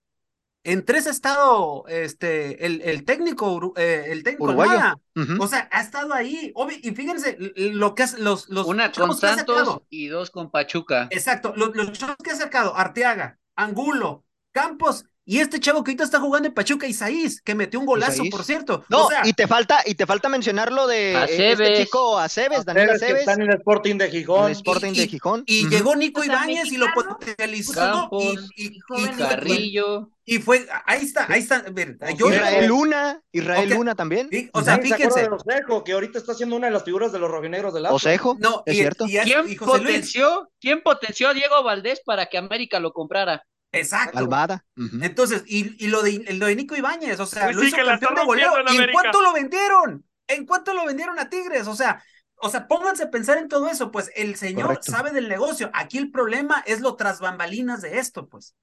en 0.62 0.84
tres 0.84 1.06
ha 1.06 1.10
estado 1.10 1.86
este, 1.88 2.66
el, 2.66 2.82
el 2.82 3.04
técnico, 3.04 3.72
eh, 3.76 4.06
el 4.08 4.22
técnico 4.22 4.44
Uruguayo. 4.44 4.72
Almada. 4.72 5.00
O 5.38 5.46
sea, 5.46 5.68
ha 5.72 5.80
estado 5.80 6.12
ahí. 6.12 6.52
Obvio, 6.54 6.76
y 6.82 6.90
fíjense 6.90 7.36
lo 7.56 7.94
que 7.94 8.02
hace 8.02 8.18
los, 8.18 8.48
los 8.50 8.66
Una 8.66 8.92
con 8.92 9.16
Santos 9.16 9.80
y 9.88 10.08
dos 10.08 10.30
con 10.30 10.50
Pachuca. 10.50 11.08
Exacto, 11.10 11.54
los, 11.56 11.74
los 11.74 11.98
que 12.22 12.30
ha 12.30 12.36
sacado, 12.36 12.76
Arteaga, 12.76 13.38
Angulo, 13.56 14.24
Campos, 14.52 15.04
y 15.24 15.38
este 15.38 15.60
chavo 15.60 15.84
que 15.84 15.90
ahorita 15.92 16.02
está 16.02 16.18
jugando 16.18 16.48
en 16.48 16.54
Pachuca, 16.54 16.88
Isaís, 16.88 17.40
que 17.40 17.54
metió 17.54 17.78
un 17.78 17.86
golazo, 17.86 18.14
Isaís. 18.14 18.30
por 18.32 18.42
cierto. 18.44 18.84
No, 18.88 19.06
o 19.06 19.08
sea, 19.10 19.20
y 19.24 19.32
te 19.32 19.46
falta, 19.46 19.80
y 19.86 19.94
te 19.94 20.04
falta 20.06 20.28
mencionar 20.28 20.72
lo 20.72 20.88
de 20.88 21.12
eh, 21.12 21.24
este 21.24 21.52
Aceves. 21.52 21.78
chico 21.78 22.18
Aceves, 22.18 22.64
Daniel 22.64 22.90
Aceves, 22.90 23.00
que 23.00 23.04
Aceves, 23.06 23.20
están 23.20 23.42
en 23.42 23.50
el 23.52 23.58
Sporting 23.58 23.96
de 23.96 24.04
el 24.06 24.10
Gijón. 24.10 24.50
Sporting 24.50 24.92
y- 24.92 24.98
de 24.98 25.06
Gijón. 25.06 25.42
y 25.46 25.68
llegó 25.68 25.94
Nico 25.94 26.20
O 26.20 26.24
sea, 26.24 26.32
Ibáñez 26.32 26.72
y 26.72 26.78
lo 26.78 26.86
potencializó 26.92 27.74
Campos, 27.74 28.50
y, 28.56 28.62
y- 28.64 28.66
y- 28.76 28.78
joven 28.80 29.12
y- 29.14 29.18
Carrillo. 29.18 30.10
y 30.24 30.38
fue, 30.38 30.66
ahí 30.86 31.04
está, 31.04 31.26
ahí 31.28 31.40
está, 31.40 31.62
ver, 31.70 31.96
yo- 32.16 32.28
Israel 32.30 32.66
Luna, 32.66 33.22
Israel. 33.30 33.70
Luna 33.70 33.94
también. 33.94 34.28
O 34.52 34.62
sea, 34.62 34.76
se 34.76 34.82
fíjense, 34.82 35.28
Osejo, 35.28 35.84
que 35.84 35.92
ahorita 35.92 36.18
está 36.18 36.34
siendo 36.34 36.56
una 36.56 36.66
de 36.66 36.72
las 36.72 36.82
figuras 36.82 37.12
de 37.12 37.20
los 37.20 37.30
rojinegros 37.30 37.72
del 37.72 37.86
Atlas. 37.86 37.96
Osejo, 38.02 38.36
no, 38.40 38.64
es 38.66 38.74
y, 38.74 38.78
cierto. 38.78 39.06
y- 39.06 39.16
y 39.18 39.20
¿Quién 39.20 39.42
Luis, 39.42 39.58
potenció, 39.58 40.50
¿Quién 40.60 40.82
potenció 40.82 41.28
a 41.28 41.34
Diego 41.34 41.62
Valdés 41.62 42.00
para 42.04 42.26
que 42.26 42.36
América 42.38 42.80
lo 42.80 42.92
comprara? 42.92 43.44
Exacto. 43.72 44.18
Almada. 44.18 44.64
ujú. 44.76 44.98
Entonces, 45.02 45.42
y, 45.46 45.82
y 45.84 45.88
lo, 45.88 46.02
de, 46.02 46.24
lo 46.34 46.46
de 46.46 46.56
Nico 46.56 46.76
Ibáñez, 46.76 47.20
o 47.20 47.26
sea, 47.26 47.44
Pues 47.44 47.56
lo 47.56 47.62
sí, 47.62 47.68
hizo 47.68 47.76
que 47.76 47.84
la 47.84 47.92
campeón 47.92 48.14
de 48.16 48.24
goleo. 48.24 48.52
en 48.58 48.74
¿Y 48.74 48.78
en 48.78 48.92
cuánto 48.92 49.20
lo 49.22 49.32
vendieron? 49.32 50.04
¿En 50.26 50.46
cuánto 50.46 50.74
lo 50.74 50.84
vendieron 50.86 51.18
a 51.18 51.28
Tigres? 51.28 51.66
O 51.66 51.74
sea, 51.74 52.02
o 52.36 52.48
sea, 52.50 52.66
pónganse 52.68 53.04
a 53.04 53.10
pensar 53.10 53.36
en 53.38 53.48
todo 53.48 53.68
eso, 53.68 53.90
pues 53.90 54.10
el 54.16 54.36
señor 54.36 54.66
Correcto. 54.68 54.92
sabe 54.92 55.10
del 55.12 55.28
negocio. 55.28 55.70
Aquí 55.74 55.98
el 55.98 56.10
problema 56.10 56.62
es 56.66 56.80
lo 56.80 56.96
tras 56.96 57.20
bambalinas 57.20 57.82
de 57.82 57.98
esto, 57.98 58.28
pues. 58.28 58.54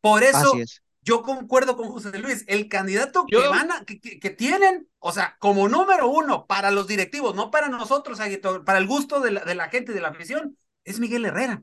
Por 0.00 0.22
eso 0.22 0.54
es. 0.56 0.82
yo 1.02 1.22
concuerdo 1.22 1.76
con 1.76 1.88
José 1.88 2.16
Luis, 2.18 2.44
el 2.46 2.68
candidato 2.68 3.26
que 3.26 3.36
van 3.36 3.70
a, 3.72 3.84
que, 3.84 4.00
que- 4.00 4.18
que 4.20 4.30
tienen, 4.30 4.88
o 4.98 5.12
sea, 5.12 5.36
como 5.38 5.68
número 5.68 6.08
uno 6.08 6.46
para 6.46 6.70
los 6.70 6.86
directivos, 6.86 7.34
no 7.34 7.50
para 7.50 7.68
nosotros, 7.68 8.18
para 8.64 8.78
el 8.78 8.86
gusto 8.86 9.20
de 9.20 9.32
la, 9.32 9.44
de 9.44 9.54
la 9.54 9.68
gente 9.68 9.92
y 9.92 9.94
de 9.94 10.00
la 10.00 10.08
afición, 10.08 10.56
es 10.84 10.98
Miguel 11.00 11.24
Herrera. 11.26 11.62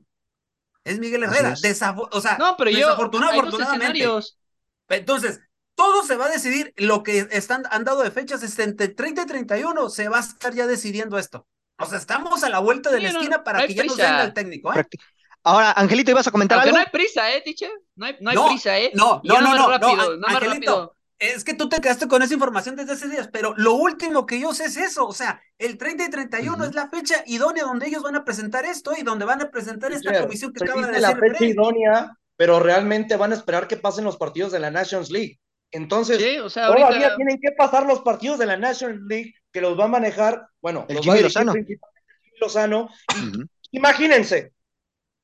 Es 0.84 0.98
Miguel 0.98 1.24
Herrera. 1.24 1.52
es. 1.52 1.62
Desafo- 1.62 2.08
o 2.12 2.20
sea, 2.20 2.36
No, 2.38 2.56
pero 2.56 2.70
yo. 2.70 2.78
desafortunado, 2.78 3.32
dos 3.32 3.44
afortunadamente. 3.60 4.08
Entonces, 4.88 5.40
todo 5.74 6.04
se 6.04 6.16
va 6.16 6.26
a 6.26 6.30
decidir, 6.30 6.72
lo 6.76 7.02
que 7.02 7.26
están, 7.30 7.64
han 7.70 7.84
dado 7.84 8.02
de 8.02 8.10
fechas 8.10 8.42
es 8.42 8.58
entre 8.58 8.88
30 8.88 9.22
y 9.22 9.26
31, 9.26 9.88
se 9.90 10.08
va 10.08 10.18
a 10.18 10.20
estar 10.20 10.54
ya 10.54 10.66
decidiendo 10.66 11.18
esto. 11.18 11.46
O 11.78 11.86
sea, 11.86 11.98
estamos 11.98 12.44
a 12.44 12.48
la 12.48 12.60
vuelta 12.60 12.90
de 12.90 12.98
Sí, 12.98 13.02
la 13.04 13.12
no, 13.12 13.18
esquina 13.18 13.42
para 13.44 13.66
que 13.66 13.74
ya 13.74 13.84
nos 13.84 13.96
venga 13.96 14.22
el 14.24 14.34
técnico, 14.34 14.72
¿eh? 14.72 14.86
Ahora, 15.42 15.72
Angelito, 15.72 16.10
¿ibas 16.10 16.26
a 16.26 16.30
comentar 16.30 16.56
Aunque 16.58 16.68
algo? 16.70 16.78
no 16.78 16.84
hay 16.86 16.90
prisa, 16.92 17.30
¿eh, 17.34 17.42
teacher? 17.42 17.70
No 17.96 18.06
hay, 18.06 18.16
no 18.20 18.30
hay 18.30 18.36
No, 18.36 18.46
prisa, 18.46 18.78
¿eh? 18.78 18.92
No, 18.94 19.20
no, 19.24 19.40
no, 19.40 19.54
no, 19.54 19.68
rápido, 19.68 20.16
no, 20.16 20.26
Angelito, 20.26 20.48
rápido. 20.54 20.96
Es 21.18 21.44
que 21.44 21.54
tú 21.54 21.68
te 21.68 21.80
quedaste 21.80 22.08
con 22.08 22.22
esa 22.22 22.34
información 22.34 22.76
desde 22.76 22.92
hace 22.92 23.08
días, 23.08 23.28
pero 23.32 23.54
lo 23.56 23.74
último 23.74 24.26
que 24.26 24.40
yo 24.40 24.52
sé 24.52 24.64
es 24.64 24.76
eso, 24.76 25.06
o 25.06 25.12
sea, 25.12 25.40
el 25.58 25.78
30 25.78 26.04
y 26.04 26.10
31 26.10 26.54
Ujú. 26.54 26.64
es 26.64 26.74
la 26.74 26.88
fecha 26.88 27.22
idónea 27.26 27.64
donde 27.64 27.86
ellos 27.86 28.02
van 28.02 28.16
a 28.16 28.24
presentar 28.24 28.64
esto 28.64 28.92
y 28.98 29.02
donde 29.02 29.24
van 29.24 29.40
a 29.42 29.50
presentar 29.50 29.92
esta 29.92 30.20
comisión 30.22 30.52
que 30.52 30.64
acaba 30.64 30.82
de 30.82 30.88
dice 30.88 31.00
la 31.00 31.14
decir 31.14 31.32
fecha 31.32 31.44
idónea, 31.44 32.18
pero 32.36 32.60
realmente 32.60 33.16
van 33.16 33.32
a 33.32 33.36
esperar 33.36 33.68
que 33.68 33.76
pasen 33.76 34.04
los 34.04 34.16
partidos 34.16 34.52
de 34.52 34.60
la 34.60 34.70
Nations 34.70 35.10
League. 35.10 35.38
Entonces, 35.70 36.18
Sí, 36.18 36.38
o 36.38 36.48
sea, 36.48 36.68
todavía 36.68 37.16
tienen 37.16 37.40
que 37.40 37.52
pasar 37.52 37.86
los 37.86 38.00
partidos 38.02 38.38
de 38.38 38.46
la 38.46 38.56
Nations 38.56 39.00
League 39.08 39.34
que 39.50 39.60
los 39.60 39.78
va 39.78 39.84
a 39.84 39.88
manejar, 39.88 40.46
bueno, 40.60 40.86
El 40.88 40.96
los 40.96 41.04
Jimmy 41.04 41.10
va 41.10 41.14
a 41.14 41.22
dirigir 41.22 41.44
Lozano. 41.44 41.52
Jimmy 41.52 42.38
Lozano. 42.40 42.88
Imagínense, 43.72 44.52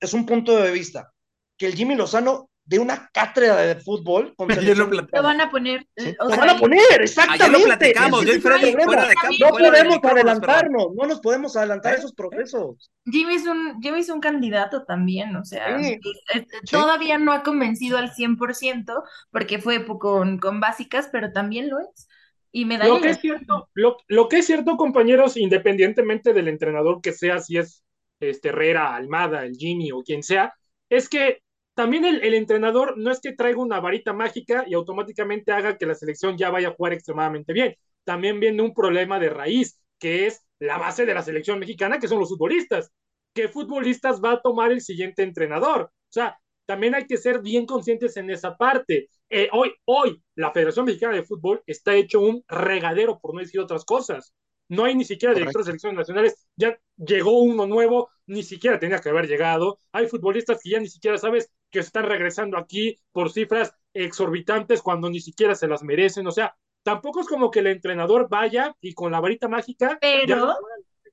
es 0.00 0.12
un 0.12 0.26
punto 0.26 0.56
de 0.56 0.72
vista, 0.72 1.12
que 1.56 1.66
el 1.66 1.74
Jimmy 1.74 1.94
Lozano 1.94 2.49
de 2.70 2.78
una 2.78 3.10
cátedra 3.12 3.56
de 3.56 3.74
fútbol 3.80 4.32
con 4.36 4.46
lo 4.78 4.86
Lo 4.86 5.22
van 5.24 5.40
a 5.40 5.50
poner. 5.50 5.84
eh, 5.96 6.14
o 6.20 6.24
Lo 6.26 6.30
sea, 6.30 6.38
van 6.38 6.50
a 6.50 6.56
poner, 6.56 6.80
exactamente. 7.00 7.44
Ayer 7.44 7.58
lo 7.58 7.64
platicamos, 7.64 8.24
yo 8.24 8.40
fuera 8.40 8.58
de 8.58 9.14
campo. 9.14 9.36
No 9.40 9.46
de 9.56 9.70
podemos 9.70 9.98
pero- 10.00 10.14
adelantarnos, 10.14 10.86
no 10.94 11.06
nos 11.08 11.20
podemos 11.20 11.56
adelantar 11.56 11.94
¿Eh? 11.94 11.96
esos 11.98 12.12
procesos. 12.14 12.92
Jimmy 13.06 13.34
es 13.34 13.46
un, 13.48 13.82
Jimmy 13.82 13.98
es 13.98 14.08
un 14.08 14.20
candidato 14.20 14.84
también, 14.84 15.34
o 15.34 15.44
sea, 15.44 15.82
Sí. 15.82 15.98
es- 16.32 16.44
es- 16.62 16.70
todavía 16.70 17.18
no 17.18 17.32
ha 17.32 17.42
convencido 17.42 17.98
al 17.98 18.12
100% 18.14 19.02
porque 19.32 19.58
fue 19.58 19.84
con, 19.84 20.38
con 20.38 20.60
básicas, 20.60 21.08
pero 21.10 21.32
también 21.32 21.70
lo 21.70 21.80
es. 21.80 22.06
Y 22.52 22.66
me 22.66 22.78
da 22.78 22.86
Lo 22.86 23.00
que 23.00 23.10
es 23.10 23.18
cierto, 23.20 23.68
lo, 23.74 23.96
lo 24.06 24.28
que 24.28 24.38
es 24.38 24.46
cierto, 24.46 24.76
compañeros, 24.76 25.36
independientemente 25.36 26.32
del 26.32 26.46
entrenador 26.46 27.00
que 27.00 27.10
sea, 27.12 27.40
si 27.40 27.58
es 27.58 27.82
este 28.20 28.50
Herrera, 28.50 28.94
Almada, 28.94 29.44
el 29.44 29.56
Gini 29.56 29.90
o 29.90 30.02
quien 30.04 30.22
sea, 30.22 30.54
es 30.88 31.08
que 31.08 31.42
también 31.74 32.04
el, 32.04 32.22
el 32.22 32.34
entrenador 32.34 32.98
no 32.98 33.10
es 33.10 33.20
que 33.20 33.32
traiga 33.32 33.60
una 33.60 33.80
varita 33.80 34.12
mágica 34.12 34.64
y 34.66 34.74
automáticamente 34.74 35.52
haga 35.52 35.78
que 35.78 35.86
la 35.86 35.94
selección 35.94 36.36
ya 36.36 36.50
vaya 36.50 36.68
a 36.68 36.74
jugar 36.74 36.92
extremadamente 36.92 37.52
bien. 37.52 37.74
También 38.04 38.40
viene 38.40 38.62
un 38.62 38.74
problema 38.74 39.18
de 39.18 39.30
raíz, 39.30 39.80
que 39.98 40.26
es 40.26 40.44
la 40.58 40.78
base 40.78 41.06
de 41.06 41.14
la 41.14 41.22
selección 41.22 41.58
mexicana, 41.58 41.98
que 41.98 42.08
son 42.08 42.18
los 42.18 42.28
futbolistas. 42.28 42.90
¿Qué 43.32 43.48
futbolistas 43.48 44.20
va 44.22 44.32
a 44.32 44.42
tomar 44.42 44.72
el 44.72 44.80
siguiente 44.80 45.22
entrenador? 45.22 45.82
O 45.82 46.12
sea, 46.12 46.38
también 46.66 46.94
hay 46.94 47.06
que 47.06 47.16
ser 47.16 47.40
bien 47.40 47.66
conscientes 47.66 48.16
en 48.16 48.30
esa 48.30 48.56
parte. 48.56 49.08
Eh, 49.28 49.48
hoy, 49.52 49.72
hoy, 49.84 50.22
la 50.34 50.52
Federación 50.52 50.86
Mexicana 50.86 51.14
de 51.14 51.24
Fútbol 51.24 51.62
está 51.66 51.94
hecho 51.94 52.20
un 52.20 52.44
regadero, 52.48 53.18
por 53.20 53.34
no 53.34 53.40
decir 53.40 53.60
otras 53.60 53.84
cosas. 53.84 54.34
No 54.68 54.84
hay 54.84 54.94
ni 54.94 55.04
siquiera 55.04 55.34
directores 55.34 55.66
de 55.66 55.70
selecciones 55.72 55.98
nacionales, 55.98 56.46
ya 56.54 56.78
llegó 56.96 57.40
uno 57.40 57.66
nuevo, 57.66 58.10
ni 58.30 58.42
siquiera 58.42 58.78
tenía 58.78 59.00
que 59.00 59.08
haber 59.08 59.26
llegado. 59.26 59.78
Hay 59.92 60.06
futbolistas 60.06 60.60
que 60.62 60.70
ya 60.70 60.80
ni 60.80 60.88
siquiera 60.88 61.18
sabes 61.18 61.50
que 61.70 61.80
están 61.80 62.04
regresando 62.06 62.56
aquí 62.56 62.98
por 63.12 63.30
cifras 63.30 63.74
exorbitantes 63.92 64.82
cuando 64.82 65.10
ni 65.10 65.20
siquiera 65.20 65.54
se 65.54 65.66
las 65.66 65.82
merecen. 65.82 66.26
O 66.26 66.30
sea, 66.30 66.54
tampoco 66.82 67.20
es 67.20 67.26
como 67.26 67.50
que 67.50 67.58
el 67.58 67.66
entrenador 67.66 68.28
vaya 68.28 68.74
y 68.80 68.94
con 68.94 69.12
la 69.12 69.20
varita 69.20 69.48
mágica. 69.48 69.98
Pero, 70.00 70.52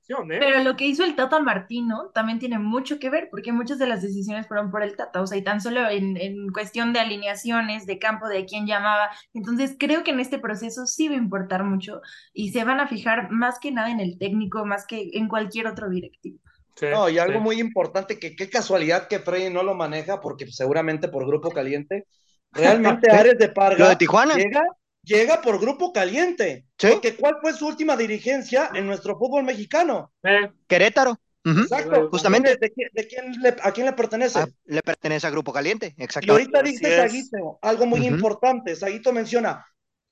¿eh? 0.08 0.38
Pero 0.38 0.62
lo 0.62 0.76
que 0.76 0.86
hizo 0.86 1.04
el 1.04 1.16
Tata 1.16 1.40
Martino 1.40 2.10
también 2.14 2.38
tiene 2.38 2.58
mucho 2.58 2.98
que 2.98 3.10
ver, 3.10 3.28
porque 3.30 3.52
muchas 3.52 3.78
de 3.78 3.86
las 3.86 4.00
decisiones 4.00 4.46
fueron 4.46 4.70
por 4.70 4.82
el 4.82 4.96
Tata, 4.96 5.20
o 5.20 5.26
sea, 5.26 5.36
y 5.36 5.44
tan 5.44 5.60
solo 5.60 5.88
en, 5.90 6.16
en 6.16 6.48
cuestión 6.50 6.92
de 6.92 7.00
alineaciones, 7.00 7.84
de 7.84 7.98
campo, 7.98 8.28
de 8.28 8.46
quién 8.46 8.66
llamaba. 8.66 9.10
Entonces, 9.34 9.76
creo 9.78 10.04
que 10.04 10.12
en 10.12 10.20
este 10.20 10.38
proceso 10.38 10.86
sí 10.86 11.08
va 11.08 11.14
a 11.14 11.18
importar 11.18 11.64
mucho 11.64 12.00
y 12.32 12.52
se 12.52 12.64
van 12.64 12.80
a 12.80 12.86
fijar 12.86 13.30
más 13.30 13.58
que 13.58 13.72
nada 13.72 13.90
en 13.90 14.00
el 14.00 14.18
técnico, 14.18 14.64
más 14.64 14.86
que 14.86 15.10
en 15.12 15.28
cualquier 15.28 15.66
otro 15.66 15.90
directivo. 15.90 16.38
No, 16.82 17.08
y 17.08 17.18
algo 17.18 17.40
muy 17.40 17.60
importante, 17.60 18.18
que 18.18 18.36
qué 18.36 18.48
casualidad 18.48 19.08
que 19.08 19.18
Freddy 19.18 19.50
no 19.50 19.62
lo 19.62 19.74
maneja, 19.74 20.20
porque 20.20 20.46
seguramente 20.50 21.08
por 21.08 21.26
grupo 21.26 21.50
caliente. 21.50 22.06
Realmente 22.52 23.10
Ares 23.10 23.38
de 23.38 23.48
Parga 23.50 23.90
de 23.90 23.96
Tijuana? 23.96 24.34
llega 24.34 24.64
llega 25.08 25.40
por 25.40 25.60
grupo 25.60 25.92
caliente. 25.92 26.66
Porque 26.76 27.16
¿cuál 27.16 27.38
fue 27.40 27.52
su 27.52 27.66
última 27.66 27.96
dirigencia 27.96 28.70
en 28.74 28.86
nuestro 28.86 29.18
fútbol 29.18 29.44
mexicano? 29.44 30.12
Eh. 30.22 30.50
Querétaro. 30.66 31.18
Exacto. 31.44 32.08
Justamente. 32.10 32.56
¿De, 32.60 33.06
quién, 33.08 33.32
le, 33.40 33.56
¿A 33.62 33.72
quién 33.72 33.86
le 33.86 33.94
pertenece? 33.94 34.40
Ah, 34.40 34.48
le 34.66 34.82
pertenece 34.82 35.26
a 35.26 35.30
Grupo 35.30 35.50
Caliente, 35.50 35.94
exacto. 35.96 36.26
Y 36.26 36.30
ahorita 36.30 36.62
dice 36.62 36.96
Saguito 36.96 37.58
algo 37.62 37.86
muy 37.86 38.06
importante. 38.06 38.76
Saguito 38.76 39.12
menciona, 39.14 39.64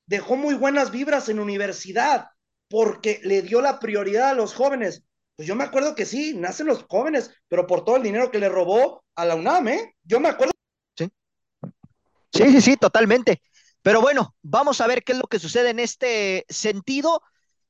dejó 0.06 0.36
muy 0.36 0.54
buenas 0.54 0.90
vibras 0.90 1.28
en 1.28 1.38
universidad 1.38 2.28
porque 2.68 3.20
le 3.22 3.42
dio 3.42 3.60
la 3.60 3.78
prioridad 3.78 4.30
a 4.30 4.34
los 4.34 4.54
jóvenes. 4.54 5.04
Pues 5.36 5.46
yo 5.46 5.54
me 5.54 5.64
acuerdo 5.64 5.94
que 5.94 6.06
sí, 6.06 6.34
nacen 6.34 6.66
los 6.66 6.84
jóvenes, 6.88 7.30
pero 7.48 7.66
por 7.66 7.84
todo 7.84 7.96
el 7.96 8.02
dinero 8.02 8.30
que 8.30 8.38
le 8.38 8.48
robó 8.48 9.04
a 9.14 9.26
la 9.26 9.34
UNAM, 9.34 9.68
¿eh? 9.68 9.94
Yo 10.02 10.18
me 10.18 10.30
acuerdo. 10.30 10.52
Sí. 10.96 11.10
Sí, 12.32 12.50
sí, 12.52 12.60
sí, 12.62 12.76
totalmente. 12.76 13.42
Pero 13.82 14.00
bueno, 14.00 14.34
vamos 14.42 14.80
a 14.80 14.86
ver 14.86 15.04
qué 15.04 15.12
es 15.12 15.18
lo 15.18 15.26
que 15.26 15.38
sucede 15.38 15.70
en 15.70 15.78
este 15.78 16.46
sentido. 16.48 17.20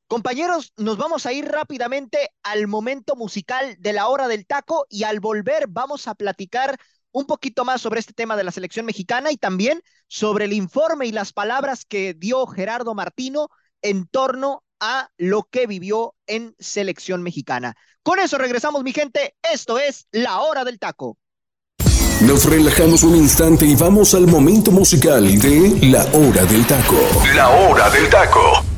Compañeros, 0.07 0.71
nos 0.77 0.97
vamos 0.97 1.25
a 1.25 1.33
ir 1.33 1.45
rápidamente 1.45 2.29
al 2.41 2.67
momento 2.67 3.17
musical 3.17 3.75
de 3.79 3.91
la 3.91 4.07
hora 4.07 4.29
del 4.29 4.47
taco 4.47 4.85
y 4.89 5.03
al 5.03 5.19
volver 5.19 5.65
vamos 5.67 6.07
a 6.07 6.15
platicar 6.15 6.79
un 7.11 7.25
poquito 7.25 7.65
más 7.65 7.81
sobre 7.81 7.99
este 7.99 8.13
tema 8.13 8.37
de 8.37 8.45
la 8.45 8.51
selección 8.51 8.85
mexicana 8.85 9.31
y 9.31 9.37
también 9.37 9.81
sobre 10.07 10.45
el 10.45 10.53
informe 10.53 11.07
y 11.07 11.11
las 11.11 11.33
palabras 11.33 11.83
que 11.83 12.13
dio 12.13 12.47
Gerardo 12.47 12.95
Martino 12.95 13.49
en 13.81 14.07
torno 14.07 14.63
a 14.79 15.09
lo 15.17 15.43
que 15.43 15.67
vivió 15.67 16.15
en 16.25 16.55
selección 16.59 17.23
mexicana. 17.23 17.75
Con 18.03 18.19
eso 18.19 18.37
regresamos, 18.37 18.83
mi 18.83 18.93
gente. 18.93 19.35
Esto 19.41 19.79
es 19.79 20.07
la 20.11 20.39
hora 20.41 20.63
del 20.63 20.79
taco. 20.79 21.17
Nos 22.21 22.45
relajamos 22.45 23.03
un 23.03 23.15
instante 23.15 23.65
y 23.65 23.75
vamos 23.75 24.15
al 24.15 24.25
momento 24.25 24.71
musical 24.71 25.39
de 25.39 25.77
La 25.83 26.03
Hora 26.05 26.45
del 26.45 26.65
Taco. 26.65 26.95
La 27.35 27.49
Hora 27.49 27.91
del 27.91 28.09
Taco. 28.09 28.76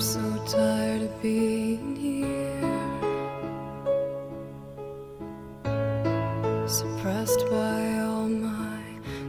I'm 0.00 0.06
so 0.06 0.44
tired 0.46 1.02
of 1.02 1.20
being 1.20 1.94
here. 1.94 2.62
Suppressed 6.66 7.44
by 7.50 7.98
all 7.98 8.26
my 8.26 8.80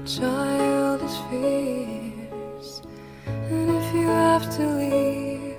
childish 0.06 1.18
fears. 1.30 2.84
And 3.26 3.70
if 3.70 3.94
you 3.94 4.08
have 4.08 4.50
to 4.56 4.66
leave 4.78 5.58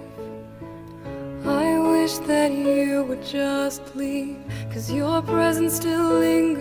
I 1.44 1.78
wish 1.78 2.16
that 2.30 2.50
you 2.50 3.04
would 3.04 3.22
just 3.22 3.94
leave. 3.94 4.38
Cause 4.72 4.90
your 4.90 5.20
presence 5.20 5.74
still 5.74 6.20
lingers. 6.20 6.51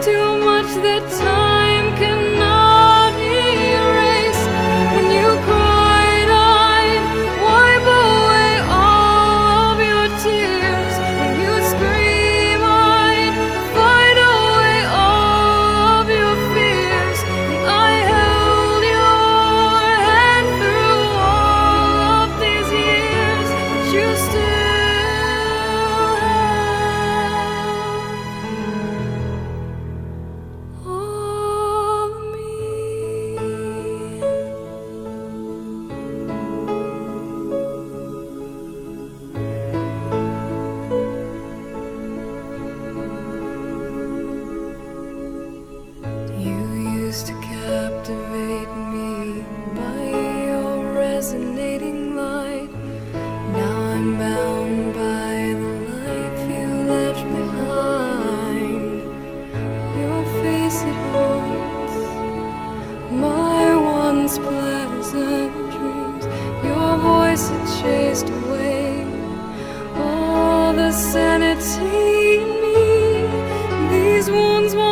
too 0.00 0.38
much 0.38 0.66
that 0.82 1.27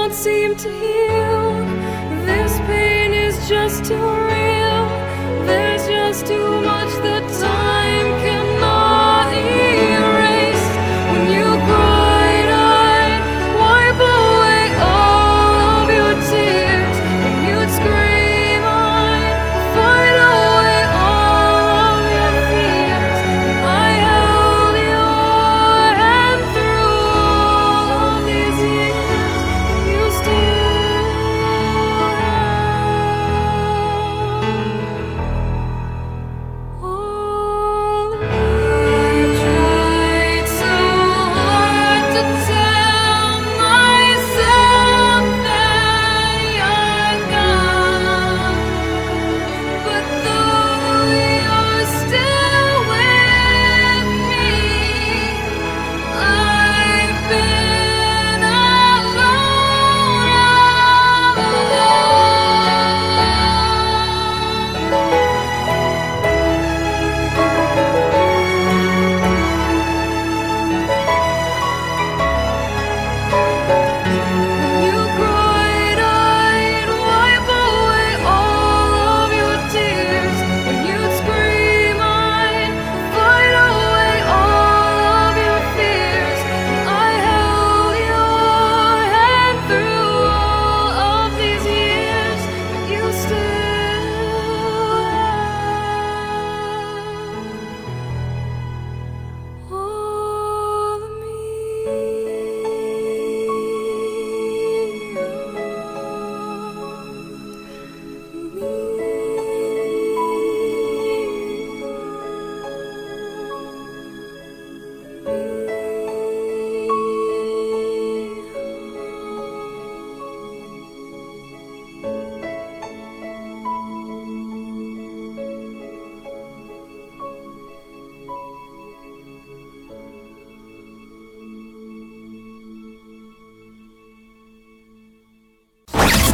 not 0.08 0.14
seem 0.14 0.54
to 0.54 0.68
heal. 0.68 1.66
This 2.24 2.58
pain 2.68 3.12
is 3.12 3.48
just 3.48 3.90
a 3.90 4.35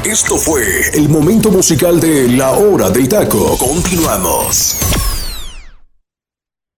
Esto 0.05 0.37
fue 0.37 0.65
el 0.95 1.09
momento 1.09 1.49
musical 1.53 2.01
de 2.01 2.27
La 2.27 2.51
Hora 2.59 2.91
del 2.91 3.09
Taco. 3.09 3.57
Continuamos. 3.57 4.77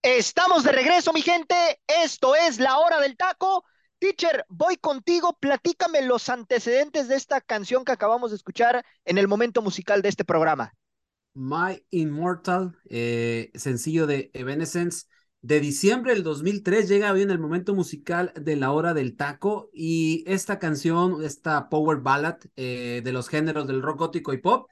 Estamos 0.03 0.63
de 0.63 0.71
regreso, 0.71 1.11
mi 1.11 1.23
gente. 1.23 1.55
Esto 1.87 2.35
es 2.35 2.59
La 2.59 2.77
Hora 2.77 2.99
del 2.99 3.17
Taco. 3.17 3.63
Teacher, 3.97 4.45
voy 4.47 4.77
contigo. 4.77 5.35
Platícame 5.39 6.03
los 6.03 6.29
antecedentes 6.29 7.07
de 7.07 7.15
esta 7.15 7.41
canción 7.41 7.83
que 7.83 7.93
acabamos 7.93 8.29
de 8.29 8.37
escuchar 8.37 8.85
en 9.05 9.17
el 9.17 9.27
momento 9.27 9.63
musical 9.63 10.03
de 10.03 10.09
este 10.09 10.23
programa. 10.23 10.71
My 11.33 11.83
Immortal, 11.89 12.77
eh, 12.87 13.49
sencillo 13.55 14.05
de 14.05 14.29
Evanescence. 14.35 15.07
De 15.45 15.59
diciembre 15.59 16.13
del 16.15 16.23
2003 16.23 16.89
llega 16.89 17.13
bien 17.13 17.29
el 17.29 17.37
momento 17.37 17.75
musical 17.75 18.33
de 18.35 18.55
la 18.55 18.71
hora 18.71 18.95
del 18.95 19.15
taco 19.15 19.69
y 19.71 20.23
esta 20.25 20.57
canción, 20.57 21.23
esta 21.23 21.69
power 21.69 21.97
ballad 21.99 22.37
eh, 22.55 23.01
de 23.03 23.11
los 23.11 23.29
géneros 23.29 23.67
del 23.67 23.83
rock 23.83 23.99
gótico 23.99 24.33
y 24.33 24.39
pop, 24.39 24.67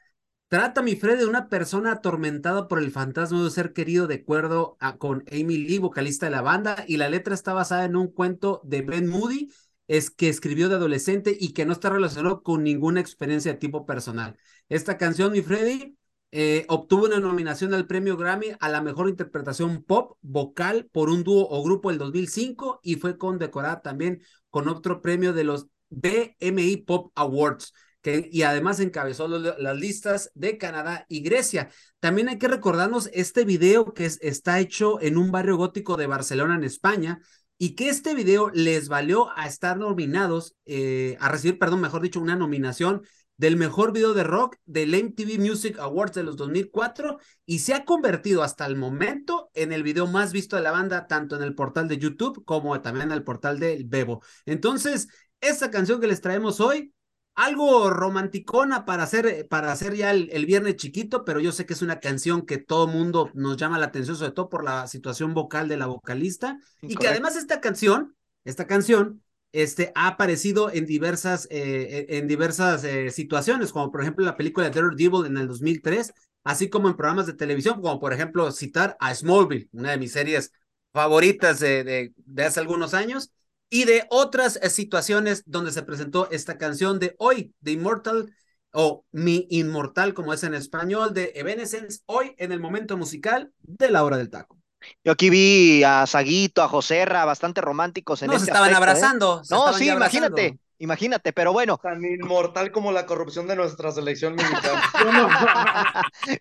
trata 0.48 0.82
mi 0.82 0.96
Fred 0.96 1.20
de 1.20 1.28
una 1.28 1.48
persona 1.48 1.92
atormentada 1.92 2.68
por 2.68 2.80
el 2.80 2.90
fantasma 2.90 3.38
de 3.38 3.44
un 3.44 3.52
ser 3.52 3.72
querido 3.74 4.08
de 4.08 4.16
acuerdo 4.16 4.76
a, 4.80 4.98
con 4.98 5.24
Amy 5.32 5.58
Lee, 5.60 5.78
vocalista 5.78 6.26
de 6.26 6.32
la 6.32 6.42
banda, 6.42 6.86
y 6.88 6.98
la 6.98 7.08
letra 7.08 7.36
está 7.36 7.54
basada 7.54 7.86
en 7.86 7.96
un 7.96 8.08
cuento 8.08 8.60
de 8.64 8.82
Ben 8.82 9.08
Moody, 9.08 9.52
es 9.88 10.10
que 10.10 10.28
escribió 10.28 10.70
de 10.70 10.76
adolescente 10.78 11.38
y 11.40 11.54
que 11.54 11.68
no 11.68 11.74
está 11.74 11.92
relacionado 11.92 12.42
con 12.42 12.64
ninguna 12.64 13.00
experiencia 13.00 13.52
de 13.52 13.60
tipo 13.60 13.86
personal. 13.86 14.38
Esta 14.70 14.98
canción, 14.98 15.34
mi 15.34 15.44
Freddy, 15.44 15.98
eh, 16.36 16.66
obtuvo 16.68 17.06
una 17.06 17.20
nominación 17.20 17.76
al 17.76 17.86
premio 17.86 18.18
Grammy 18.18 18.54
a 18.60 18.68
la 18.68 18.82
mejor 18.82 19.08
interpretación 19.08 19.84
pop 19.84 20.18
vocal 20.24 20.90
por 20.92 21.10
un 21.10 21.24
dúo 21.24 21.48
o 21.48 21.64
grupo 21.64 21.92
del 21.92 22.00
2005 22.00 22.80
y 22.82 22.96
fue 22.96 23.20
condecorada 23.20 23.84
también 23.84 24.24
con 24.50 24.68
otro 24.68 25.00
premio 25.00 25.34
de 25.34 25.44
los 25.44 25.68
BMI 25.92 26.78
Pop 26.88 27.12
Awards. 27.14 27.72
Y 28.04 28.42
además 28.42 28.80
encabezó 28.80 29.28
las 29.28 29.78
listas 29.78 30.32
de 30.34 30.58
Canadá 30.58 31.06
y 31.08 31.22
Grecia. 31.22 31.70
También 32.00 32.30
hay 32.30 32.40
que 32.40 32.48
recordarnos 32.48 33.12
este 33.14 33.46
video 33.46 33.94
que 33.94 34.06
está 34.06 34.60
hecho 34.60 35.00
en 35.02 35.18
un 35.18 35.32
barrio 35.32 35.56
gótico 35.56 35.98
de 35.98 36.08
Barcelona, 36.08 36.56
en 36.56 36.64
España, 36.64 37.20
y 37.60 37.76
que 37.76 37.90
este 37.90 38.16
video 38.16 38.50
les 38.50 38.90
valió 38.90 39.30
a 39.38 39.46
estar 39.46 39.78
nominados, 39.78 40.56
eh, 40.66 41.16
a 41.20 41.30
recibir, 41.30 41.60
perdón, 41.60 41.82
mejor 41.82 42.02
dicho, 42.02 42.20
una 42.20 42.36
nominación 42.36 43.04
del 43.44 43.58
mejor 43.58 43.92
video 43.92 44.14
de 44.14 44.24
rock 44.24 44.56
del 44.66 44.96
MTV 44.96 45.38
Music 45.38 45.78
Awards 45.78 46.16
de 46.16 46.24
los 46.24 46.38
2004 46.38 47.18
y 47.46 47.60
se 47.60 47.74
ha 47.74 47.84
convertido 47.84 48.42
hasta 48.42 48.66
el 48.66 48.78
momento 48.78 49.50
en 49.54 49.74
el 49.74 49.84
video 49.84 50.08
más 50.08 50.32
visto 50.32 50.56
de 50.56 50.62
la 50.62 50.72
banda, 50.72 51.08
tanto 51.08 51.36
en 51.36 51.44
el 51.44 51.54
portal 51.54 51.90
de 51.90 51.98
YouTube 51.98 52.46
como 52.46 52.80
también 52.80 53.08
en 53.08 53.12
el 53.12 53.26
portal 53.26 53.60
del 53.60 53.84
Bebo. 53.84 54.22
Entonces, 54.46 55.10
esta 55.42 55.70
canción 55.72 56.00
que 56.00 56.08
les 56.08 56.22
traemos 56.22 56.62
hoy, 56.62 56.94
algo 57.36 57.90
romanticona 57.90 58.86
para 58.86 59.04
hacer, 59.04 59.46
para 59.50 59.74
hacer 59.74 59.96
ya 59.96 60.12
el, 60.12 60.46
viernes 60.46 60.78
chiquito, 60.78 61.26
pero 61.26 61.42
yo 61.42 61.52
sé 61.52 61.66
que 61.66 61.74
es 61.74 61.82
una 61.82 62.00
canción 62.00 62.46
que 62.46 62.60
todo 62.60 62.88
mundo 62.88 63.30
nos 63.34 63.58
llama 63.58 63.78
la 63.78 63.88
atención, 63.88 64.16
sobre 64.16 64.32
todo 64.32 64.48
por 64.48 64.64
la 64.64 64.88
situación 64.88 65.34
vocal 65.34 65.68
de 65.68 65.76
la 65.76 65.88
vocalista, 65.88 66.60
y 66.82 66.96
que 66.96 67.10
además 67.10 67.36
esta 67.36 67.60
canción, 67.60 68.16
esta 68.46 68.68
canción 68.68 69.22
este, 69.54 69.92
ha 69.96 70.08
aparecido 70.08 70.72
en 70.72 70.86
diversas, 70.86 71.48
eh, 71.52 72.08
en 72.10 72.28
diversas 72.28 72.84
eh, 72.84 73.12
situaciones, 73.12 73.72
como 73.72 73.92
por 73.92 74.02
ejemplo 74.02 74.26
la 74.26 74.36
película 74.36 74.70
Daredevil 74.70 75.26
en 75.28 75.38
el 75.38 75.48
2003, 75.48 76.14
así 76.44 76.70
como 76.70 76.90
en 76.90 76.98
programas 76.98 77.28
de 77.28 77.34
televisión, 77.34 77.82
como 77.82 78.00
por 78.00 78.14
ejemplo 78.14 78.52
citar 78.52 78.98
a 79.00 79.14
Smallville, 79.14 79.70
una 79.72 79.92
de 79.92 79.98
mis 80.00 80.12
series 80.12 80.52
favoritas 80.92 81.60
de, 81.60 82.12
de, 82.16 82.44
hace 82.44 82.60
algunos 82.60 82.94
años, 82.94 83.32
y 83.70 83.86
de 83.86 84.06
otras 84.10 84.60
eh, 84.62 84.70
situaciones 84.70 85.44
donde 85.46 85.72
se 85.72 85.84
presentó 85.84 86.30
esta 86.32 86.58
canción 86.58 87.00
de 87.00 87.16
hoy, 87.20 87.54
de 87.62 87.72
Immortal, 87.74 88.34
o 88.74 89.06
Mi 89.12 89.46
Inmortal, 89.52 90.16
como 90.16 90.34
es 90.34 90.44
en 90.44 90.56
español, 90.56 91.14
de 91.14 91.32
Evanescence, 91.36 92.02
hoy 92.08 92.34
en 92.38 92.52
el 92.52 92.60
momento 92.60 92.98
musical 92.98 93.54
de 93.62 93.92
la 93.92 94.04
hora 94.04 94.18
del 94.18 94.32
taco. 94.32 94.63
Yo 95.04 95.12
aquí 95.14 95.30
vi 95.30 95.84
a 95.84 96.06
Saguito, 96.06 96.62
a 96.62 96.68
Joserra, 96.68 97.26
bastante 97.26 97.62
románticos 97.62 98.22
en 98.22 98.32
no, 98.32 98.40
se 98.40 98.46
estaban 98.46 98.72
¿eh? 98.72 98.76
abrazando. 98.76 99.42
no, 99.50 99.74
sí, 99.74 99.90
imagínate, 99.90 100.60
imagínate, 100.80 101.34
pero 101.34 101.54
bueno. 101.54 101.80
Tan 101.82 102.04
inmortal 102.04 102.72
como 102.72 102.92
la 102.92 103.06
corrupción 103.06 103.48
de 103.48 103.56
nuestra 103.56 103.92
selección 103.92 104.36
mexicana. 104.36 104.82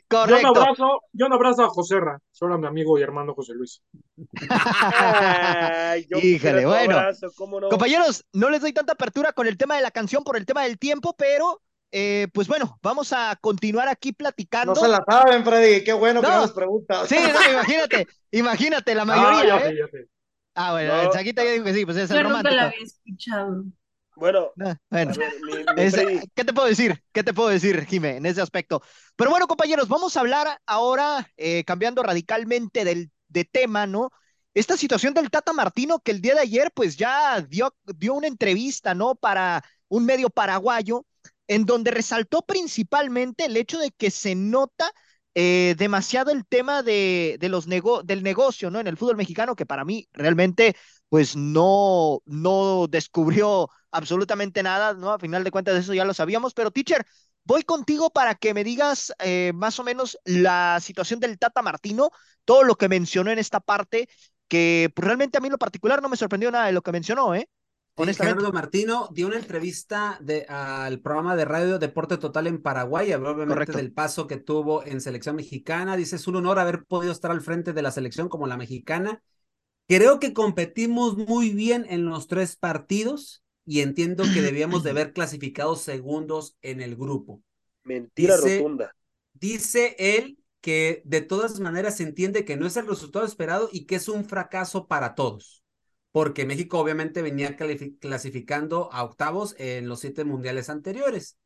Correcto. 0.09 0.43
Yo 0.43 0.55
no 0.55 0.61
abrazo, 0.61 1.01
yo 1.13 1.29
no 1.29 1.35
abrazo 1.35 1.65
a 1.65 1.69
Joserra, 1.69 2.19
solo 2.31 2.55
a 2.55 2.59
mi 2.59 2.67
amigo 2.67 2.99
y 2.99 3.03
hermano 3.03 3.35
José 3.35 3.55
Luis. 3.55 3.83
Híjole, 6.23 6.67
bueno. 6.67 7.01
Compañeros, 7.71 8.25
no 8.33 8.51
les 8.51 8.61
doy 8.61 8.73
tanta 8.73 8.93
apertura 8.93 9.33
con 9.33 9.47
el 9.47 9.57
tema 9.57 9.77
de 9.77 9.83
la 9.83 9.91
canción 9.91 10.25
por 10.25 10.37
el 10.37 10.47
tema 10.47 10.63
del 10.63 10.79
tiempo, 10.79 11.15
pero 11.17 11.61
eh, 11.95 12.29
pues 12.33 12.49
bueno, 12.49 12.79
vamos 12.83 13.13
a 13.13 13.37
continuar 13.39 13.87
aquí 13.87 14.13
platicando. 14.13 14.75
No 14.75 14.81
se 14.81 14.89
la 14.89 15.05
saben, 15.07 15.45
Freddy, 15.45 15.85
qué 15.85 15.93
bueno 15.93 16.23
que 16.23 16.27
nos 16.29 16.53
preguntas. 16.53 17.07
Sí, 17.07 17.17
no, 17.17 17.53
imagínate, 17.53 18.09
imagínate, 18.31 18.95
la 18.95 19.05
mayoría. 19.05 19.57
Ah, 19.57 19.69
¿eh? 19.69 20.07
ah 20.55 20.73
bueno, 20.73 21.01
el 21.03 21.11
Chaquita 21.11 21.45
ya 21.45 21.51
dijo 21.51 21.65
que 21.65 21.75
sí, 21.75 21.85
pues 21.85 21.99
es 21.99 22.11
el 22.11 22.23
romántico. 22.23 22.51
Nunca 22.51 22.63
la 22.63 22.69
había 22.69 22.83
escuchado. 22.83 23.65
Bueno, 24.17 24.53
bueno. 24.91 25.13
¿qué 26.35 26.45
te 26.45 26.53
puedo 26.53 26.69
decir? 26.69 27.03
¿Qué 27.13 27.23
te 27.23 27.35
puedo 27.35 27.49
decir, 27.49 27.85
Jime, 27.87 28.17
en 28.17 28.27
ese 28.27 28.41
aspecto? 28.41 28.83
Pero 29.17 29.31
bueno, 29.31 29.47
compañeros, 29.47 29.89
vamos 29.89 30.17
a 30.17 30.21
hablar 30.21 30.61
ahora, 30.65 31.31
eh, 31.37 31.65
cambiando 31.65 32.03
radicalmente 32.03 32.85
del, 32.85 33.11
de 33.29 33.45
tema, 33.45 33.87
¿no? 33.87 34.11
Esta 34.55 34.77
situación 34.77 35.15
del 35.15 35.31
Tata 35.31 35.53
Martino, 35.53 35.99
que 36.01 36.11
el 36.13 36.21
día 36.21 36.35
de 36.35 36.41
ayer, 36.41 36.71
pues 36.75 36.97
ya 36.97 37.41
dio, 37.41 37.75
dio 37.85 38.15
una 38.15 38.27
entrevista, 38.27 38.95
¿no? 38.95 39.15
Para 39.15 39.65
un 39.89 40.05
medio 40.05 40.29
paraguayo, 40.29 41.07
en 41.55 41.67
donde 41.67 41.91
resaltó 41.91 42.43
principalmente 42.43 43.45
el 43.47 43.57
hecho 43.57 43.79
de 43.79 43.91
que 43.91 44.11
se 44.11 44.35
nota 44.35 44.91
eh, 45.35 45.75
demasiado 45.79 46.31
el 46.31 46.47
tema 46.47 46.83
de, 46.83 47.37
de 47.41 47.49
los 47.49 47.67
del 47.69 48.23
negocio, 48.23 48.71
¿no? 48.71 48.81
En 48.81 48.87
el 48.87 48.97
fútbol 48.97 49.17
mexicano, 49.17 49.55
que 49.57 49.67
para 49.67 49.85
mí 49.85 50.09
realmente, 50.13 50.77
pues 51.09 51.37
no, 51.37 52.21
no 52.27 52.87
descubrió 52.89 53.69
absolutamente 53.91 54.63
nada, 54.63 54.95
¿no? 54.95 55.11
A 55.13 55.19
final 55.19 55.45
de 55.45 55.51
cuentas, 55.51 55.77
eso 55.79 55.95
ya 55.95 56.05
lo 56.05 56.15
sabíamos, 56.15 56.55
pero 56.55 56.71
teacher, 56.71 57.07
voy 57.45 57.63
contigo 57.65 58.11
para 58.11 58.35
que 58.35 58.55
me 58.55 58.65
digas 58.65 59.13
eh, 59.19 59.53
más 59.55 59.79
o 59.79 59.85
menos 59.85 60.19
la 60.25 60.79
situación 60.81 61.21
del 61.21 61.39
Tata 61.39 61.63
Martino, 61.63 62.11
todo 62.45 62.63
lo 62.65 62.77
que 62.77 62.89
mencionó 62.89 63.31
en 63.31 63.39
esta 63.39 63.61
parte, 63.61 64.09
que 64.49 64.91
pues, 64.95 65.05
realmente 65.07 65.39
a 65.39 65.41
mí 65.41 65.49
lo 65.51 65.59
particular 65.59 66.01
no 66.03 66.09
me 66.09 66.17
sorprendió 66.17 66.51
nada 66.51 66.67
de 66.67 66.73
lo 66.73 66.83
que 66.83 66.93
mencionó, 66.93 67.35
¿eh? 67.35 67.49
Gerardo 67.97 68.53
Martino 68.53 69.11
dio 69.13 69.27
una 69.27 69.37
entrevista 69.37 70.19
de, 70.23 70.47
al 70.49 71.01
programa 71.01 71.37
de 71.37 71.45
radio 71.45 71.79
Deporte 71.79 72.17
Total 72.17 72.47
en 72.47 72.63
Paraguay, 72.63 73.13
habló 73.13 73.33
obviamente 73.33 73.73
del 73.73 73.93
paso 73.93 74.27
que 74.27 74.39
tuvo 74.39 74.85
en 74.85 75.01
selección 75.01 75.37
mexicana. 75.37 75.97
Dice, 75.97 76.17
es 76.17 76.27
un 76.27 76.37
honor 76.37 76.59
haber 76.59 76.85
podido 76.85 77.13
estar 77.13 77.31
al 77.31 77.43
frente 77.43 77.73
de 77.73 77.83
la 77.83 77.91
selección 77.91 78.29
como 78.29 78.47
la 78.47 78.57
mexicana. 78.57 79.23
Creo 79.89 80.21
que 80.21 80.33
competimos 80.33 81.19
muy 81.19 81.51
bien 81.51 81.85
en 81.89 82.07
los 82.07 82.29
tres 82.29 82.57
partidos 82.57 83.45
y 83.67 83.81
entiendo 83.81 84.25
que 84.33 84.41
debíamos 84.41 84.83
de 84.83 84.91
haber 84.91 85.13
clasificado 85.13 85.77
segundos 85.77 86.57
en 86.63 86.81
el 86.81 86.97
grupo. 86.97 87.43
Mentira 87.85 88.37
rotunda. 88.39 88.97
Dice 89.35 89.97
él 89.99 90.39
que 90.63 91.03
de 91.05 91.21
todas 91.21 91.61
maneras 91.61 91.99
se 91.99 92.05
entiende 92.05 92.47
que 92.47 92.57
no 92.57 92.67
es 92.67 92.77
el 92.77 92.87
resultado 92.87 93.27
esperado 93.27 93.69
y 93.71 93.85
que 93.85 93.97
es 93.97 94.09
un 94.09 94.25
fracaso 94.25 94.87
para 94.87 95.15
todos 95.15 95.62
porque 96.13 96.45
México 96.47 96.79
obviamente 96.79 97.23
venía 97.23 97.57
clasificando 97.57 98.93
a 98.93 99.03
octavos 99.03 99.55
en 99.59 99.89
los 99.89 100.01
siete 100.01 100.25
mundiales 100.25 100.71
anteriores. 100.71 101.39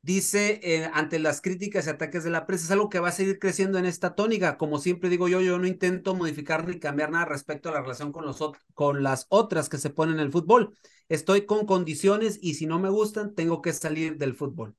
Dice, 0.00 0.60
eh, 0.62 0.88
ante 0.92 1.18
las 1.18 1.40
críticas 1.40 1.86
y 1.86 1.90
ataques 1.90 2.22
de 2.22 2.30
la 2.30 2.46
prensa, 2.46 2.66
es 2.66 2.70
algo 2.70 2.88
que 2.88 3.00
va 3.00 3.08
a 3.08 3.12
seguir 3.12 3.40
creciendo 3.40 3.76
en 3.78 3.86
esta 3.86 4.14
tónica. 4.14 4.56
Como 4.56 4.78
siempre 4.78 5.08
digo 5.08 5.26
yo, 5.26 5.40
yo 5.40 5.58
no 5.58 5.66
intento 5.66 6.14
modificar 6.14 6.68
ni 6.68 6.78
cambiar 6.78 7.10
nada 7.10 7.24
respecto 7.24 7.68
a 7.68 7.72
la 7.72 7.80
relación 7.80 8.12
con, 8.12 8.24
los, 8.24 8.38
con 8.74 9.02
las 9.02 9.26
otras 9.30 9.68
que 9.68 9.78
se 9.78 9.90
ponen 9.90 10.14
en 10.14 10.20
el 10.20 10.30
fútbol. 10.30 10.78
Estoy 11.08 11.44
con 11.44 11.66
condiciones 11.66 12.38
y 12.40 12.54
si 12.54 12.66
no 12.66 12.78
me 12.78 12.88
gustan, 12.88 13.34
tengo 13.34 13.60
que 13.62 13.72
salir 13.72 14.16
del 14.16 14.36
fútbol. 14.36 14.76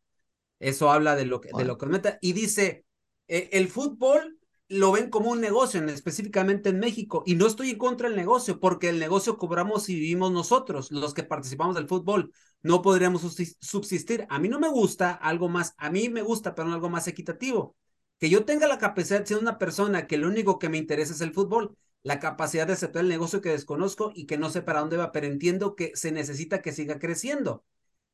Eso 0.60 0.90
habla 0.90 1.18
de 1.18 1.26
lo 1.26 1.42
que, 1.42 1.50
de 1.58 1.66
lo 1.66 1.78
que 1.78 1.88
meta. 1.88 2.18
Y 2.22 2.32
dice, 2.32 2.86
eh, 3.28 3.50
el 3.52 3.68
fútbol 3.68 4.37
lo 4.70 4.91
ven 4.91 5.09
como 5.09 5.32
un 5.32 5.39
negocio, 5.41 5.84
específicamente 5.86 6.70
en 6.70 6.80
México. 6.80 7.24
Y 7.26 7.36
no 7.36 7.47
estoy 7.47 7.72
en 7.72 7.78
contra 7.78 8.09
del 8.09 8.18
negocio, 8.18 8.59
porque 8.59 8.89
el 8.89 8.99
negocio 8.99 9.38
cobramos 9.38 9.89
y 9.89 9.95
vivimos 9.95 10.32
nosotros, 10.32 10.91
los 10.91 11.13
que 11.13 11.24
participamos 11.24 11.76
del 11.76 11.88
fútbol. 11.88 12.34
No 12.61 12.82
podríamos 12.82 13.22
subsistir. 13.61 14.26
A 14.30 14.39
mí 14.39 14.49
no 14.49 14.59
me 14.59 14.70
gusta 14.70 15.11
algo 15.11 15.47
más, 15.49 15.74
a 15.78 15.89
mí 15.89 16.09
me 16.09 16.22
gusta, 16.22 16.53
pero 16.55 16.72
algo 16.72 16.89
más 16.89 17.07
equitativo. 17.07 17.76
Que 18.20 18.30
yo 18.30 18.45
tenga 18.45 18.68
la 18.68 18.78
capacidad 18.80 19.20
de 19.22 19.28
ser 19.28 19.38
una 19.38 19.57
persona 19.57 20.07
que 20.07 20.18
lo 20.18 20.28
único 20.28 20.59
que 20.59 20.70
me 20.70 20.78
interesa 20.78 21.13
es 21.13 21.22
el 21.22 21.34
fútbol, 21.34 21.78
la 22.03 22.20
capacidad 22.20 22.68
de 22.68 22.74
aceptar 22.74 23.03
el 23.03 23.09
negocio 23.09 23.41
que 23.41 23.49
desconozco 23.49 24.11
y 24.15 24.26
que 24.26 24.38
no 24.38 24.49
sé 24.49 24.61
para 24.61 24.80
dónde 24.82 24.97
va, 24.97 25.11
pero 25.11 25.28
entiendo 25.28 25.76
que 25.76 25.91
se 25.95 26.11
necesita 26.11 26.61
que 26.61 26.74
siga 26.74 26.99
creciendo. 26.99 27.63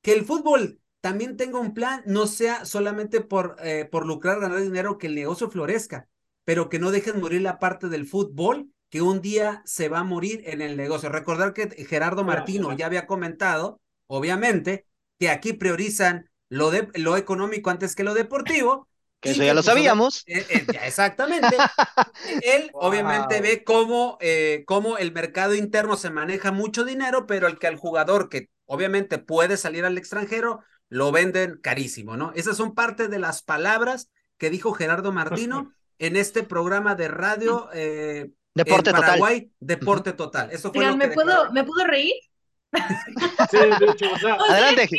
Que 0.02 0.14
el 0.14 0.26
fútbol 0.26 0.82
también 1.02 1.38
tenga 1.38 1.60
un 1.60 1.74
plan, 1.74 2.04
no 2.06 2.28
sea 2.28 2.66
solamente 2.66 3.22
por, 3.22 3.56
eh, 3.60 3.86
por 3.92 4.06
lucrar, 4.06 4.40
ganar 4.40 4.62
dinero, 4.62 4.98
que 4.98 5.08
el 5.08 5.16
negocio 5.16 5.50
florezca 5.50 6.08
pero 6.46 6.70
que 6.70 6.80
no 6.80 6.92
dejen 6.92 7.20
morir 7.20 7.42
la 7.42 7.60
parte 7.60 7.88
del 7.90 8.06
fútbol 8.06 8.70
que 8.90 9.02
un 9.02 9.22
día 9.22 9.64
se 9.66 9.90
va 9.90 10.00
a 10.00 10.04
morir 10.04 10.44
en 10.46 10.62
el 10.62 10.78
negocio. 10.78 11.10
Recordar 11.10 11.54
que 11.54 11.68
Gerardo 11.86 12.24
Martino 12.24 12.72
ya 12.74 12.86
había 12.86 13.08
comentado, 13.08 13.82
obviamente, 14.08 14.86
que 15.20 15.30
aquí 15.30 15.54
priorizan 15.54 16.30
lo, 16.50 16.70
de, 16.70 16.90
lo 16.94 17.18
económico 17.18 17.70
antes 17.70 17.96
que 17.96 18.04
lo 18.04 18.14
deportivo. 18.14 18.88
Que 19.24 19.32
eso 19.32 19.42
ya 19.42 19.54
lo 19.54 19.60
pues, 19.60 19.68
sabíamos. 19.68 20.24
Eh, 20.28 20.46
eh, 20.50 20.66
exactamente. 20.84 21.56
Él 22.44 22.70
obviamente 22.74 23.40
ve 23.40 23.64
cómo, 23.64 24.18
eh, 24.20 24.66
cómo 24.68 24.98
el 24.98 25.14
mercado 25.14 25.56
interno 25.56 25.96
se 25.96 26.10
maneja 26.10 26.52
mucho 26.52 26.84
dinero, 26.84 27.26
pero 27.26 27.48
el 27.48 27.58
que 27.58 27.68
al 27.68 27.78
jugador 27.78 28.28
que 28.28 28.50
obviamente 28.66 29.20
puede 29.20 29.56
salir 29.56 29.86
al 29.86 29.98
extranjero, 29.98 30.60
lo 30.90 31.14
venden 31.14 31.58
carísimo, 31.62 32.18
¿no? 32.18 32.34
Esas 32.36 32.58
son 32.58 32.76
parte 32.76 33.08
de 33.08 33.18
las 33.18 33.44
palabras 33.44 34.10
que 34.38 34.50
dijo 34.50 34.74
Gerardo 34.74 35.14
Martino 35.14 35.72
en 36.04 36.18
este 36.18 36.44
programa 36.44 36.96
de 36.96 37.08
radio 37.08 37.70
eh, 37.74 38.32
Deporte 38.54 38.90
en 38.90 38.96
Paraguay, 38.96 39.40
Total. 39.42 39.58
Deporte 39.60 40.14
Total. 40.14 40.52
Eso 40.52 40.72
fue 40.74 40.86
lo 40.86 40.98
¿me, 40.98 41.08
puedo, 41.10 41.52
¿Me 41.54 41.64
puedo 41.64 41.88
reír? 41.88 42.14
Sí, 43.52 43.58
de 43.58 43.92
hecho, 43.92 44.06
o 44.14 44.18
sea, 44.18 44.34
Adelante. 44.50 44.90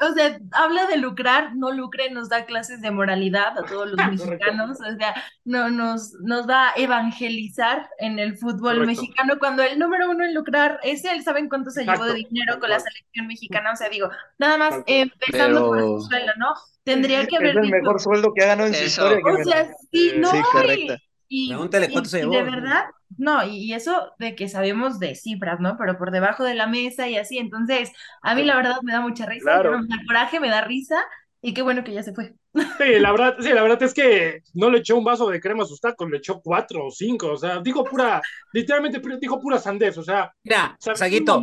o 0.00 0.12
sea, 0.12 0.38
habla 0.52 0.86
de 0.86 0.96
lucrar, 0.98 1.54
no 1.56 1.70
lucre, 1.72 2.10
nos 2.10 2.28
da 2.28 2.44
clases 2.44 2.80
de 2.82 2.90
moralidad 2.90 3.58
a 3.58 3.62
todos 3.64 3.90
los 3.92 3.96
mexicanos, 4.10 4.78
o 4.80 4.96
sea, 4.98 5.14
no, 5.44 5.70
nos, 5.70 6.12
nos 6.20 6.48
va 6.48 6.68
a 6.70 6.72
evangelizar 6.76 7.88
en 7.98 8.18
el 8.18 8.36
fútbol 8.36 8.78
Correcto. 8.78 8.86
mexicano 8.86 9.34
cuando 9.38 9.62
el 9.62 9.78
número 9.78 10.10
uno 10.10 10.24
en 10.24 10.34
lucrar 10.34 10.80
es 10.82 11.04
él, 11.04 11.22
¿saben 11.22 11.48
cuánto 11.48 11.70
se 11.70 11.84
llevó 11.84 12.04
de 12.04 12.10
Exacto, 12.12 12.28
dinero 12.30 12.60
con 12.60 12.70
la 12.70 12.80
selección 12.80 13.26
mexicana? 13.26 13.72
O 13.72 13.76
sea, 13.76 13.88
digo, 13.88 14.10
nada 14.38 14.56
más 14.58 14.74
eh, 14.86 15.02
empezando 15.02 15.66
por 15.66 15.76
Pero- 15.78 16.00
su 16.00 16.06
sueldo, 16.08 16.32
¿no? 16.36 16.48
Tendría 16.84 17.26
que 17.26 17.36
Es 17.36 17.40
haber 17.40 17.56
el 17.56 17.62
dicho, 17.62 17.76
mejor 17.76 18.00
sueldo 18.00 18.34
que 18.34 18.44
ha 18.44 18.48
ganado 18.48 18.68
en 18.68 18.74
su 18.74 18.84
historia. 18.84 19.18
o 19.24 19.44
sea, 19.44 19.68
sí, 19.90 20.12
no, 20.18 20.30
sí, 20.30 20.88
y- 21.28 21.48
Pregúntale 21.48 21.88
cuánto 21.90 22.08
y- 22.08 22.10
se 22.10 22.18
llevó. 22.18 22.32
de 22.34 22.42
verdad, 22.42 22.84
no, 23.18 23.44
y, 23.46 23.56
y 23.58 23.74
eso 23.74 24.12
de 24.18 24.34
que 24.34 24.48
sabemos 24.48 24.98
de 24.98 25.14
cifras, 25.14 25.60
¿no? 25.60 25.76
Pero 25.78 25.98
por 25.98 26.10
debajo 26.10 26.44
de 26.44 26.54
la 26.54 26.66
mesa 26.66 27.08
y 27.08 27.16
así, 27.16 27.38
entonces, 27.38 27.92
a 28.22 28.34
mí 28.34 28.44
la 28.44 28.56
verdad 28.56 28.76
me 28.82 28.92
da 28.92 29.00
mucha 29.00 29.26
risa, 29.26 29.42
Claro. 29.44 29.78
me 29.78 29.86
da 29.88 30.02
coraje, 30.06 30.40
me 30.40 30.48
da 30.50 30.62
risa, 30.62 30.96
y 31.40 31.54
qué 31.54 31.62
bueno 31.62 31.84
que 31.84 31.92
ya 31.92 32.02
se 32.02 32.14
fue. 32.14 32.34
Sí, 32.78 32.98
la 33.00 33.10
verdad, 33.12 33.36
sí, 33.40 33.52
la 33.52 33.62
verdad 33.62 33.82
es 33.82 33.92
que 33.94 34.40
no 34.54 34.70
le 34.70 34.78
echó 34.78 34.96
un 34.96 35.04
vaso 35.04 35.28
de 35.28 35.40
crema 35.40 35.64
a 35.64 35.66
sus 35.66 35.80
tacos, 35.80 36.08
le 36.08 36.18
echó 36.18 36.40
cuatro 36.40 36.86
o 36.86 36.90
cinco, 36.90 37.32
o 37.32 37.36
sea, 37.36 37.60
dijo 37.60 37.84
pura, 37.84 38.22
literalmente 38.52 39.00
dijo 39.20 39.40
pura 39.40 39.58
sandez, 39.58 39.98
o 39.98 40.02
sea, 40.02 40.32
Mira, 40.44 40.76
Saguito, 40.78 41.40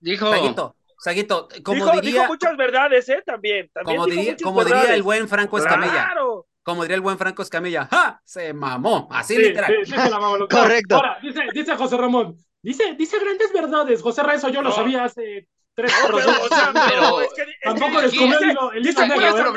Dijo, 0.00 0.30
Saguito, 0.30 0.76
Saguito, 0.98 1.48
como 1.62 1.76
dijo, 1.76 1.90
dijo 1.90 2.00
diría, 2.00 2.28
muchas 2.28 2.56
verdades, 2.56 3.08
¿eh? 3.08 3.22
También. 3.26 3.68
también 3.72 3.96
como 3.98 4.06
dijo 4.06 4.20
diría, 4.20 4.36
como 4.36 4.62
el 4.62 5.02
buen 5.02 5.28
Franco 5.28 5.58
Escamilla, 5.58 5.92
Claro. 6.06 6.46
Como 6.64 6.82
diría 6.82 6.96
el 6.96 7.00
buen 7.02 7.18
Franco 7.18 7.42
Escamilla, 7.42 7.86
¡ja! 7.86 8.20
Se 8.24 8.52
mamó, 8.52 9.06
así 9.12 9.36
sí, 9.36 9.42
literal. 9.42 9.72
sí, 9.84 9.92
sí 9.92 9.98
se 10.00 10.10
la 10.10 10.18
mamó. 10.18 10.36
Correcto. 10.50 10.96
Ahora, 10.96 11.18
dice, 11.22 11.42
dice 11.52 11.76
José 11.76 11.96
Ramón, 11.96 12.36
dice, 12.62 12.94
dice 12.98 13.18
grandes 13.20 13.52
verdades, 13.52 14.02
José 14.02 14.22
Ra, 14.22 14.34
eso 14.34 14.48
yo 14.48 14.62
lo 14.62 14.72
sabía 14.72 15.04
hace 15.04 15.46
tres 15.74 15.92
No, 16.02 16.16
pero, 16.16 16.30
o 16.42 16.48
sea, 16.48 16.68
años. 16.68 16.84
pero 16.90 17.20
es 17.20 17.32
que, 17.34 17.42
es 17.42 17.48
Tampoco 17.62 17.92
comió 17.92 18.38
el 18.72 18.86
hilo 18.86 19.54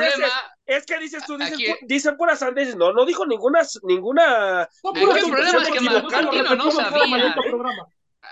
es 0.68 0.84
que 0.84 0.98
dices 0.98 1.24
tú, 1.26 1.38
dices, 1.38 1.54
Aquí- 1.54 1.66
pu- 1.66 1.78
dicen 1.86 2.16
puras 2.18 2.40
sandeces. 2.40 2.76
No, 2.76 2.92
no 2.92 3.06
dijo 3.06 3.24
ninguna, 3.24 3.60
ninguna. 3.84 4.68
No, 4.84 4.90
Aquí 4.90 5.00
el 5.00 5.30
problema 5.30 5.62
es 5.62 5.70
que 5.70 5.80
Martino 5.80 6.56
no 6.56 6.70
sabía. 6.70 7.34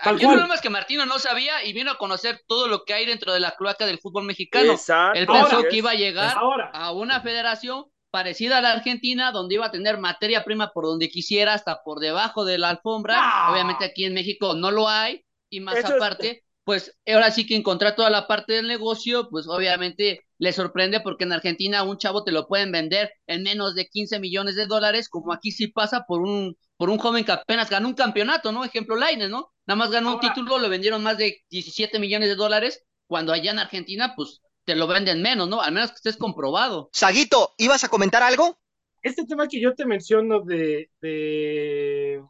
Aquí 0.03 0.23
el 0.23 0.29
problema 0.29 0.53
es 0.53 0.61
que 0.61 0.69
Martino 0.69 1.05
no 1.07 1.17
sabía 1.17 1.63
y 1.65 1.73
vino 1.73 1.89
a 1.91 1.97
conocer 1.97 2.41
todo 2.45 2.67
lo 2.67 2.83
que 2.83 2.93
hay 2.93 3.07
dentro 3.07 3.33
de 3.33 3.39
la 3.39 3.55
cloaca 3.55 3.87
del 3.87 3.97
fútbol 3.97 4.25
mexicano. 4.25 4.73
Exacto. 4.73 5.17
Él 5.17 5.25
pensó 5.25 5.63
que 5.63 5.77
iba 5.77 5.91
a 5.91 5.95
llegar 5.95 6.37
Ahora, 6.37 6.69
a 6.71 6.91
una 6.91 7.21
federación 7.21 7.85
parecida 8.11 8.57
a 8.57 8.61
la 8.61 8.71
Argentina, 8.71 9.31
donde 9.31 9.55
iba 9.55 9.65
a 9.67 9.71
tener 9.71 9.97
materia 9.97 10.43
prima 10.43 10.71
por 10.73 10.85
donde 10.85 11.09
quisiera, 11.09 11.53
hasta 11.53 11.81
por 11.83 11.99
debajo 11.99 12.45
de 12.45 12.57
la 12.57 12.69
alfombra. 12.69 13.51
Obviamente 13.51 13.85
aquí 13.85 14.05
en 14.05 14.13
México 14.13 14.53
no 14.55 14.71
lo 14.71 14.87
hay, 14.87 15.23
y 15.49 15.59
más 15.59 15.77
Eso 15.77 15.87
es- 15.87 15.93
aparte, 15.95 16.43
pues 16.63 16.97
ahora 17.07 17.31
sí 17.31 17.45
que 17.47 17.55
encontrar 17.55 17.95
toda 17.95 18.09
la 18.09 18.27
parte 18.27 18.53
del 18.53 18.67
negocio, 18.67 19.29
pues 19.29 19.47
obviamente 19.47 20.21
le 20.37 20.51
sorprende 20.51 20.99
porque 20.99 21.23
en 21.23 21.31
Argentina 21.33 21.83
un 21.83 21.97
chavo 21.97 22.23
te 22.23 22.31
lo 22.31 22.47
pueden 22.47 22.71
vender 22.71 23.11
en 23.25 23.43
menos 23.43 23.73
de 23.75 23.87
15 23.87 24.19
millones 24.19 24.55
de 24.55 24.65
dólares, 24.65 25.07
como 25.09 25.31
aquí 25.33 25.51
sí 25.51 25.67
pasa 25.67 26.03
por 26.07 26.21
un, 26.21 26.57
por 26.75 26.89
un 26.89 26.97
joven 26.99 27.23
que 27.25 27.31
apenas 27.31 27.69
ganó 27.69 27.87
un 27.87 27.93
campeonato, 27.95 28.51
¿no? 28.51 28.65
Ejemplo, 28.65 28.95
Lainez, 28.97 29.29
¿no? 29.29 29.51
Nada 29.65 29.77
más 29.77 29.91
ganó 29.91 30.13
un 30.15 30.19
título, 30.19 30.59
le 30.59 30.67
vendieron 30.69 31.01
más 31.03 31.17
de 31.17 31.41
17 31.49 31.99
millones 31.99 32.29
de 32.29 32.35
dólares, 32.35 32.83
cuando 33.07 33.31
allá 33.33 33.51
en 33.51 33.59
Argentina, 33.59 34.13
pues 34.15 34.41
te 34.67 34.75
lo 34.75 34.85
venden 34.85 35.21
menos, 35.23 35.47
¿no? 35.47 35.61
Al 35.61 35.71
menos 35.73 35.91
que 35.91 35.95
estés 35.95 36.17
comprobado. 36.17 36.89
Saguito, 36.91 37.53
¿ibas 37.57 37.85
a 37.85 37.89
comentar 37.89 38.21
algo? 38.21 38.59
este 39.01 39.25
tema 39.25 39.47
que 39.47 39.61
yo 39.61 39.73
te 39.75 39.85
menciono 39.85 40.41
de, 40.41 40.89
de 41.01 42.21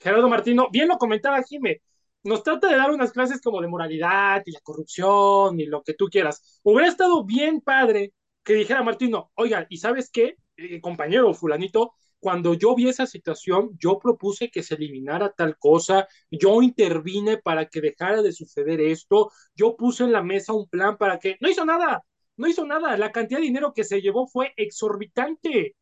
Gerardo 0.00 0.28
Martino, 0.28 0.68
bien 0.70 0.88
lo 0.88 0.98
comentaba 0.98 1.42
Jime, 1.42 1.82
nos 2.24 2.42
trata 2.42 2.68
de 2.68 2.76
dar 2.76 2.90
unas 2.90 3.12
clases 3.12 3.40
como 3.40 3.60
de 3.60 3.68
moralidad 3.68 4.42
y 4.46 4.52
la 4.52 4.60
corrupción 4.60 5.60
y 5.60 5.66
lo 5.66 5.82
que 5.82 5.94
tú 5.94 6.06
quieras. 6.08 6.60
Hubiera 6.64 6.88
estado 6.88 7.24
bien 7.24 7.60
padre 7.60 8.12
que 8.42 8.54
dijera 8.54 8.82
Martino, 8.82 9.30
oiga, 9.34 9.66
¿y 9.68 9.78
sabes 9.78 10.10
qué, 10.10 10.36
Eh, 10.58 10.80
compañero 10.80 11.34
fulanito? 11.34 11.92
Cuando 12.26 12.54
yo 12.54 12.74
vi 12.74 12.88
esa 12.88 13.06
situación, 13.06 13.78
yo 13.78 14.00
propuse 14.00 14.50
que 14.50 14.64
se 14.64 14.74
eliminara 14.74 15.30
tal 15.30 15.56
cosa, 15.58 16.08
yo 16.28 16.60
intervine 16.60 17.38
para 17.38 17.66
que 17.66 17.80
dejara 17.80 18.20
de 18.20 18.32
suceder 18.32 18.80
esto, 18.80 19.30
yo 19.54 19.76
puse 19.76 20.02
en 20.02 20.10
la 20.10 20.24
mesa 20.24 20.52
un 20.52 20.68
plan 20.68 20.96
para 20.98 21.20
que... 21.20 21.36
No 21.40 21.48
hizo 21.48 21.64
nada, 21.64 22.02
no 22.36 22.48
hizo 22.48 22.66
nada, 22.66 22.96
la 22.96 23.12
cantidad 23.12 23.38
de 23.38 23.46
dinero 23.46 23.72
que 23.72 23.84
se 23.84 24.02
llevó 24.02 24.26
fue 24.26 24.52
exorbitante. 24.56 25.76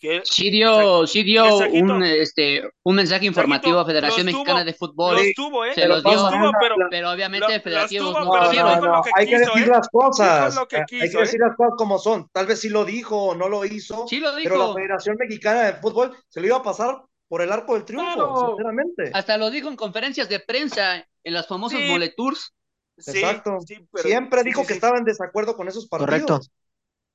Que- 0.00 0.22
Sí 0.24 0.50
dio, 0.50 1.06
sí 1.08 1.24
dio 1.24 1.56
un, 1.58 2.04
este, 2.04 2.62
un 2.84 2.94
mensaje 2.94 3.26
informativo 3.26 3.80
a 3.80 3.84
Federación 3.84 4.26
los 4.26 4.34
Mexicana 4.34 4.60
tuvo, 4.60 4.64
de 4.66 4.74
Fútbol, 4.74 5.16
Los 5.16 5.34
tuvo, 5.34 5.64
¿eh? 5.64 5.74
se 5.74 5.88
los 5.88 6.04
Los 6.04 6.12
dio, 6.14 6.28
tuvo, 6.30 6.52
pero, 6.60 6.76
pero 6.88 7.10
obviamente 7.10 7.52
los 7.52 7.62
federativos 7.62 8.12
tuvo, 8.12 8.20
no 8.24 8.30
pero 8.30 8.44
No, 8.44 8.80
dijo 8.80 9.02
que 9.02 9.10
hay 9.16 9.26
que 9.26 9.38
decir 9.40 9.62
¿eh? 9.64 9.66
las 9.66 9.88
cosas. 9.88 10.50
Dijo 10.52 10.60
lo 10.62 10.68
que 10.68 10.76
Hay 10.76 11.10
que 11.10 11.18
decir 11.18 11.40
¿eh? 11.40 11.44
las 11.48 11.56
cosas 11.56 11.74
como 11.76 11.98
son. 11.98 12.28
Tal 12.32 12.46
vez 12.46 12.60
sí 12.60 12.68
lo 12.68 12.84
dijo 12.84 13.20
o 13.20 13.34
no 13.34 13.48
lo 13.48 13.64
hizo, 13.64 14.06
Sí 14.06 14.20
lo 14.20 14.30
pero 14.36 14.56
la 14.56 14.62
dijo, 14.66 14.74
Federación 14.74 15.16
Mexicana 15.18 15.62
de 15.64 15.72
Fútbol 15.74 16.16
se 16.28 16.40
lo 16.40 16.46
iba 16.46 16.56
a 16.58 16.62
pasar 16.62 17.02
por 17.26 17.42
el 17.42 17.50
arco 17.50 17.74
del 17.74 17.84
triunfo, 17.84 18.14
Claro. 18.14 18.46
sinceramente. 18.50 19.10
hasta 19.12 19.36
lo 19.36 19.50
dijo 19.50 19.68
en 19.68 19.76
conferencias 19.76 20.28
de 20.28 20.38
prensa, 20.40 21.04
en 21.24 21.34
los 21.34 21.46
famosos 21.48 21.78
Sí. 21.80 21.88
Moletours, 21.88 22.54
Sí, 23.00 23.18
Exacto. 23.18 23.58
sí, 23.66 23.76
pero- 23.92 24.08
Siempre 24.08 24.40
sí, 24.42 24.46
dijo 24.48 24.60
sí, 24.62 24.66
que 24.68 24.72
sí. 24.74 24.78
estaba 24.78 24.98
en 24.98 25.04
desacuerdo 25.04 25.56
con 25.56 25.66
esos 25.68 25.88
partidos. 25.88 26.08
Correcto. 26.24 26.40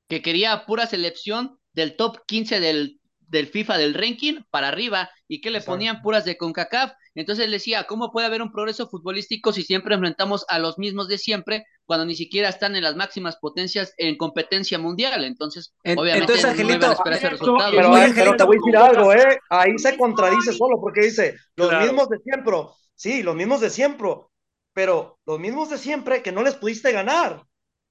que 0.08 0.20
quería 0.22 0.66
pura 0.66 0.86
selección 0.86 1.58
del 1.74 1.96
top 1.96 2.18
15 2.26 2.60
del, 2.60 3.00
del 3.20 3.46
FIFA 3.48 3.78
del 3.78 3.94
ranking 3.94 4.40
para 4.50 4.68
arriba 4.68 5.10
y 5.28 5.40
que 5.40 5.50
le 5.50 5.58
Exacto. 5.58 5.72
ponían 5.72 6.02
puras 6.02 6.24
de 6.24 6.36
CONCACAF. 6.36 6.92
Entonces 7.16 7.44
él 7.44 7.50
decía, 7.52 7.84
¿cómo 7.84 8.10
puede 8.10 8.26
haber 8.26 8.42
un 8.42 8.50
progreso 8.50 8.88
futbolístico 8.88 9.52
si 9.52 9.62
siempre 9.62 9.94
enfrentamos 9.94 10.44
a 10.48 10.58
los 10.58 10.78
mismos 10.78 11.06
de 11.08 11.18
siempre 11.18 11.64
cuando 11.84 12.06
ni 12.06 12.16
siquiera 12.16 12.48
están 12.48 12.74
en 12.74 12.82
las 12.82 12.96
máximas 12.96 13.36
potencias 13.36 13.94
en 13.98 14.16
competencia 14.16 14.78
mundial? 14.78 15.24
Entonces, 15.24 15.74
En- 15.84 15.98
obviamente 15.98 16.32
entonces, 16.32 16.44
no 16.44 16.50
Angelito, 16.50 16.92
esperar 16.92 17.18
ese 17.18 17.30
resultado. 17.30 17.70
Pero, 17.76 17.90
Oye, 17.90 18.00
Angelito, 18.02 18.24
pero 18.24 18.36
te 18.36 18.44
voy 18.44 18.56
a 18.56 18.60
decir 18.60 18.76
algo, 18.76 19.12
¿eh? 19.12 19.38
Ahí 19.50 19.78
se 19.78 19.96
contradice 19.96 20.52
solo 20.52 20.80
porque 20.80 21.02
dice, 21.02 21.36
los 21.56 21.68
Claro. 21.68 21.84
mismos 21.84 22.08
de 22.08 22.18
siempre. 22.18 22.56
Sí, 22.96 23.22
los 23.22 23.34
mismos 23.36 23.60
de 23.60 23.70
siempre. 23.70 24.08
Pero 24.72 25.18
los 25.24 25.38
mismos 25.38 25.70
de 25.70 25.78
siempre 25.78 26.20
que 26.22 26.32
no 26.32 26.42
les 26.42 26.54
pudiste 26.56 26.90
ganar. 26.90 27.44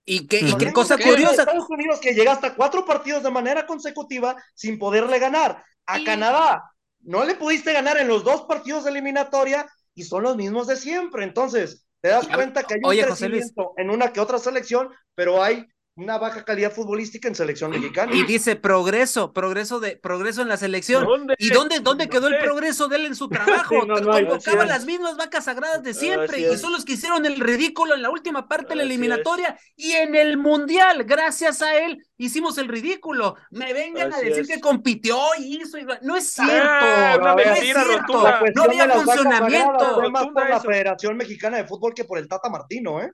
Y 0.05 0.27
qué, 0.27 0.39
y 0.41 0.73
cosa 0.73 0.97
que 0.97 1.03
curiosa. 1.03 1.43
Estados 1.43 1.69
Unidos 1.69 1.99
que 1.99 2.13
llegaste 2.13 2.47
a 2.47 2.55
cuatro 2.55 2.85
partidos 2.85 3.23
de 3.23 3.31
manera 3.31 3.65
consecutiva 3.65 4.35
sin 4.53 4.77
poderle 4.77 5.19
ganar. 5.19 5.63
A 5.85 5.99
Y- 5.99 6.03
Canadá 6.03 6.63
no 7.01 7.23
le 7.25 7.35
pudiste 7.35 7.73
ganar 7.73 7.97
en 7.97 8.07
los 8.07 8.23
dos 8.23 8.43
partidos 8.43 8.83
de 8.83 8.91
eliminatoria 8.91 9.65
y 9.95 10.03
son 10.03 10.23
los 10.23 10.35
mismos 10.35 10.67
de 10.67 10.75
siempre. 10.75 11.23
Entonces, 11.23 11.85
te 12.01 12.09
das 12.09 12.27
cuenta 12.27 12.63
que 12.63 12.75
hay 12.75 12.79
un 12.79 12.85
oye, 12.89 13.05
crecimiento 13.05 13.73
en 13.77 13.89
una 13.89 14.11
que 14.11 14.19
otra 14.19 14.37
selección, 14.37 14.89
pero 15.15 15.41
hay 15.41 15.65
una 15.95 16.17
baja 16.17 16.43
calidad 16.43 16.71
futbolística 16.71 17.27
en 17.27 17.35
selección 17.35 17.69
mexicana. 17.69 18.11
Y 18.15 18.23
dice 18.23 18.55
progreso, 18.55 19.31
progreso 19.31 19.79
de 19.79 19.95
progreso 19.95 20.41
en 20.41 20.47
la 20.47 20.57
selección. 20.57 21.05
¿Dónde? 21.05 21.35
¿Y 21.37 21.49
dónde, 21.51 21.79
dónde 21.81 22.09
quedó 22.09 22.27
el 22.27 22.39
progreso 22.39 22.87
de 22.87 22.95
él 22.95 23.05
en 23.05 23.15
su 23.15 23.29
trabajo? 23.29 23.81
Sí, 23.81 23.87
no, 23.87 23.95
Convocaba 24.01 24.65
las 24.65 24.85
mismas 24.85 25.17
vacas 25.17 25.45
sagradas 25.45 25.83
de 25.83 25.93
siempre 25.93 26.39
y 26.51 26.57
son 26.57 26.71
los 26.73 26.83
que 26.83 26.93
hicieron 26.93 27.25
el 27.25 27.39
ridículo 27.39 27.93
en 27.93 28.01
la 28.01 28.09
última 28.09 28.47
parte 28.47 28.69
de 28.69 28.75
la 28.77 28.83
eliminatoria 28.83 29.57
y 29.75 29.91
en 29.91 30.15
el 30.15 30.37
mundial, 30.37 31.03
gracias 31.03 31.61
a 31.61 31.77
él, 31.77 32.03
hicimos 32.17 32.57
el 32.57 32.67
ridículo. 32.67 33.35
Me 33.51 33.71
vengan 33.73 34.11
a 34.13 34.17
decir 34.17 34.39
es. 34.41 34.47
que 34.47 34.59
compitió 34.59 35.17
y 35.37 35.61
hizo. 35.61 35.77
y- 35.77 35.85
No 36.01 36.15
es 36.15 36.31
cierto. 36.33 36.53
Ah, 36.55 37.17
una 37.21 37.35
no 37.35 37.39
es 37.41 37.59
cierto. 37.59 38.23
No 38.55 38.63
había 38.63 38.89
funcionamiento. 38.89 39.79
sagradas 39.79 39.93
fue 39.95 40.09
más 40.11 40.25
por 40.27 40.49
la. 40.49 40.59
Federación 40.63 41.17
Mexicana 41.17 41.57
de 41.57 41.65
Fútbol 41.65 41.93
que 41.93 42.05
por 42.05 42.17
el 42.17 42.27
Tata 42.27 42.49
Martino, 42.49 43.01
¿eh? 43.01 43.11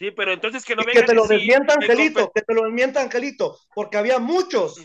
Sí, 0.00 0.10
pero 0.12 0.32
entonces 0.32 0.64
que 0.64 0.74
no 0.74 0.82
vengan 0.82 1.02
que 1.02 1.08
te 1.08 1.14
lo 1.14 1.26
desmienta 1.26 1.74
Angelito, 1.74 2.32
que 2.34 2.40
te 2.40 2.54
lo 2.54 2.64
desmienta 2.64 3.02
Angelito, 3.02 3.58
porque 3.74 3.98
había 3.98 4.18
muchos 4.18 4.80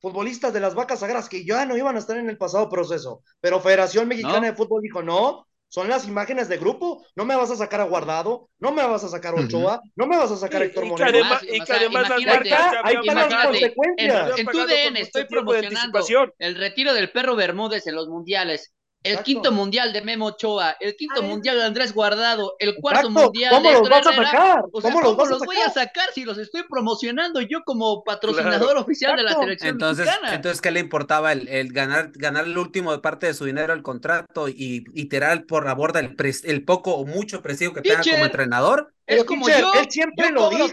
futbolistas 0.00 0.52
de 0.52 0.60
las 0.60 0.74
vacas 0.74 1.00
sagradas 1.00 1.30
que 1.30 1.46
ya 1.46 1.64
no 1.64 1.78
iban 1.78 1.96
a 1.96 1.98
estar 1.98 2.18
en 2.18 2.28
el 2.28 2.36
pasado 2.36 2.68
proceso, 2.68 3.22
pero 3.40 3.58
Federación 3.58 4.06
Mexicana 4.06 4.40
No. 4.40 4.46
de 4.48 4.52
Fútbol 4.52 4.82
dijo, 4.82 5.02
no, 5.02 5.46
son 5.68 5.88
las 5.88 6.06
imágenes 6.06 6.46
de 6.50 6.58
grupo, 6.58 7.06
no 7.16 7.24
me 7.24 7.36
vas 7.36 7.50
a 7.50 7.56
sacar 7.56 7.80
a 7.80 7.84
Guardado, 7.84 8.50
no 8.58 8.70
me 8.70 8.86
vas 8.86 9.02
a 9.02 9.08
sacar 9.08 9.32
a 9.32 9.40
Ochoa, 9.40 9.80
no 9.96 10.06
me 10.06 10.18
vas 10.18 10.30
a 10.30 10.36
sacar 10.36 10.60
a 10.60 10.66
Héctor 10.66 10.84
y 10.84 10.86
que 10.88 10.92
Moreno. 10.92 11.18
y 11.42 11.60
o 11.60 11.60
que 11.60 11.66
sea, 11.66 11.76
además 11.76 12.08
las 12.10 12.20
marcas 12.22 12.74
Ahí 12.84 12.96
están 12.96 13.16
las 13.16 13.46
consecuencias. 13.46 14.14
habían 14.14 14.38
En 14.38 14.46
tu 14.46 14.58
DN 14.66 15.00
estoy 15.00 15.22
de 15.22 15.28
promocionando 15.28 16.00
el 16.38 16.54
retiro 16.54 16.92
del 16.92 17.10
perro 17.12 17.34
Bermúdez 17.34 17.86
en 17.86 17.94
los 17.94 18.08
mundiales. 18.08 18.74
El 19.02 19.22
quinto 19.22 19.52
mundial 19.52 19.92
de 19.92 20.02
Memo 20.02 20.26
Ochoa, 20.26 20.76
el 20.80 20.96
quinto 20.96 21.22
mundial 21.22 21.56
de 21.56 21.64
Andrés 21.64 21.92
Guardado, 21.92 22.56
el 22.58 22.76
cuarto 22.76 23.10
mundial 23.10 23.54
¿Cómo 23.54 23.68
de 23.68 23.78
los 23.78 23.88
vas 23.88 24.06
a 24.06 24.12
sacar? 24.12 24.64
¿Cómo, 24.72 25.00
los, 25.00 25.40
voy 25.44 25.56
a 25.56 25.70
sacar 25.70 26.10
si 26.12 26.24
los 26.24 26.38
estoy 26.38 26.64
promocionando 26.68 27.40
yo 27.40 27.62
como 27.64 28.02
patrocinador 28.04 28.76
oficial 28.76 29.16
de 29.16 29.22
la 29.22 29.34
selección 29.34 29.70
entonces, 29.70 30.06
mexicana? 30.06 30.34
Entonces, 30.34 30.60
¿qué 30.60 30.70
le 30.70 30.80
importaba 30.80 31.32
el, 31.32 31.72
ganar, 31.72 32.10
ganar 32.14 32.44
el 32.44 32.58
último 32.58 32.92
de 32.92 32.98
parte 32.98 33.26
de 33.26 33.34
su 33.34 33.44
dinero 33.44 33.72
al 33.72 33.82
contrato 33.82 34.48
y, 34.48 34.82
tirar 35.08 35.46
por 35.46 35.64
la 35.64 35.74
borda 35.74 36.00
el, 36.00 36.14
el 36.44 36.64
poco 36.64 36.94
o 36.94 37.06
mucho 37.06 37.40
prestigio 37.40 37.72
que 37.72 37.80
tenga 37.80 38.02
como 38.02 38.24
entrenador? 38.24 38.92
Es 39.06 39.24
como 39.24 39.48
yo, 39.48 39.72
él 39.72 39.90
siempre 39.90 40.30
lo 40.30 40.50
dijo. 40.50 40.66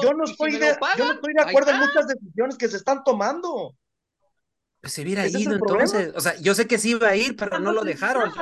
yo 0.00 0.12
no 0.12 0.24
estoy 0.24 0.52
de, 0.52 0.76
yo 0.96 1.04
no 1.06 1.12
estoy 1.14 1.34
de 1.34 1.42
acuerdo 1.42 1.72
en 1.72 1.78
muchas 1.78 2.06
decisiones 2.06 2.56
que 2.56 2.68
se 2.68 2.76
están 2.76 3.02
tomando. 3.02 3.74
Pues 4.80 4.94
se 4.94 5.02
hubiera 5.02 5.26
ido 5.26 5.52
entonces. 5.52 6.12
O 6.16 6.20
sea, 6.20 6.34
yo 6.40 6.54
sé 6.54 6.66
que 6.66 6.78
sí 6.78 6.92
iba 6.92 7.08
a 7.08 7.16
ir, 7.16 7.36
pero 7.36 7.58
no 7.58 7.72
lo 7.72 7.82
dejaron. 7.82 8.32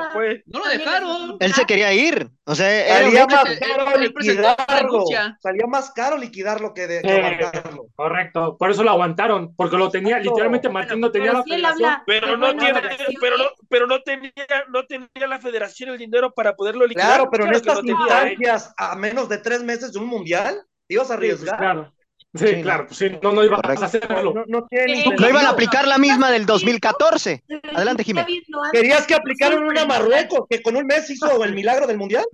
No 0.45 0.59
lo 0.59 0.67
dejaron. 0.67 1.37
Él 1.39 1.53
se 1.53 1.65
quería 1.65 1.93
ir. 1.93 2.29
O 2.45 2.55
sea, 2.55 2.87
salía 2.87 3.27
más 3.27 3.59
caro 3.59 3.97
liquidarlo. 3.97 5.05
Salía 5.41 5.67
más 5.67 5.91
caro 5.91 6.17
liquidarlo 6.17 6.73
que 6.73 6.87
de 6.87 7.51
Correcto. 7.95 8.55
Por 8.57 8.71
eso 8.71 8.83
lo 8.83 8.91
aguantaron. 8.91 9.53
Porque 9.55 9.77
lo 9.77 9.89
tenía, 9.89 10.19
literalmente 10.19 10.69
Martín 10.69 11.01
no 11.01 11.11
tenía 11.11 11.33
la 11.33 11.43
federación. 11.43 11.93
Pero 12.05 12.37
no, 12.37 12.55
tiene, 12.55 12.81
pero, 13.19 13.37
no, 13.37 13.45
pero 13.69 13.87
no 13.87 14.01
tenía, 14.01 14.31
no 14.69 14.85
tenía 14.85 15.27
la 15.27 15.39
federación 15.39 15.89
el 15.89 15.97
dinero 15.97 16.33
para 16.33 16.55
poderlo 16.55 16.87
liquidar. 16.87 17.07
Claro, 17.07 17.29
pero 17.29 17.45
en 17.45 17.53
estas 17.53 17.83
instancias, 17.83 18.73
a 18.77 18.95
menos 18.95 19.27
de 19.27 19.39
tres 19.39 19.61
meses 19.61 19.91
de 19.91 19.99
un 19.99 20.05
mundial, 20.05 20.63
ibas 20.87 21.11
a 21.11 21.15
arriesgar. 21.15 21.57
claro. 21.57 21.93
Sí, 22.33 22.61
claro, 22.61 22.85
pues 22.85 22.97
sí, 22.97 23.09
no, 23.23 23.31
no 23.31 23.43
iban 23.43 23.59
a 23.65 23.85
hacerlo. 23.85 24.33
No, 24.33 24.43
no, 24.47 24.67
no 24.69 25.29
iban 25.29 25.45
a 25.45 25.49
aplicar 25.49 25.87
la 25.87 25.97
misma 25.97 26.29
del 26.29 26.45
2014. 26.45 27.43
Adelante, 27.73 28.03
Jiménez. 28.03 28.43
¿Querías 28.71 29.07
que 29.07 29.15
aplicaran 29.15 29.63
una 29.63 29.85
Marruecos 29.85 30.41
que 30.47 30.61
con 30.61 30.75
un 30.75 30.85
mes 30.85 31.09
hizo 31.09 31.43
el 31.43 31.55
milagro 31.55 31.87
del 31.87 31.97
Mundial? 31.97 32.25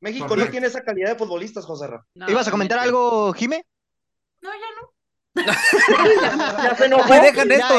México 0.00 0.36
no 0.36 0.46
tiene 0.48 0.68
esa 0.68 0.82
calidad 0.82 1.10
de 1.10 1.16
futbolistas, 1.16 1.64
José 1.64 1.86
Ra. 1.86 2.04
¿Ibas 2.28 2.48
a 2.48 2.50
comentar 2.50 2.78
algo, 2.78 3.32
Jimé? 3.32 3.64
No, 4.40 4.50
ya 4.52 4.80
no 4.80 4.95
ya 5.44 6.74
se 6.76 6.86
enojó. 6.86 7.14
dejan 7.14 7.52
esto, 7.52 7.74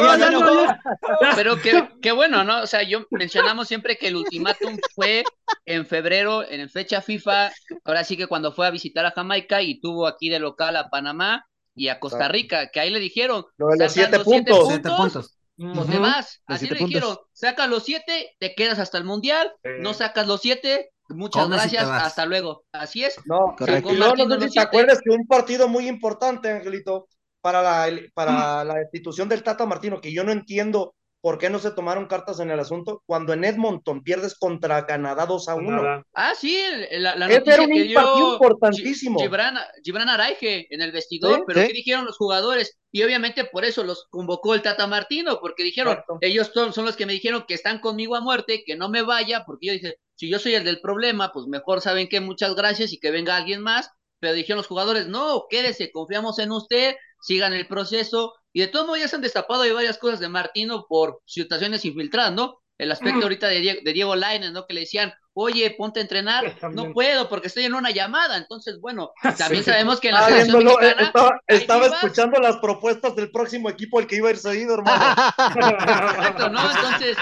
Pero 1.36 1.56
qué 2.00 2.12
bueno, 2.12 2.44
¿no? 2.44 2.62
O 2.62 2.66
sea, 2.66 2.82
yo 2.82 3.06
mencionamos 3.10 3.68
siempre 3.68 3.96
que 3.96 4.08
el 4.08 4.16
ultimátum 4.16 4.76
fue 4.94 5.24
en 5.66 5.86
febrero, 5.86 6.48
en 6.48 6.68
fecha 6.68 7.00
FIFA, 7.00 7.50
ahora 7.84 8.04
sí 8.04 8.16
que 8.16 8.26
cuando 8.26 8.52
fue 8.52 8.66
a 8.66 8.70
visitar 8.70 9.04
a 9.06 9.10
Jamaica 9.10 9.62
y 9.62 9.80
tuvo 9.80 10.06
aquí 10.06 10.28
de 10.28 10.38
local 10.38 10.76
a 10.76 10.90
Panamá 10.90 11.46
y 11.74 11.88
a 11.88 12.00
Costa 12.00 12.28
Rica, 12.28 12.70
que 12.70 12.80
ahí 12.80 12.90
le 12.90 13.00
dijeron, 13.00 13.44
Lo 13.56 13.68
de 13.68 13.78
los 13.78 13.92
siete 13.92 14.18
puntos, 14.20 14.68
siete 14.68 14.90
puntos, 14.90 15.38
pues 15.56 15.90
te 15.90 15.98
vas, 15.98 16.42
así 16.46 16.68
le 16.68 16.78
dijeron, 16.78 17.18
sacas 17.32 17.68
los 17.68 17.84
siete, 17.84 18.34
te 18.38 18.54
quedas 18.54 18.78
hasta 18.78 18.98
el 18.98 19.04
Mundial, 19.04 19.52
no 19.80 19.94
sacas 19.94 20.26
los 20.26 20.40
siete, 20.40 20.90
Muchas 21.10 21.48
gracias, 21.48 21.88
hasta 21.88 22.26
luego. 22.26 22.64
Así 22.72 23.04
es. 23.04 23.18
No, 23.24 23.54
correcto. 23.56 23.92
no, 23.92 24.14
no 24.14 24.40
sé 24.40 24.48
si 24.48 24.54
te 24.54 24.60
acuerdas 24.60 25.00
que 25.02 25.10
un 25.10 25.26
partido 25.26 25.68
muy 25.68 25.88
importante, 25.88 26.50
Angelito, 26.50 27.08
para 27.40 27.62
la, 27.62 28.00
para 28.14 28.64
la 28.64 28.74
destitución 28.74 29.28
del 29.28 29.42
Tata 29.42 29.66
Martino, 29.66 30.00
que 30.00 30.12
yo 30.12 30.24
no 30.24 30.32
entiendo 30.32 30.94
por 31.20 31.38
qué 31.38 31.50
no 31.50 31.58
se 31.58 31.72
tomaron 31.72 32.06
cartas 32.06 32.38
en 32.40 32.50
el 32.50 32.60
asunto 32.60 33.02
cuando 33.04 33.32
en 33.32 33.44
Edmonton 33.44 34.02
pierdes 34.02 34.38
contra 34.38 34.86
Canadá 34.86 35.26
2 35.26 35.48
a 35.48 35.54
1. 35.56 36.04
Ah, 36.14 36.32
sí, 36.38 36.62
la, 36.92 37.16
la 37.16 37.28
noticia 37.28 37.54
era 37.54 37.62
un 37.64 37.72
que 37.72 37.82
dio 37.84 38.32
importantísimo. 38.34 39.18
Gibran, 39.18 39.58
Gibran 39.82 40.08
Araige 40.08 40.72
en 40.72 40.80
el 40.80 40.92
vestidor, 40.92 41.44
pero 41.46 41.66
¿qué 41.66 41.72
dijeron 41.72 42.04
los 42.04 42.16
jugadores? 42.16 42.78
Y 42.92 43.02
obviamente 43.02 43.44
por 43.44 43.64
eso 43.64 43.82
los 43.82 44.06
convocó 44.10 44.54
el 44.54 44.62
Tata 44.62 44.86
Martino, 44.86 45.38
porque 45.40 45.64
dijeron, 45.64 45.98
ellos 46.20 46.50
son, 46.54 46.72
son 46.72 46.84
los 46.84 46.96
que 46.96 47.06
me 47.06 47.12
dijeron 47.12 47.44
que 47.48 47.54
están 47.54 47.80
conmigo 47.80 48.14
a 48.14 48.20
muerte, 48.20 48.62
que 48.64 48.76
no 48.76 48.88
me 48.88 49.02
vaya, 49.02 49.44
porque 49.44 49.66
yo 49.66 49.72
dije, 49.72 49.96
si 50.14 50.30
yo 50.30 50.38
soy 50.38 50.54
el 50.54 50.64
del 50.64 50.80
problema, 50.80 51.32
pues 51.32 51.46
mejor 51.46 51.80
saben 51.80 52.08
que 52.08 52.20
muchas 52.20 52.54
gracias 52.54 52.92
y 52.92 53.00
que 53.00 53.10
venga 53.10 53.36
alguien 53.36 53.60
más. 53.60 53.90
Pero 54.20 54.34
dijeron 54.34 54.56
los 54.58 54.66
jugadores, 54.66 55.06
no, 55.06 55.46
quédese, 55.48 55.92
confiamos 55.92 56.40
en 56.40 56.50
usted, 56.50 56.96
sigan 57.20 57.52
el 57.52 57.66
proceso. 57.66 58.34
Y 58.52 58.60
de 58.60 58.68
todos 58.68 58.86
modos 58.86 59.00
ya 59.00 59.08
se 59.08 59.16
han 59.16 59.22
destapado 59.22 59.62
hay 59.62 59.72
varias 59.72 59.98
cosas 59.98 60.20
de 60.20 60.28
Martino 60.28 60.86
por 60.88 61.20
situaciones 61.26 61.84
infiltradas, 61.84 62.32
¿no? 62.32 62.60
El 62.78 62.92
aspecto 62.92 63.22
ahorita 63.22 63.48
de 63.48 63.60
Diego, 63.60 63.80
de 63.84 63.92
Diego 63.92 64.14
Lainez, 64.14 64.52
¿no? 64.52 64.66
Que 64.66 64.74
le 64.74 64.80
decían, 64.80 65.12
oye, 65.40 65.74
ponte 65.76 66.00
a 66.00 66.02
entrenar. 66.02 66.56
No 66.72 66.92
puedo 66.92 67.28
porque 67.28 67.46
estoy 67.46 67.64
en 67.64 67.74
una 67.74 67.90
llamada. 67.90 68.36
Entonces, 68.36 68.80
bueno, 68.80 69.12
también 69.38 69.64
sabemos 69.64 70.00
que 70.00 70.08
en 70.08 70.14
la 70.14 70.26
ah, 70.26 70.28
selección 70.28 70.64
mexicana, 70.64 71.02
Estaba, 71.02 71.40
estaba 71.46 71.86
escuchando 71.86 72.40
las 72.40 72.56
propuestas 72.58 73.14
del 73.14 73.30
próximo 73.30 73.70
equipo 73.70 73.98
al 73.98 74.06
que 74.06 74.16
iba 74.16 74.28
a 74.28 74.32
ir 74.32 74.38
seguido, 74.38 74.74
hermano. 74.74 75.04
Exacto, 75.38 76.50
¿no? 76.50 76.60
Entonces, 76.76 77.16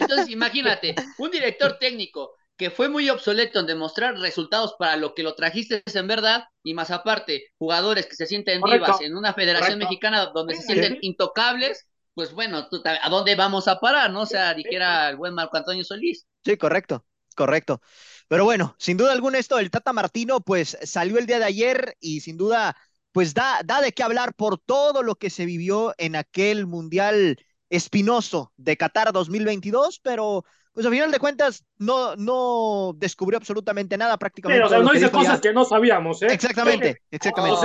entonces, 0.00 0.28
imagínate, 0.28 0.94
un 1.18 1.30
director 1.30 1.76
técnico 1.78 2.32
que 2.56 2.70
fue 2.70 2.88
muy 2.88 3.10
obsoleto 3.10 3.60
en 3.60 3.66
demostrar 3.66 4.16
resultados 4.16 4.74
para 4.78 4.96
lo 4.96 5.14
que 5.14 5.22
lo 5.22 5.34
trajiste 5.34 5.82
en 5.92 6.06
verdad, 6.06 6.44
y 6.62 6.74
más 6.74 6.90
aparte, 6.90 7.46
jugadores 7.58 8.06
que 8.06 8.16
se 8.16 8.26
sienten 8.26 8.62
vivas 8.62 9.00
en 9.00 9.16
una 9.16 9.34
federación 9.34 9.78
mexicana 9.78 10.26
donde 10.26 10.54
se 10.56 10.62
sienten 10.62 10.98
intocables, 11.00 11.86
pues 12.14 12.32
bueno, 12.32 12.68
¿a 13.02 13.10
dónde 13.10 13.34
vamos 13.34 13.66
a 13.66 13.80
parar? 13.80 14.10
¿No? 14.12 14.22
O 14.22 14.26
sea, 14.26 14.54
dijera 14.54 15.10
el 15.10 15.16
buen 15.16 15.34
Marco 15.34 15.56
Antonio 15.56 15.82
Solís. 15.82 16.26
Sí, 16.44 16.56
correcto, 16.56 17.04
correcto. 17.34 17.80
Pero 18.28 18.44
bueno, 18.44 18.76
sin 18.78 18.96
duda 18.96 19.12
alguna 19.12 19.38
esto 19.38 19.56
del 19.56 19.70
Tata 19.70 19.92
Martino, 19.92 20.40
pues 20.40 20.78
salió 20.82 21.18
el 21.18 21.26
día 21.26 21.40
de 21.40 21.44
ayer 21.46 21.96
y 22.00 22.20
sin 22.20 22.36
duda, 22.36 22.76
pues 23.10 23.34
da, 23.34 23.60
da 23.64 23.80
de 23.80 23.92
qué 23.92 24.04
hablar 24.04 24.34
por 24.34 24.58
todo 24.58 25.02
lo 25.02 25.16
que 25.16 25.28
se 25.28 25.44
vivió 25.44 25.92
en 25.98 26.14
aquel 26.14 26.66
Mundial 26.66 27.36
espinoso 27.68 28.52
de 28.56 28.76
Qatar 28.76 29.12
2022, 29.12 29.98
pero 30.00 30.44
pues 30.74 30.84
a 30.86 30.90
final 30.90 31.10
de 31.12 31.20
cuentas 31.20 31.64
no, 31.78 32.16
no 32.16 32.92
descubrió 32.96 33.38
absolutamente 33.38 33.96
nada 33.96 34.18
prácticamente. 34.18 34.64
o 34.64 34.68
sea, 34.68 34.80
no 34.80 34.90
dice 34.90 35.10
cosas 35.10 35.40
que 35.40 35.52
no 35.52 35.64
sabíamos, 35.64 36.20
¿eh? 36.22 36.26
Exactamente, 36.30 37.00
exactamente. 37.10 37.56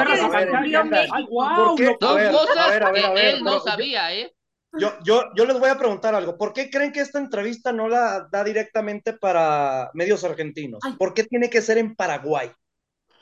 él 3.15 3.43
no 3.43 3.59
sabía, 3.61 4.13
¿eh? 4.13 4.31
Yo, 4.73 4.93
yo, 5.03 5.23
yo 5.35 5.45
les 5.45 5.59
voy 5.59 5.69
a 5.69 5.79
preguntar 5.79 6.13
algo. 6.13 6.37
¿Por 6.37 6.53
qué 6.53 6.69
creen 6.69 6.91
que 6.91 6.99
esta 6.99 7.17
entrevista 7.17 7.71
no 7.73 7.89
la 7.89 8.27
da 8.31 8.43
directamente 8.43 9.13
para 9.13 9.89
medios 9.95 10.23
argentinos? 10.23 10.79
¿Por 10.99 11.15
qué 11.15 11.23
tiene 11.23 11.49
que 11.49 11.63
ser 11.63 11.79
en 11.79 11.95
Paraguay? 11.95 12.51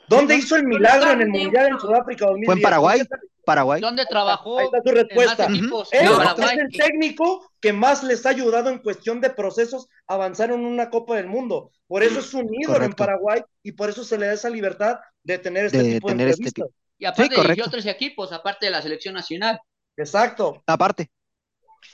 ¿Dónde 0.08 0.36
hizo 0.36 0.56
el 0.56 0.64
milagro 0.64 1.12
en 1.12 1.22
el 1.22 1.28
Mundial 1.28 1.68
en 1.68 1.78
Sudáfrica 1.80 2.26
2010? 2.26 2.46
¿Fue 2.46 2.54
en 2.54 2.62
Paraguay? 2.62 3.00
Paraguay. 3.48 3.80
¿Dónde 3.80 4.04
trabajó? 4.04 4.58
Ahí 4.58 4.66
está 4.66 4.82
tu 4.82 4.90
respuesta. 4.90 5.48
es 5.90 6.58
el 6.58 6.68
técnico 6.70 7.50
que 7.62 7.72
más 7.72 8.02
les 8.04 8.26
ha 8.26 8.28
ayudado 8.28 8.68
en 8.68 8.78
cuestión 8.80 9.22
de 9.22 9.30
procesos 9.30 9.88
a 10.06 10.14
avanzar 10.14 10.50
en 10.50 10.60
una 10.60 10.90
Copa 10.90 11.16
del 11.16 11.28
Mundo. 11.28 11.72
Por 11.86 12.02
eso 12.02 12.20
es 12.20 12.34
un 12.34 12.46
ídolo 12.52 12.84
en 12.84 12.92
Paraguay 12.92 13.40
y 13.62 13.72
por 13.72 13.88
eso 13.88 14.04
se 14.04 14.18
le 14.18 14.26
da 14.26 14.34
esa 14.34 14.50
libertad 14.50 14.98
de 15.22 15.38
tener 15.38 15.64
este 15.64 15.82
tipo 15.94 16.08
de 16.08 16.12
este 16.12 16.22
entrevistas. 16.24 16.68
y 16.98 17.06
aparte 17.06 17.34
sí, 17.34 17.40
dirigió 17.40 17.64
otros 17.64 17.86
equipos, 17.86 18.32
aparte 18.32 18.66
de 18.66 18.72
la 18.72 18.82
selección 18.82 19.14
nacional. 19.14 19.58
Exacto. 19.96 20.62
Aparte. 20.66 21.08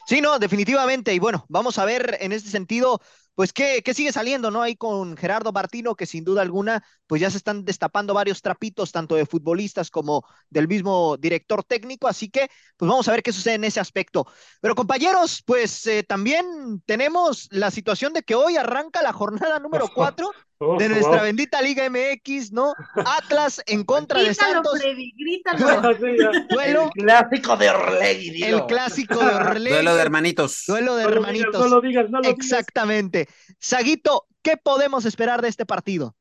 Sí, 0.06 0.20
no, 0.20 0.38
definitivamente. 0.38 1.14
Y 1.14 1.18
bueno, 1.18 1.44
vamos 1.48 1.78
a 1.78 1.84
ver 1.84 2.18
en 2.20 2.32
este 2.32 2.50
sentido 2.50 3.00
pues 3.34 3.52
¿qué, 3.52 3.82
¿qué, 3.84 3.94
sigue 3.94 4.12
saliendo, 4.12 4.50
¿no? 4.50 4.62
Ahí 4.62 4.76
con 4.76 5.16
Gerardo 5.16 5.52
Martino, 5.52 5.94
que 5.96 6.06
sin 6.06 6.24
duda 6.24 6.42
alguna, 6.42 6.84
pues 7.06 7.20
ya 7.20 7.30
se 7.30 7.36
están 7.36 7.64
destapando 7.64 8.14
varios 8.14 8.42
trapitos, 8.42 8.92
tanto 8.92 9.16
de 9.16 9.26
futbolistas 9.26 9.90
como 9.90 10.24
del 10.50 10.68
mismo 10.68 11.16
director 11.16 11.64
técnico, 11.64 12.06
así 12.06 12.30
que 12.30 12.48
pues 12.76 12.88
vamos 12.88 13.08
a 13.08 13.12
ver 13.12 13.22
qué 13.22 13.32
sucede 13.32 13.54
en 13.54 13.64
ese 13.64 13.80
aspecto. 13.80 14.26
Pero 14.60 14.74
compañeros, 14.74 15.42
pues 15.44 15.86
eh, 15.86 16.04
también 16.04 16.46
tenemos 16.86 17.48
la 17.50 17.70
situación 17.70 18.12
de 18.12 18.22
que 18.22 18.34
hoy 18.34 18.56
arranca 18.56 19.02
la 19.02 19.12
jornada 19.12 19.58
número 19.58 19.88
cuatro 19.92 20.30
de 20.78 20.88
nuestra 20.88 21.22
bendita 21.22 21.60
Liga 21.60 21.88
MX, 21.88 22.52
¿no? 22.52 22.74
Atlas 22.94 23.62
en 23.66 23.84
contra 23.84 24.22
de 24.22 24.34
Santos. 24.34 24.80
Freddy, 24.80 25.12
grítalo. 25.16 25.94
Duelo. 26.50 26.90
El 26.94 27.04
clásico 27.04 27.56
de 27.56 27.70
Orlegui. 27.70 28.42
El 28.44 28.66
clásico 28.66 29.18
de 29.18 29.34
Orlegui. 29.34 29.70
Duelo 29.70 29.94
de 29.96 30.02
hermanitos. 30.02 30.64
Duelo 30.66 30.96
de 30.96 31.04
hermanitos. 31.04 31.60
no 31.60 31.68
lo 31.68 31.80
digas, 31.80 32.10
no 32.10 32.20
lo 32.20 32.28
Exactamente. 32.28 33.28
Saguito, 33.58 34.26
¿qué 34.42 34.56
podemos 34.56 35.04
esperar 35.04 35.42
de 35.42 35.48
este 35.48 35.66
partido? 35.66 36.14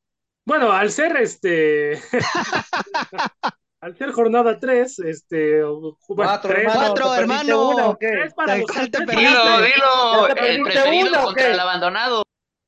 Bueno, 0.46 0.72
al 0.72 0.90
ser 0.90 1.16
este. 1.16 2.02
al 3.80 3.96
ser 3.96 4.12
jornada 4.12 4.58
3, 4.58 4.98
este. 5.00 5.62
Cuatro, 6.06 6.50
tres, 6.50 6.70
cuatro 6.72 7.14
hermano. 7.14 7.96
Tres 7.98 8.34
para 8.34 8.58
los 8.58 8.66
Dilo, 8.66 9.60
dilo. 9.62 10.28
El 10.36 10.62
preferido 10.62 11.22
contra 11.22 11.48
el 11.48 11.60
abandonado. 11.60 12.24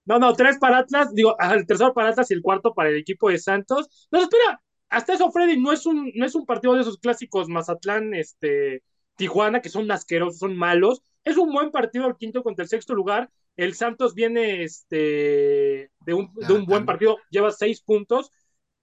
No, 0.06 0.18
no, 0.18 0.32
tres 0.34 0.58
para 0.58 0.78
Atlas, 0.78 1.12
digo, 1.14 1.36
el 1.38 1.66
tercero 1.66 1.92
para 1.92 2.10
Atlas 2.10 2.30
y 2.30 2.34
el 2.34 2.42
cuarto 2.42 2.72
para 2.74 2.88
el 2.88 2.96
equipo 2.96 3.28
de 3.28 3.38
Santos. 3.38 4.08
No, 4.10 4.20
espera, 4.20 4.62
hasta 4.88 5.14
eso, 5.14 5.30
Freddy, 5.30 5.60
no 5.60 5.72
es 5.72 5.84
un, 5.84 6.12
no 6.14 6.24
es 6.24 6.34
un 6.34 6.46
partido 6.46 6.74
de 6.74 6.82
esos 6.82 6.98
clásicos 6.98 7.48
Mazatlán, 7.48 8.14
este, 8.14 8.82
Tijuana, 9.16 9.60
que 9.60 9.68
son 9.68 9.90
asquerosos, 9.90 10.38
son 10.38 10.56
malos. 10.56 11.02
Es 11.24 11.36
un 11.36 11.52
buen 11.52 11.70
partido 11.72 12.06
el 12.06 12.16
quinto 12.16 12.42
contra 12.42 12.62
el 12.62 12.68
sexto 12.68 12.94
lugar. 12.94 13.30
El 13.56 13.74
Santos 13.74 14.14
viene 14.14 14.62
este, 14.62 15.90
de, 16.00 16.14
un, 16.14 16.32
de 16.34 16.52
un 16.52 16.66
buen 16.66 16.86
partido, 16.86 17.18
lleva 17.30 17.50
seis 17.50 17.80
puntos 17.82 18.30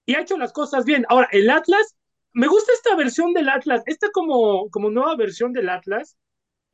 y 0.04 0.14
ha 0.14 0.20
hecho 0.20 0.36
las 0.36 0.52
cosas 0.52 0.84
bien. 0.84 1.06
Ahora, 1.08 1.28
el 1.32 1.48
Atlas, 1.48 1.96
me 2.32 2.48
gusta 2.48 2.72
esta 2.72 2.96
versión 2.96 3.32
del 3.32 3.48
Atlas, 3.48 3.82
esta 3.86 4.10
como, 4.10 4.68
como 4.70 4.90
nueva 4.90 5.16
versión 5.16 5.52
del 5.52 5.68
Atlas, 5.68 6.16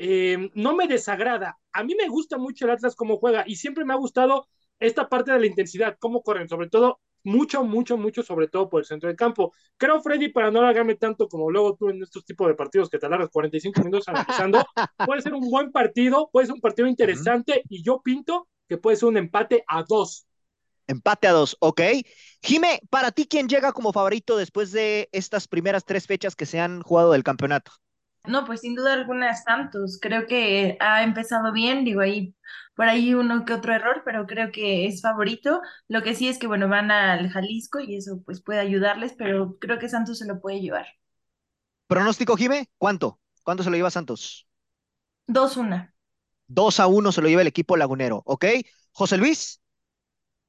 eh, 0.03 0.51
no 0.55 0.75
me 0.75 0.89
desagrada. 0.89 1.59
A 1.73 1.85
mí 1.85 1.95
me 1.95 2.09
gusta 2.09 2.39
mucho 2.39 2.65
el 2.65 2.71
Atlas 2.71 2.97
cómo 2.97 3.19
juega 3.19 3.45
y 3.47 3.57
siempre 3.57 3.85
me 3.85 3.93
ha 3.93 3.97
gustado 3.97 4.49
esta 4.79 5.11
parte 5.11 5.31
de 5.31 5.41
la 5.41 5.47
intensidad, 5.47 5.99
cómo 5.99 6.23
corren, 6.23 6.49
sobre 6.49 6.71
todo 6.71 7.01
mucho, 7.23 7.65
mucho, 7.65 7.99
mucho, 7.99 8.23
sobre 8.23 8.49
todo 8.49 8.71
por 8.71 8.81
el 8.81 8.87
centro 8.87 9.09
del 9.09 9.17
campo. 9.19 9.53
Creo, 9.77 10.01
Freddy, 10.01 10.31
para 10.31 10.51
no 10.51 10.61
alargarme 10.61 10.95
tanto 10.95 11.29
como 11.29 11.51
luego 11.51 11.77
tú 11.77 11.91
en 11.91 12.03
estos 12.03 12.25
tipos 12.25 12.49
de 12.49 12.55
partidos 12.55 12.89
que 12.89 12.99
te 12.99 13.05
alargas 13.05 13.29
45 13.29 13.83
minutos 13.83 14.09
analizando, 14.09 14.65
puede 15.07 15.21
ser 15.21 15.35
un 15.35 15.51
buen 15.51 15.71
partido, 15.71 16.31
puede 16.33 16.47
ser 16.47 16.55
un 16.55 16.63
partido 16.63 16.89
interesante 16.89 17.63
y 17.69 17.83
yo 17.83 18.01
pinto 18.01 18.49
que 18.71 18.79
puede 18.79 18.97
ser 18.97 19.11
un 19.11 19.19
empate 19.19 19.65
a 19.69 19.85
dos. 19.87 20.27
Empate 20.87 21.29
a 21.29 21.33
dos, 21.33 21.59
ok. 21.61 21.83
Jime, 22.43 22.81
para 22.89 23.13
ti, 23.13 23.27
¿quién 23.27 23.51
llega 23.51 23.75
como 23.75 23.93
favorito 23.93 24.39
después 24.39 24.73
de 24.73 25.11
estas 25.13 25.47
primeras 25.47 25.85
tres 25.85 26.07
fechas 26.07 26.35
que 26.35 26.47
se 26.47 26.59
han 26.59 26.81
jugado 26.81 27.13
del 27.13 27.23
campeonato? 27.23 27.73
No, 28.25 28.45
pues 28.45 28.61
sin 28.61 28.75
duda 28.75 28.93
alguna 28.93 29.35
Santos. 29.35 29.99
Creo 30.01 30.27
que 30.27 30.77
ha 30.81 31.03
empezado 31.03 31.53
bien, 31.53 31.85
digo 31.85 32.01
ahí 32.01 32.35
por 32.81 32.89
ahí 32.89 33.13
uno 33.13 33.45
que 33.45 33.53
otro 33.53 33.75
error, 33.75 34.01
pero 34.07 34.27
creo 34.27 34.51
que 34.53 34.87
es 34.87 35.03
favorito. 35.03 35.61
Lo 35.87 36.03
que 36.03 36.15
sí 36.15 36.29
es 36.29 36.39
que, 36.39 36.47
bueno, 36.47 36.67
van 36.67 36.91
al 36.91 37.29
Jalisco 37.29 37.79
y 37.79 37.95
eso 37.97 38.23
pues 38.25 38.41
puede 38.41 38.59
ayudarles, 38.59 39.13
pero 39.19 39.59
creo 39.59 39.79
que 39.79 39.91
Santos 39.91 40.19
se 40.19 40.27
lo 40.27 40.41
puede 40.41 40.63
llevar. 40.63 40.87
¿Pronóstico, 41.89 42.39
Jime? 42.39 42.71
¿Cuánto? 42.79 43.21
¿Cuánto 43.43 43.63
se 43.63 43.69
lo 43.69 43.77
lleva 43.77 43.91
Santos? 43.91 44.49
2-1. 45.27 45.93
2 46.47 46.81
a 46.81 46.87
1 46.87 47.13
se 47.13 47.21
lo 47.21 47.29
lleva 47.29 47.43
el 47.43 47.49
equipo 47.49 47.77
lagunero, 47.77 48.23
¿ok? 48.25 48.47
José 48.93 49.19
Luis. 49.19 49.61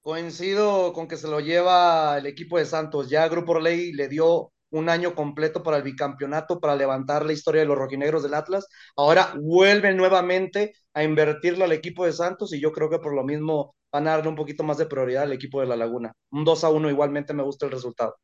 Coincido 0.01 0.93
con 0.93 1.09
que 1.09 1.17
se 1.17 1.27
lo 1.27 1.41
lleva 1.41 2.17
el 2.17 2.27
equipo 2.27 2.57
de 2.57 2.65
Santos. 2.65 3.09
Ya 3.09 3.27
Grupo 3.27 3.59
Ley 3.59 3.91
le 3.91 4.07
dio 4.07 4.53
un 4.71 4.89
año 4.89 5.15
completo 5.15 5.63
para 5.63 5.77
el 5.77 5.83
bicampeonato, 5.83 6.59
para 6.59 6.75
levantar 6.75 7.25
la 7.25 7.33
historia 7.33 7.61
de 7.61 7.67
los 7.67 7.77
rojinegros 7.77 8.23
del 8.23 8.33
Atlas. 8.33 8.67
Ahora 8.95 9.33
vuelven 9.39 9.97
nuevamente 9.97 10.73
a 10.93 11.03
invertirlo 11.03 11.65
al 11.65 11.71
equipo 11.71 12.05
de 12.05 12.13
Santos 12.13 12.53
y 12.53 12.59
yo 12.59 12.71
creo 12.71 12.89
que 12.89 12.99
por 12.99 13.13
lo 13.13 13.23
mismo 13.23 13.75
van 13.91 14.07
a 14.07 14.11
darle 14.11 14.29
un 14.29 14.35
poquito 14.35 14.63
más 14.63 14.77
de 14.77 14.85
prioridad 14.85 15.23
al 15.23 15.33
equipo 15.33 15.59
de 15.61 15.67
La 15.67 15.75
Laguna. 15.75 16.13
Un 16.31 16.45
2 16.45 16.63
a 16.63 16.69
1 16.69 16.89
igualmente 16.89 17.33
me 17.33 17.43
gusta 17.43 17.65
el 17.65 17.71
resultado. 17.71 18.15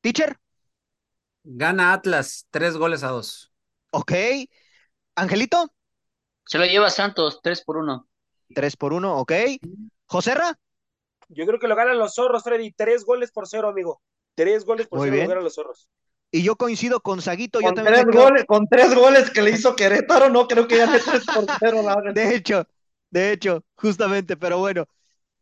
Teacher. 0.00 0.36
Gana 1.42 1.92
Atlas, 1.92 2.46
tres 2.50 2.76
goles 2.76 3.02
a 3.02 3.08
dos. 3.08 3.52
Ok. 3.90 4.12
Angelito. 5.14 5.70
Se 6.46 6.58
lo 6.58 6.64
lleva 6.64 6.90
Santos, 6.90 7.40
tres 7.42 7.62
por 7.62 7.76
uno. 7.76 8.08
Tres 8.54 8.76
por 8.76 8.92
uno, 8.92 9.18
ok. 9.18 9.32
Joserra. 10.06 10.58
Yo 11.28 11.46
creo 11.46 11.58
que 11.58 11.68
lo 11.68 11.76
ganan 11.76 11.98
los 11.98 12.14
zorros, 12.14 12.42
Freddy. 12.42 12.72
Tres 12.72 13.04
goles 13.04 13.30
por 13.32 13.48
cero, 13.48 13.68
amigo. 13.68 14.00
Tres 14.34 14.64
goles 14.64 14.86
por 14.88 15.00
cero 15.02 15.16
lo 15.16 15.28
ganan 15.28 15.44
los 15.44 15.54
zorros. 15.54 15.88
Y 16.30 16.42
yo 16.42 16.56
coincido 16.56 17.00
con 17.00 17.22
Saguito. 17.22 17.60
Yo 17.60 17.66
Con 17.68 17.74
también 17.76 17.94
tres, 18.10 18.16
goles, 18.16 18.44
con 18.46 18.66
tres 18.68 18.94
goles 18.94 19.30
que 19.30 19.40
le 19.42 19.50
hizo 19.52 19.76
Querétaro, 19.76 20.28
no 20.30 20.48
creo 20.48 20.66
que 20.66 20.78
gane 20.78 20.98
tres 20.98 21.24
por 21.32 21.46
cero. 21.60 21.82
la 21.84 21.94
verdad. 21.96 22.12
De 22.14 22.34
hecho, 22.34 22.66
de 23.10 23.32
hecho, 23.32 23.64
justamente, 23.76 24.36
pero 24.36 24.58
bueno. 24.58 24.86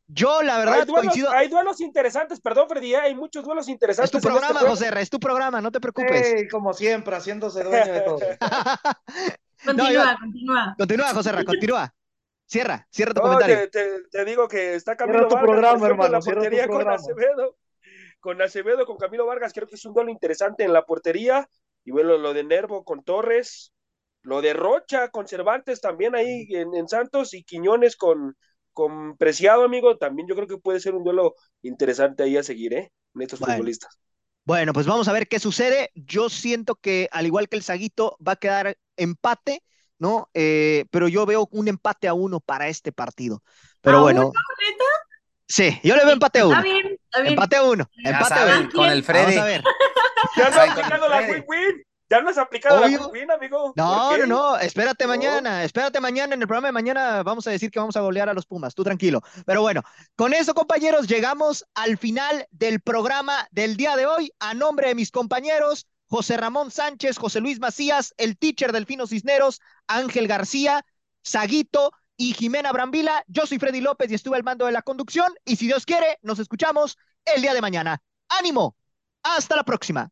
Yo, 0.09 0.43
la 0.43 0.57
Hay 0.57 0.65
verdad, 0.67 0.87
duelos, 0.87 1.05
coincido. 1.07 1.31
hay 1.31 1.49
duelos 1.49 1.81
interesantes, 1.81 2.39
perdón, 2.39 2.69
Freddy, 2.69 2.93
¿eh? 2.93 2.99
hay 2.99 3.15
muchos 3.15 3.43
duelos 3.45 3.65
Es 3.65 3.71
interesantes. 3.71 4.11
tu 4.11 4.19
en 4.19 4.21
este 4.21 4.29
programa, 4.31 4.59
juego. 4.61 4.75
Joserra, 4.75 5.01
es 5.01 5.09
tu 5.09 5.19
programa, 5.19 5.61
no 5.63 5.73
te 5.73 5.81
preocupes. 5.81 6.27
Ey, 6.35 6.49
como 6.49 6.75
siempre, 6.75 7.17
haciéndose 7.17 7.65
dueño 7.65 7.93
de 7.95 8.01
todo. 8.03 8.19
Continúa, 9.65 9.93
yo- 9.93 10.03
continúa. 10.21 10.75
Continúa, 10.77 11.15
Joserra, 11.15 11.45
continúa. 11.45 11.95
Cierra, 12.47 12.87
cierra 12.91 13.15
tu 13.15 13.21
No, 13.23 13.29
comentario. 13.29 13.57
te, 13.57 13.69
te- 13.69 14.03
te 14.11 14.25
digo 14.27 14.47
que 14.49 14.75
está 14.75 14.97
Cierra 14.97 15.29
tu 15.29 15.37
programa, 15.37 15.79
la 15.79 15.87
hermano, 15.87 16.21
cierra 16.21 16.43
tu 16.43 16.49
portería 16.51 16.69
con. 16.69 16.89
Acevedo. 16.91 17.57
Con 18.23 18.41
Acevedo, 18.43 18.87
con 18.87 18.97
Camilo 18.97 19.27
Vargas, 19.27 19.53
creo 19.53 19.69
que 19.69 19.77
es 19.77 19.85
un 19.85 19.95
duelo 19.95 20.11
interesante 20.11 20.65
en 20.65 20.73
la 20.73 20.87
portería. 20.87 21.49
Y 21.85 21.93
bueno, 21.93 22.19
lo 22.19 22.33
de 22.35 22.45
Nervo 22.45 22.85
con 22.85 23.05
Torres, 23.05 23.75
lo 24.23 24.41
de 24.43 24.55
Rocha 24.55 25.11
con 25.11 25.29
Cervantes 25.29 25.81
también 25.83 26.15
ahí 26.17 26.47
en, 26.51 26.75
en 26.75 26.89
Santos 26.89 27.35
y 27.35 27.45
Quiñones 27.45 27.97
con, 27.97 28.37
con 28.73 29.19
Preciado, 29.19 29.65
amigo. 29.65 29.99
También 29.99 30.29
yo 30.29 30.37
creo 30.37 30.49
que 30.49 30.59
puede 30.59 30.81
ser 30.81 30.95
un 30.95 31.05
duelo 31.05 31.35
interesante 31.63 32.23
ahí 32.25 32.37
a 32.39 32.45
seguir, 32.45 32.75
¿eh? 32.75 32.93
En 33.15 33.23
estos 33.23 33.41
Bueno. 33.41 33.55
futbolistas. 33.55 34.01
Bueno, 34.45 34.73
pues 34.75 34.87
vamos 34.87 35.09
a 35.09 35.13
ver 35.15 35.29
qué 35.29 35.41
sucede. 35.41 35.91
Yo 35.95 36.31
siento 36.31 36.77
que, 36.77 37.09
al 37.13 37.27
igual 37.27 37.49
que 37.49 37.57
el 37.57 37.63
Saguito, 37.65 38.19
va 38.27 38.33
a 38.33 38.37
quedar 38.37 38.79
empate, 38.97 39.63
¿no? 39.99 40.31
Eh, 40.35 40.87
pero 40.91 41.09
yo 41.09 41.27
veo 41.27 41.49
un 41.53 41.69
empate 41.69 42.09
a 42.09 42.15
uno 42.15 42.41
para 42.41 42.69
este 42.69 42.93
partido. 42.93 43.43
Pero 43.83 43.99
¿A 43.99 44.03
bueno, 44.03 44.31
uno, 44.33 44.33
neta? 44.61 44.85
Sí, 45.53 45.81
yo 45.85 45.97
le 45.97 46.05
veo 46.05 46.15
empate 46.15 46.41
a 46.41 46.47
uno. 46.47 46.57
Está 46.57 46.63
bien, 46.65 46.87
está 47.05 47.21
bien. 47.21 47.33
Empate 47.35 47.57
a 47.57 47.63
uno. 47.65 47.91
Ya 48.05 48.11
Empate 48.11 48.35
a 48.35 48.59
uno. 48.59 48.71
con 48.73 48.89
el 48.89 49.05
Freddy. 49.05 49.37
Vamos 49.37 49.39
a 49.39 49.45
ver. 49.45 49.63
Ya 50.37 50.51
no 50.51 50.61
aplicado 50.61 51.09
la 51.09 51.21
win-win. 51.23 51.83
Ya 52.09 52.21
no 52.21 52.31
has 52.31 52.39
aplicado 52.39 52.81
Obvio. 52.81 53.01
la 53.01 53.07
win-win, 53.07 53.31
amigo. 53.31 53.73
No, 53.77 54.09
¿Por 54.11 54.19
no, 54.21 54.27
no, 54.27 54.59
espérate 54.59 55.05
No. 55.05 55.09
mañana, 55.09 55.65
espérate 55.65 56.01
mañana. 56.01 56.35
En 56.35 56.41
el 56.43 56.47
programa 56.47 56.69
de 56.69 56.73
mañana 56.73 57.23
vamos 57.23 57.47
a 57.47 57.51
decir 57.51 57.71
que 57.71 57.79
vamos 57.79 57.97
a 57.97 58.01
golear 58.01 58.29
a 58.29 58.35
los 58.35 58.47
Pumas, 58.47 58.75
tú 58.75 58.85
tranquilo. 58.85 59.21
Pero 59.47 59.63
bueno, 59.63 59.83
con 60.17 60.33
eso, 60.33 60.55
compañeros, 60.55 61.07
llegamos 61.09 61.65
al 61.75 61.99
final 61.99 62.47
del 62.51 62.81
programa 62.81 63.47
del 63.51 63.77
día 63.77 63.97
de 63.97 64.07
hoy. 64.07 64.33
A 64.39 64.55
nombre 64.55 64.89
de 64.89 64.95
mis 64.95 65.11
compañeros, 65.11 65.87
José 66.07 66.37
Ramón 66.37 66.71
Sánchez, 66.71 67.19
José 67.19 67.41
Luis 67.41 67.59
Macías, 67.61 68.15
el 68.17 68.39
teacher 68.39 68.73
Delfino 68.73 69.07
Cisneros, 69.07 69.61
Ángel 69.87 70.29
García, 70.29 70.85
Saguito 71.23 71.93
y 72.17 72.35
Jimena 72.35 72.73
Brambila, 72.73 73.25
yo 73.27 73.47
soy 73.47 73.59
Freddy 73.59 73.81
López 73.81 74.11
y 74.11 74.15
estuve 74.15 74.37
al 74.37 74.45
mando 74.45 74.67
de 74.67 74.73
la 74.73 74.83
conducción. 74.83 75.33
Y 75.45 75.57
si 75.57 75.67
Dios 75.67 75.87
quiere, 75.87 76.19
nos 76.23 76.39
escuchamos 76.39 76.97
el 77.25 77.43
día 77.43 77.55
de 77.55 77.61
mañana. 77.61 78.01
¡Ánimo! 78.29 78.77
Hasta 79.23 79.57
la 79.57 79.65
próxima. 79.65 80.11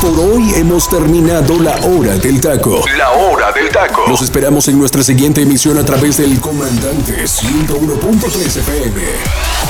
Por 0.00 0.20
hoy 0.20 0.52
hemos 0.56 0.88
terminado 0.88 1.58
la 1.60 1.76
hora 1.86 2.16
del 2.16 2.40
taco. 2.40 2.84
La 2.98 3.10
hora 3.12 3.52
del 3.52 3.70
taco. 3.70 4.04
Los 4.06 4.20
esperamos 4.22 4.68
en 4.68 4.78
nuestra 4.78 5.02
siguiente 5.02 5.42
emisión 5.42 5.78
a 5.78 5.84
través 5.84 6.18
del 6.18 6.38
Comandante 6.40 7.24
101.3 7.24 8.56
FM. 8.58 9.63